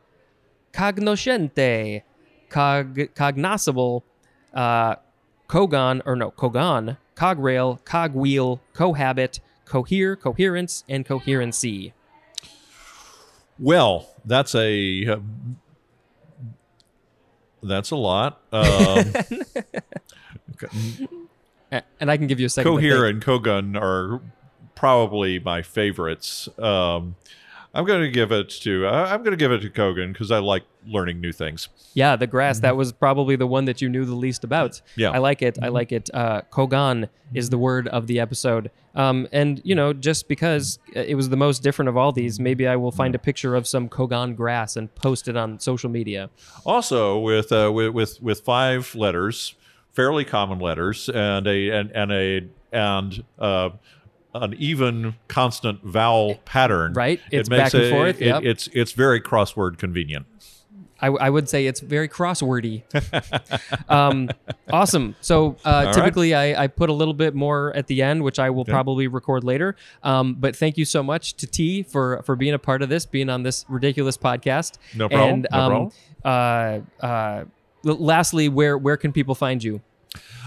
cognoscente, 0.73 2.03
cog- 2.49 3.15
cognoscible, 3.15 4.03
uh, 4.53 4.97
or 5.53 6.17
no, 6.17 6.31
Cogon, 6.33 6.97
Cograil, 7.15 7.79
Cogwheel, 7.85 8.61
Cohabit, 8.75 9.41
Cohere, 9.65 10.17
Coherence, 10.17 10.85
and 10.89 11.07
Coherency. 11.07 11.93
Well, 13.59 14.09
that's 14.25 14.55
a 14.55 15.21
that's 17.65 17.91
a 17.91 17.97
lot. 17.97 18.41
Um, 18.53 19.13
A- 21.73 21.83
And 22.01 22.11
I 22.11 22.17
can 22.17 22.27
give 22.27 22.39
you 22.41 22.47
a 22.47 22.49
second. 22.49 22.71
to 22.71 22.77
Cohere 22.77 23.07
and 23.07 23.21
Cogon 23.23 23.77
are 23.77 24.21
probably 24.75 25.39
my 25.39 25.63
favorites. 25.63 26.49
Um, 26.59 27.17
I'm 27.75 27.85
going 27.85 28.03
to 28.03 28.11
give 28.11 28.31
it 28.33 28.49
to 28.63 28.87
I- 28.87 29.13
I'm 29.13 29.21
going 29.23 29.33
to 29.33 29.37
give 29.37 29.53
it 29.53 29.61
to 29.61 29.71
cogon 29.71 30.13
because 30.13 30.31
I 30.31 30.39
like 30.39 30.63
learning 30.87 31.21
new 31.21 31.33
things. 31.33 31.69
Yeah, 31.95 32.17
the 32.17 32.27
grass. 32.27 32.61
That 32.61 32.77
was 32.77 32.93
probably 32.93 33.37
the 33.37 33.47
one 33.47 33.65
that 33.65 33.83
you 33.83 33.89
knew 33.89 34.05
the 34.05 34.15
least 34.15 34.45
about. 34.45 34.81
Yeah. 34.97 35.11
I 35.11 35.19
like 35.19 35.43
it. 35.43 35.59
I 35.63 35.69
like 35.69 35.93
it. 35.93 36.09
Uh, 36.15 36.43
cogon 36.51 37.09
is 37.33 37.51
the 37.51 37.59
word 37.59 37.89
of 37.89 38.07
the 38.07 38.21
episode. 38.21 38.71
Um, 38.95 39.27
and 39.33 39.61
you 39.65 39.75
know, 39.75 39.93
just 39.93 40.29
because 40.29 40.79
it 40.93 41.17
was 41.17 41.29
the 41.29 41.37
most 41.37 41.63
different 41.63 41.89
of 41.89 41.97
all 41.97 42.13
these, 42.13 42.39
maybe 42.39 42.67
I 42.69 42.77
will 42.77 42.93
find 42.93 43.15
a 43.15 43.19
picture 43.19 43.57
of 43.57 43.67
some 43.67 43.89
cogon 43.89 44.35
grass 44.35 44.77
and 44.77 44.95
post 44.95 45.27
it 45.27 45.37
on 45.37 45.59
social 45.59 45.91
media. 45.91 46.31
Also, 46.65 47.19
with 47.19 47.51
uh, 47.51 47.73
with, 47.73 47.93
with 47.93 48.23
with 48.23 48.41
five 48.43 48.95
letters, 48.95 49.57
fairly 49.93 50.25
common 50.25 50.61
letters, 50.61 51.09
and 51.09 51.47
a 51.49 51.71
and, 51.71 51.91
and 51.91 52.13
a 52.13 52.49
and 52.73 53.25
uh, 53.39 53.71
an 54.35 54.55
even 54.59 55.15
constant 55.29 55.83
vowel 55.85 56.37
pattern. 56.45 56.93
Right. 56.93 57.21
It 57.31 57.41
It's 57.41 57.49
makes 57.51 57.73
back 57.73 57.75
and 57.75 57.83
a- 57.85 57.91
forth, 57.91 58.21
it- 58.21 58.27
yep. 58.27 58.43
it's 58.43 58.69
it's 58.73 58.93
very 58.93 59.21
crossword 59.21 59.79
convenient. 59.79 60.27
I, 61.01 61.09
I 61.09 61.29
would 61.29 61.49
say 61.51 61.67
it's 61.67 61.81
very 61.81 62.09
crosswordy. 62.09 62.83
um, 63.91 64.31
awesome. 64.71 65.17
So 65.21 65.57
uh, 65.65 65.83
right. 65.87 65.95
typically 65.95 66.35
I, 66.35 66.65
I 66.65 66.67
put 66.69 66.89
a 66.89 66.93
little 66.95 67.13
bit 67.13 67.35
more 67.35 67.75
at 67.77 67.89
the 67.89 68.01
end, 68.01 68.23
which 68.23 68.39
I 68.39 68.49
will 68.49 68.65
probably 68.65 69.07
record 69.09 69.45
later. 69.45 69.77
Um, 70.03 70.35
but 70.39 70.57
thank 70.57 70.79
you 70.79 70.85
so 70.87 71.03
much 71.03 71.35
to 71.35 71.47
T 71.47 71.83
for 71.83 72.23
for 72.25 72.37
being 72.37 72.55
a 72.55 72.59
part 72.59 72.81
of 72.81 72.89
this, 72.89 73.05
being 73.05 73.29
on 73.29 73.43
this 73.43 73.67
ridiculous 73.69 74.17
podcast. 74.17 74.79
No 74.95 75.09
problem, 75.09 75.31
And 75.31 75.47
no 75.53 75.59
um, 75.61 75.93
uh, 76.25 77.05
uh, 77.05 77.45
lastly, 77.83 78.49
where 78.49 78.79
where 78.79 78.97
can 78.97 79.13
people 79.13 79.35
find 79.35 79.63
you? 79.63 79.83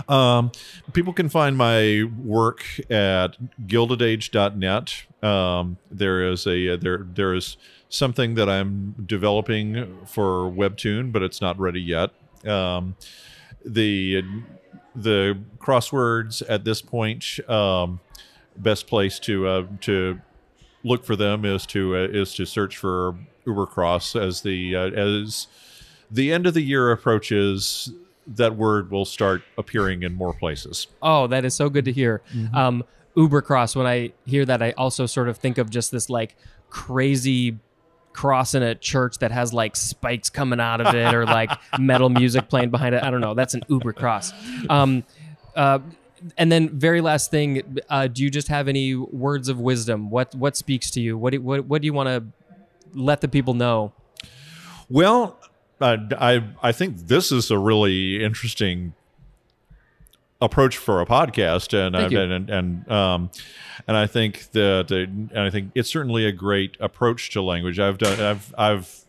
Um, 0.07 0.51
people 0.93 1.13
can 1.13 1.29
find 1.29 1.57
my 1.57 2.03
work 2.23 2.63
at 2.89 3.37
guildedage.net. 3.65 5.27
Um, 5.27 5.77
there 5.89 6.31
is 6.31 6.45
a 6.45 6.77
there 6.77 7.05
there 7.13 7.33
is 7.33 7.57
something 7.89 8.35
that 8.35 8.49
I'm 8.49 8.95
developing 9.05 9.97
for 10.05 10.49
Webtoon, 10.51 11.11
but 11.11 11.23
it's 11.23 11.41
not 11.41 11.59
ready 11.59 11.81
yet. 11.81 12.11
Um, 12.45 12.95
the 13.65 14.23
the 14.95 15.37
crosswords 15.59 16.41
at 16.49 16.63
this 16.63 16.81
point, 16.81 17.39
um, 17.49 17.99
best 18.55 18.87
place 18.87 19.19
to 19.19 19.47
uh, 19.47 19.67
to 19.81 20.19
look 20.83 21.05
for 21.05 21.15
them 21.15 21.45
is 21.45 21.65
to 21.67 21.95
uh, 21.95 22.07
is 22.11 22.33
to 22.35 22.45
search 22.45 22.77
for 22.77 23.15
Ubercross 23.45 24.19
as 24.19 24.41
the 24.41 24.75
uh, 24.75 24.89
as 24.89 25.47
the 26.09 26.31
end 26.31 26.47
of 26.47 26.53
the 26.53 26.61
year 26.61 26.91
approaches. 26.91 27.91
That 28.27 28.55
word 28.55 28.91
will 28.91 29.05
start 29.05 29.41
appearing 29.57 30.03
in 30.03 30.13
more 30.13 30.33
places. 30.33 30.87
Oh, 31.01 31.27
that 31.27 31.45
is 31.45 31.55
so 31.55 31.69
good 31.69 31.85
to 31.85 31.91
hear. 31.91 32.21
Um, 32.53 32.83
Ubercross. 33.15 33.75
When 33.75 33.87
I 33.87 34.11
hear 34.25 34.45
that, 34.45 34.61
I 34.61 34.71
also 34.71 35.05
sort 35.05 35.27
of 35.27 35.37
think 35.37 35.57
of 35.57 35.69
just 35.69 35.91
this 35.91 36.09
like 36.09 36.35
crazy 36.69 37.57
cross 38.13 38.55
in 38.55 38.63
a 38.63 38.75
church 38.75 39.19
that 39.19 39.31
has 39.31 39.53
like 39.53 39.75
spikes 39.75 40.29
coming 40.29 40.59
out 40.59 40.81
of 40.81 40.93
it 40.93 41.13
or 41.13 41.25
like 41.25 41.51
metal 41.79 42.09
music 42.09 42.49
playing 42.49 42.69
behind 42.69 42.95
it. 42.95 43.03
I 43.03 43.09
don't 43.09 43.21
know. 43.21 43.33
That's 43.33 43.53
an 43.53 43.63
Uber 43.69 43.93
cross. 43.93 44.33
Um, 44.69 45.03
uh, 45.55 45.79
and 46.37 46.51
then 46.51 46.69
very 46.69 47.01
last 47.01 47.31
thing, 47.31 47.79
uh, 47.89 48.07
do 48.07 48.23
you 48.23 48.29
just 48.29 48.47
have 48.47 48.67
any 48.67 48.95
words 48.95 49.49
of 49.49 49.59
wisdom? 49.59 50.09
What 50.09 50.33
what 50.35 50.57
speaks 50.57 50.89
to 50.91 51.01
you? 51.01 51.17
What 51.17 51.31
do, 51.31 51.41
what 51.41 51.65
what 51.65 51.81
do 51.81 51.85
you 51.85 51.93
want 51.93 52.07
to 52.07 52.25
let 52.93 53.21
the 53.21 53.27
people 53.27 53.53
know? 53.53 53.93
Well, 54.89 55.39
uh, 55.79 55.97
I 56.19 56.43
I 56.61 56.71
think 56.71 57.07
this 57.07 57.31
is 57.31 57.51
a 57.51 57.57
really 57.57 58.23
interesting 58.23 58.93
approach 60.41 60.77
for 60.77 61.01
a 61.01 61.05
podcast, 61.05 61.73
and 61.73 61.95
Thank 61.95 62.13
uh, 62.13 62.15
you. 62.15 62.21
and 62.21 62.49
and 62.49 62.91
um, 62.91 63.29
and 63.87 63.97
I 63.97 64.07
think 64.07 64.51
that 64.51 64.91
uh, 64.91 64.95
and 64.95 65.39
I 65.39 65.49
think 65.49 65.71
it's 65.75 65.89
certainly 65.89 66.25
a 66.25 66.31
great 66.31 66.77
approach 66.79 67.31
to 67.31 67.41
language. 67.41 67.79
I've 67.79 67.97
done 67.97 68.19
I've 68.19 68.53
I've 68.57 69.05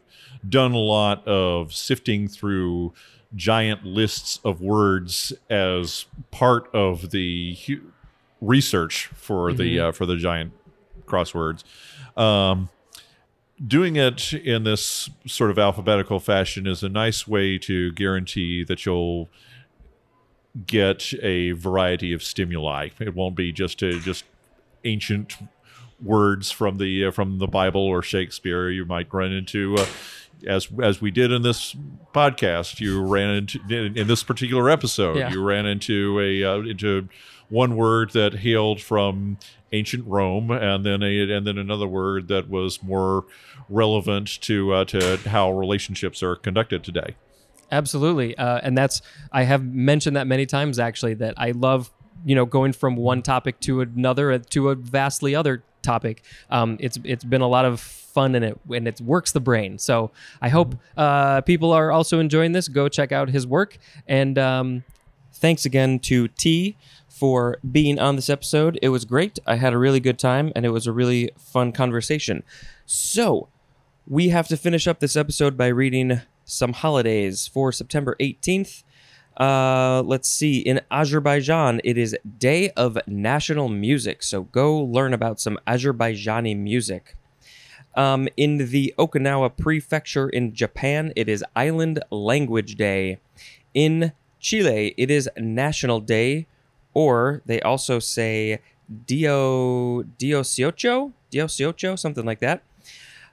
done 0.49 0.73
a 0.73 0.79
lot 0.79 1.27
of 1.27 1.75
sifting 1.75 2.29
through 2.29 2.93
giant 3.35 3.85
lists 3.85 4.41
of 4.45 4.61
words 4.61 5.33
as 5.51 6.07
part 6.31 6.73
of 6.75 7.11
the 7.11 7.55
hu- 7.67 7.93
research 8.41 9.07
for 9.15 9.53
the 9.53 9.81
uh, 9.81 9.93
for 9.93 10.07
the 10.07 10.17
giant 10.17 10.53
crosswords. 11.07 11.65
Um, 12.17 12.69
doing 13.67 13.97
it 13.97 14.33
in 14.33 14.65
this 14.65 15.11
sort 15.27 15.51
of 15.51 15.59
alphabetical 15.59 16.21
fashion 16.21 16.67
is 16.67 16.83
a 16.83 16.89
nice 16.89 17.27
way 17.27 17.59
to 17.59 17.93
guarantee 17.93 18.65
that 18.65 18.87
you'll 18.87 19.29
get 20.67 21.13
a 21.23 21.53
variety 21.53 22.13
of 22.13 22.23
stimuli. 22.23 22.91
It 23.01 23.15
won't 23.15 23.35
be 23.35 23.53
just 23.53 23.83
a, 23.83 23.99
just 24.01 24.25
ancient 24.85 25.37
words 26.03 26.51
from 26.51 26.79
the 26.79 27.07
uh, 27.07 27.11
from 27.11 27.39
the 27.39 27.47
Bible 27.49 27.83
or 27.83 28.03
Shakespeare. 28.03 28.71
You 28.71 28.85
might 28.85 29.13
run 29.13 29.33
into. 29.33 29.77
Uh, 29.77 29.87
as 30.47 30.69
as 30.81 31.01
we 31.01 31.11
did 31.11 31.33
in 31.33 31.43
this 31.43 31.75
podcast, 32.15 32.79
you 32.79 33.03
ran 33.03 33.31
into 33.31 33.59
in, 33.69 33.99
in 33.99 34.07
this 34.07 34.23
particular 34.23 34.71
episode. 34.71 35.17
Yeah. 35.17 35.31
You 35.31 35.43
ran 35.43 35.67
into 35.67 36.21
a 36.21 36.45
uh, 36.45 36.61
into 36.61 37.09
one 37.49 37.77
word 37.77 38.11
that 38.11 38.35
hailed 38.35 38.81
from 38.81 39.39
ancient 39.73 40.07
Rome, 40.07 40.51
and 40.51 40.85
then 40.85 41.03
a 41.03 41.31
and 41.31 41.47
then 41.47 41.59
another 41.59 41.87
word 41.87 42.29
that 42.29 42.49
was 42.49 42.83
more 42.83 43.25
relevant 43.69 44.41
to 44.43 44.73
uh, 44.73 44.85
to 44.87 45.17
how 45.29 45.51
relationships 45.53 46.23
are 46.23 46.37
conducted 46.37 46.85
today. 46.85 47.15
Absolutely, 47.71 48.37
uh, 48.39 48.61
and 48.63 48.77
that's 48.77 49.03
I 49.33 49.45
have 49.45 49.65
mentioned 49.65 50.17
that 50.17 50.27
many 50.27 50.47
times 50.47 50.79
actually 50.79 51.15
that 51.15 51.35
I 51.37 51.53
love 51.53 51.91
you 52.25 52.35
know 52.35 52.47
going 52.47 52.73
from 52.73 52.97
one 52.97 53.23
topic 53.23 53.61
to 53.61 53.81
another 53.81 54.33
uh, 54.33 54.39
to 54.51 54.71
a 54.71 54.75
vastly 54.75 55.35
other 55.35 55.63
topic. 55.83 56.23
Um, 56.51 56.77
it's 56.81 56.99
it's 57.05 57.25
been 57.25 57.43
a 57.43 57.49
lot 57.49 57.65
of 57.65 57.81
fun 57.81 58.35
and 58.35 58.45
it 58.45 58.61
and 58.71 58.89
it 58.89 59.01
works 59.01 59.33
the 59.33 59.41
brain. 59.41 59.79
So 59.79 60.11
I 60.41 60.49
hope 60.49 60.75
uh, 60.97 61.43
people 61.43 61.73
are 61.73 61.91
also 61.91 62.21
enjoying 62.21 62.53
this. 62.53 62.69
Go 62.69 62.89
check 62.89 63.13
out 63.13 63.29
his 63.29 63.47
work 63.47 63.79
and 64.07 64.39
um, 64.39 64.85
thanks 65.35 65.65
again 65.65 65.99
to 66.01 66.29
T 66.29 66.77
for 67.19 67.59
being 67.71 67.99
on 67.99 68.15
this 68.17 68.31
episode. 68.31 68.79
It 68.81 68.91
was 68.91 69.05
great. 69.05 69.41
I 69.47 69.57
had 69.57 69.73
a 69.73 69.79
really 69.79 69.99
good 69.99 70.19
time 70.19 70.53
and 70.55 70.65
it 70.65 70.71
was 70.71 70.87
a 70.87 70.93
really 70.93 71.31
fun 71.37 71.73
conversation. 71.73 72.45
So 72.87 73.49
we 74.07 74.29
have 74.29 74.47
to 74.49 74.57
finish 74.57 74.87
up 74.87 75.01
this 75.01 75.17
episode 75.17 75.57
by 75.57 75.67
reading 75.67 76.21
some 76.45 76.73
holidays 76.73 77.49
for 77.49 77.73
September 77.73 78.17
18th. 78.21 78.85
Uh, 79.37 80.03
let's 80.05 80.29
see. 80.29 80.59
In 80.59 80.81
Azerbaijan, 80.91 81.81
it 81.83 81.99
is 81.99 82.17
Day 82.39 82.71
of 82.71 82.99
National 83.07 83.69
Music. 83.69 84.23
So 84.23 84.45
go 84.45 84.77
learn 84.77 85.13
about 85.13 85.41
some 85.41 85.59
Azerbaijani 85.67 86.57
music. 86.57 87.17
Um, 87.95 88.29
in 88.37 88.71
the 88.71 88.95
Okinawa 88.97 89.57
Prefecture 89.57 90.29
in 90.29 90.55
Japan, 90.55 91.13
it 91.17 91.29
is 91.29 91.45
Island 91.57 92.01
Language 92.11 92.77
Day. 92.77 93.19
In 93.75 94.13
Chile, 94.39 94.95
it 94.97 95.11
is 95.11 95.29
National 95.37 95.99
Day, 96.01 96.47
or 96.99 97.43
they 97.47 97.61
also 97.61 98.01
say 98.01 98.59
Dio 99.07 100.03
Diociocho, 100.03 101.13
Diociocho, 101.31 101.97
something 101.97 102.27
like 102.27 102.41
that. 102.41 102.65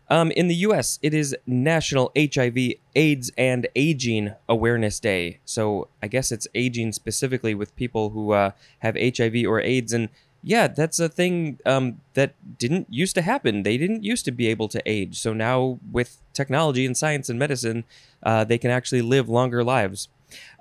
Um, 0.08 0.30
in 0.30 0.48
the 0.48 0.56
U.S., 0.68 1.00
it 1.02 1.16
is 1.16 1.36
National 1.48 2.12
HIV, 2.16 2.58
AIDS, 2.96 3.32
and 3.36 3.68
Aging 3.76 4.36
Awareness 4.48 5.00
Day. 5.00 5.40
So 5.46 5.88
I 6.04 6.08
guess 6.08 6.32
it's 6.32 6.48
aging 6.54 6.92
specifically 6.92 7.56
with 7.56 7.76
people 7.76 8.12
who 8.12 8.34
uh, 8.34 8.52
have 8.80 8.96
HIV 8.96 9.48
or 9.48 9.60
AIDS. 9.62 9.94
And 9.94 10.10
yeah, 10.44 10.68
that's 10.68 11.00
a 11.00 11.10
thing 11.10 11.58
um, 11.66 12.02
that 12.14 12.36
didn't 12.60 12.86
used 12.92 13.16
to 13.16 13.24
happen. 13.24 13.64
They 13.64 13.80
didn't 13.80 14.04
used 14.04 14.26
to 14.26 14.32
be 14.32 14.46
able 14.46 14.68
to 14.68 14.82
age. 14.86 15.18
So 15.18 15.34
now 15.34 15.80
with 15.92 16.18
technology 16.34 16.86
and 16.86 16.96
science 16.96 17.30
and 17.30 17.40
medicine, 17.40 17.84
uh, 18.22 18.44
they 18.44 18.60
can 18.60 18.70
actually 18.70 19.02
live 19.02 19.28
longer 19.28 19.64
lives. 19.64 20.08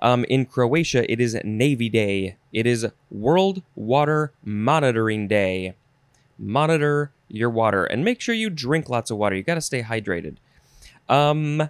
Um, 0.01 0.25
in 0.29 0.45
Croatia, 0.45 1.09
it 1.11 1.19
is 1.19 1.37
Navy 1.43 1.89
Day. 1.89 2.37
It 2.53 2.65
is 2.65 2.87
World 3.09 3.63
Water 3.75 4.33
Monitoring 4.43 5.27
Day 5.27 5.75
monitor 6.37 7.11
your 7.27 7.49
water 7.49 7.85
and 7.85 8.03
make 8.03 8.21
sure 8.21 8.35
you 8.35 8.49
drink 8.49 8.89
lots 8.89 9.11
of 9.11 9.17
water. 9.17 9.35
You 9.35 9.43
got 9.43 9.55
to 9.55 9.61
stay 9.61 9.83
hydrated. 9.83 10.37
Um 11.07 11.69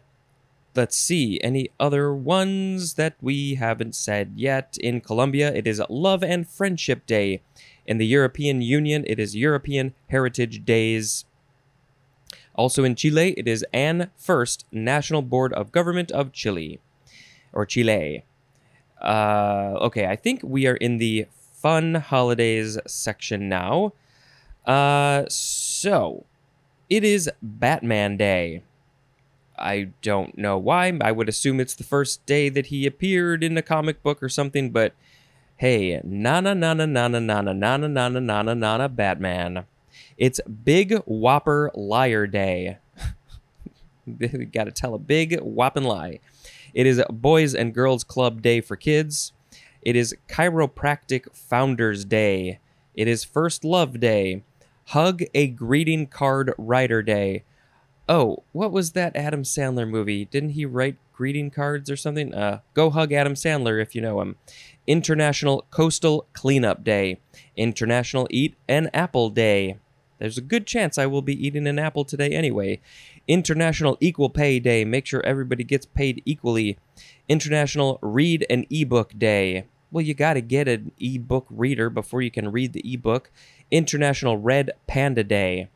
let's 0.75 0.97
see 0.97 1.39
any 1.41 1.69
other 1.79 2.13
ones 2.13 2.95
that 2.95 3.15
we 3.21 3.55
haven't 3.55 3.95
said 3.95 4.33
yet. 4.35 4.77
In 4.81 4.99
Colombia, 4.99 5.53
it 5.53 5.67
is 5.67 5.81
Love 5.89 6.21
and 6.21 6.45
Friendship 6.45 7.05
Day. 7.05 7.41
In 7.85 7.97
the 7.97 8.05
European 8.05 8.61
Union, 8.61 9.05
it 9.07 9.17
is 9.17 9.37
European 9.37 9.93
Heritage 10.09 10.65
Days. 10.65 11.23
Also 12.55 12.83
in 12.83 12.95
Chile, 12.95 13.33
it 13.37 13.47
is 13.47 13.65
Anne 13.71 14.11
First 14.17 14.65
National 14.69 15.21
Board 15.21 15.53
of 15.53 15.71
Government 15.71 16.11
of 16.11 16.33
Chile 16.33 16.81
or 17.55 17.65
Chile. 17.65 18.23
Uh, 19.01 19.77
okay, 19.81 20.05
I 20.05 20.15
think 20.15 20.41
we 20.43 20.67
are 20.67 20.75
in 20.75 20.97
the 20.97 21.27
fun 21.31 21.95
holidays 21.95 22.77
section 22.85 23.49
now. 23.49 23.93
Uh, 24.65 25.25
so 25.29 26.25
it 26.89 27.03
is 27.03 27.29
Batman 27.41 28.17
Day. 28.17 28.61
I 29.57 29.89
don't 30.01 30.37
know 30.37 30.57
why. 30.57 30.97
I 31.01 31.11
would 31.11 31.29
assume 31.29 31.59
it's 31.59 31.75
the 31.75 31.83
first 31.83 32.25
day 32.25 32.49
that 32.49 32.67
he 32.67 32.85
appeared 32.85 33.43
in 33.43 33.57
a 33.57 33.61
comic 33.61 34.03
book 34.03 34.21
or 34.21 34.29
something, 34.29 34.69
but 34.71 34.93
hey, 35.57 36.01
nana 36.03 36.53
nana 36.53 36.85
nana 36.85 37.21
nana 37.21 37.53
nana 37.53 37.87
nana 37.87 38.19
nana 38.19 38.55
nana 38.55 38.89
Batman. 38.89 39.65
It's 40.17 40.39
Big 40.41 40.97
Whopper 41.05 41.71
Liar 41.73 42.27
Day. 42.27 42.77
Got 44.51 44.65
to 44.65 44.71
tell 44.71 44.93
a 44.93 44.99
big 44.99 45.39
whopping 45.39 45.83
lie. 45.83 46.19
It 46.75 46.85
is 46.85 47.01
Boys 47.09 47.55
and 47.55 47.73
Girls 47.73 48.03
Club 48.03 48.41
Day 48.41 48.59
for 48.59 48.75
kids. 48.75 49.31
It 49.81 49.95
is 49.95 50.13
Chiropractic 50.27 51.33
Founders 51.33 52.03
Day. 52.03 52.59
It 52.93 53.07
is 53.07 53.23
First 53.23 53.63
Love 53.63 54.01
Day. 54.01 54.43
Hug 54.87 55.23
a 55.33 55.47
Greeting 55.47 56.05
Card 56.07 56.53
Writer 56.57 57.01
Day. 57.01 57.45
Oh, 58.09 58.43
what 58.51 58.73
was 58.73 58.91
that 58.91 59.15
Adam 59.15 59.43
Sandler 59.43 59.89
movie? 59.89 60.25
Didn't 60.25 60.49
he 60.49 60.65
write 60.65 60.97
greeting 61.13 61.49
cards 61.49 61.89
or 61.89 61.95
something? 61.95 62.35
Uh, 62.35 62.59
go 62.73 62.89
hug 62.89 63.13
Adam 63.13 63.35
Sandler 63.35 63.81
if 63.81 63.95
you 63.95 64.01
know 64.01 64.19
him. 64.19 64.35
International 64.85 65.65
Coastal 65.71 66.27
Cleanup 66.33 66.83
Day. 66.83 67.19
International 67.55 68.27
Eat 68.29 68.53
an 68.67 68.89
Apple 68.93 69.29
Day. 69.29 69.77
There's 70.17 70.37
a 70.37 70.41
good 70.41 70.65
chance 70.65 70.97
I 70.97 71.05
will 71.05 71.21
be 71.21 71.45
eating 71.45 71.67
an 71.67 71.79
apple 71.79 72.05
today 72.05 72.31
anyway. 72.31 72.79
International 73.27 73.97
Equal 73.99 74.29
Pay 74.29 74.59
Day. 74.59 74.85
Make 74.85 75.05
sure 75.05 75.25
everybody 75.25 75.63
gets 75.63 75.85
paid 75.85 76.21
equally. 76.25 76.77
International 77.27 77.99
Read 78.01 78.45
an 78.49 78.65
Ebook 78.69 79.17
Day. 79.17 79.65
Well, 79.91 80.03
you 80.03 80.13
got 80.13 80.33
to 80.33 80.41
get 80.41 80.67
an 80.67 80.91
ebook 80.99 81.45
reader 81.49 81.89
before 81.89 82.21
you 82.21 82.31
can 82.31 82.51
read 82.51 82.73
the 82.73 82.93
ebook. 82.93 83.29
International 83.71 84.37
Red 84.37 84.71
Panda 84.87 85.23
Day. 85.23 85.69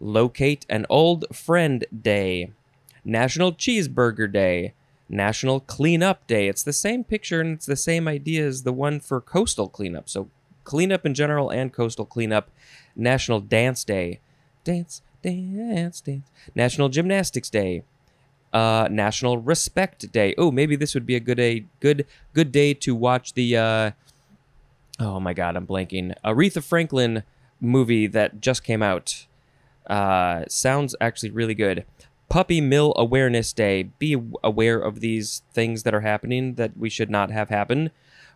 Locate 0.00 0.66
an 0.68 0.86
Old 0.88 1.24
Friend 1.32 1.84
Day. 2.02 2.52
National 3.04 3.52
Cheeseburger 3.52 4.30
Day. 4.30 4.74
National 5.08 5.60
Cleanup 5.60 6.26
Day. 6.26 6.48
It's 6.48 6.62
the 6.62 6.72
same 6.72 7.04
picture 7.04 7.40
and 7.40 7.54
it's 7.54 7.66
the 7.66 7.76
same 7.76 8.08
idea 8.08 8.46
as 8.46 8.62
the 8.62 8.72
one 8.72 9.00
for 9.00 9.20
coastal 9.20 9.68
cleanup. 9.68 10.08
So, 10.08 10.28
cleanup 10.64 11.06
in 11.06 11.14
general 11.14 11.50
and 11.50 11.72
coastal 11.72 12.04
cleanup. 12.04 12.50
National 12.96 13.40
Dance 13.40 13.84
Day. 13.84 14.20
Dance, 14.64 15.02
dance, 15.22 16.00
dance. 16.00 16.30
National 16.54 16.88
Gymnastics 16.88 17.50
Day. 17.50 17.82
Uh, 18.52 18.88
National 18.90 19.38
Respect 19.38 20.10
Day. 20.12 20.34
Oh, 20.38 20.50
maybe 20.50 20.76
this 20.76 20.94
would 20.94 21.06
be 21.06 21.16
a 21.16 21.20
good 21.20 21.40
a 21.40 21.64
good 21.80 22.06
good 22.32 22.52
day 22.52 22.72
to 22.74 22.94
watch 22.94 23.34
the. 23.34 23.56
Uh, 23.56 23.90
oh 25.00 25.18
my 25.18 25.34
God, 25.34 25.56
I'm 25.56 25.66
blanking. 25.66 26.14
Aretha 26.24 26.62
Franklin 26.62 27.24
movie 27.60 28.06
that 28.06 28.40
just 28.40 28.62
came 28.62 28.82
out. 28.82 29.26
Uh, 29.86 30.44
sounds 30.48 30.94
actually 31.00 31.30
really 31.30 31.54
good. 31.54 31.84
Puppy 32.28 32.60
Mill 32.60 32.92
Awareness 32.96 33.52
Day. 33.52 33.84
Be 33.98 34.16
aware 34.42 34.78
of 34.78 35.00
these 35.00 35.42
things 35.52 35.82
that 35.82 35.94
are 35.94 36.00
happening 36.00 36.54
that 36.54 36.76
we 36.76 36.88
should 36.88 37.10
not 37.10 37.30
have 37.30 37.48
happen. 37.48 37.90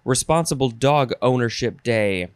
Responsible 0.04 0.70
Dog 0.70 1.12
Ownership 1.20 1.82
Day. 1.82 2.28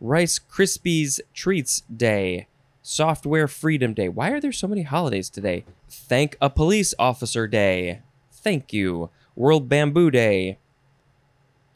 Rice 0.00 0.38
Krispies 0.38 1.20
Treats 1.34 1.82
Day. 1.94 2.46
Software 2.82 3.46
Freedom 3.46 3.94
Day. 3.94 4.08
Why 4.08 4.30
are 4.30 4.40
there 4.40 4.52
so 4.52 4.66
many 4.66 4.82
holidays 4.82 5.30
today? 5.30 5.64
Thank 5.88 6.36
a 6.40 6.50
Police 6.50 6.94
Officer 6.98 7.46
Day. 7.46 8.00
Thank 8.32 8.72
you. 8.72 9.10
World 9.36 9.68
Bamboo 9.68 10.10
Day. 10.10 10.58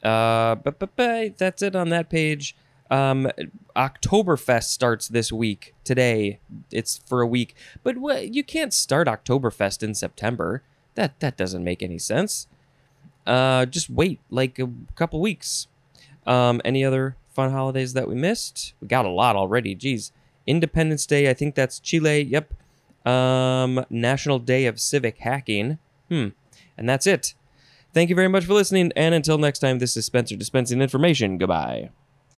Uh, 0.03 0.55
but, 0.55 0.79
but, 0.79 0.95
but 0.95 1.37
that's 1.37 1.61
it 1.61 1.75
on 1.75 1.89
that 1.89 2.09
page. 2.09 2.55
Um, 2.89 3.29
Oktoberfest 3.75 4.65
starts 4.65 5.07
this 5.07 5.31
week. 5.31 5.73
Today, 5.83 6.39
it's 6.71 6.99
for 7.05 7.21
a 7.21 7.27
week, 7.27 7.55
but 7.83 7.97
what, 7.97 8.33
you 8.33 8.43
can't 8.43 8.73
start 8.73 9.07
Oktoberfest 9.07 9.83
in 9.83 9.93
September. 9.93 10.63
That 10.95 11.19
that 11.19 11.37
doesn't 11.37 11.63
make 11.63 11.83
any 11.83 11.99
sense. 11.99 12.47
Uh, 13.27 13.65
just 13.65 13.89
wait 13.89 14.19
like 14.29 14.57
a 14.57 14.69
couple 14.95 15.19
weeks. 15.19 15.67
Um, 16.25 16.61
any 16.65 16.83
other 16.83 17.15
fun 17.29 17.51
holidays 17.51 17.93
that 17.93 18.07
we 18.07 18.15
missed? 18.15 18.73
We 18.81 18.87
got 18.87 19.05
a 19.05 19.09
lot 19.09 19.35
already. 19.35 19.75
Geez, 19.75 20.11
Independence 20.47 21.05
Day. 21.05 21.29
I 21.29 21.33
think 21.33 21.53
that's 21.53 21.79
Chile. 21.79 22.21
Yep. 22.21 22.53
Um, 23.05 23.85
National 23.89 24.39
Day 24.39 24.65
of 24.65 24.79
Civic 24.79 25.19
Hacking. 25.19 25.77
Hmm. 26.09 26.29
And 26.77 26.87
that's 26.87 27.05
it. 27.05 27.33
Thank 27.93 28.09
you 28.09 28.15
very 28.15 28.27
much 28.27 28.45
for 28.45 28.53
listening. 28.53 28.91
And 28.95 29.13
until 29.13 29.37
next 29.37 29.59
time, 29.59 29.79
this 29.79 29.97
is 29.97 30.05
Spencer 30.05 30.35
dispensing 30.35 30.81
information. 30.81 31.37
Goodbye. 31.37 31.89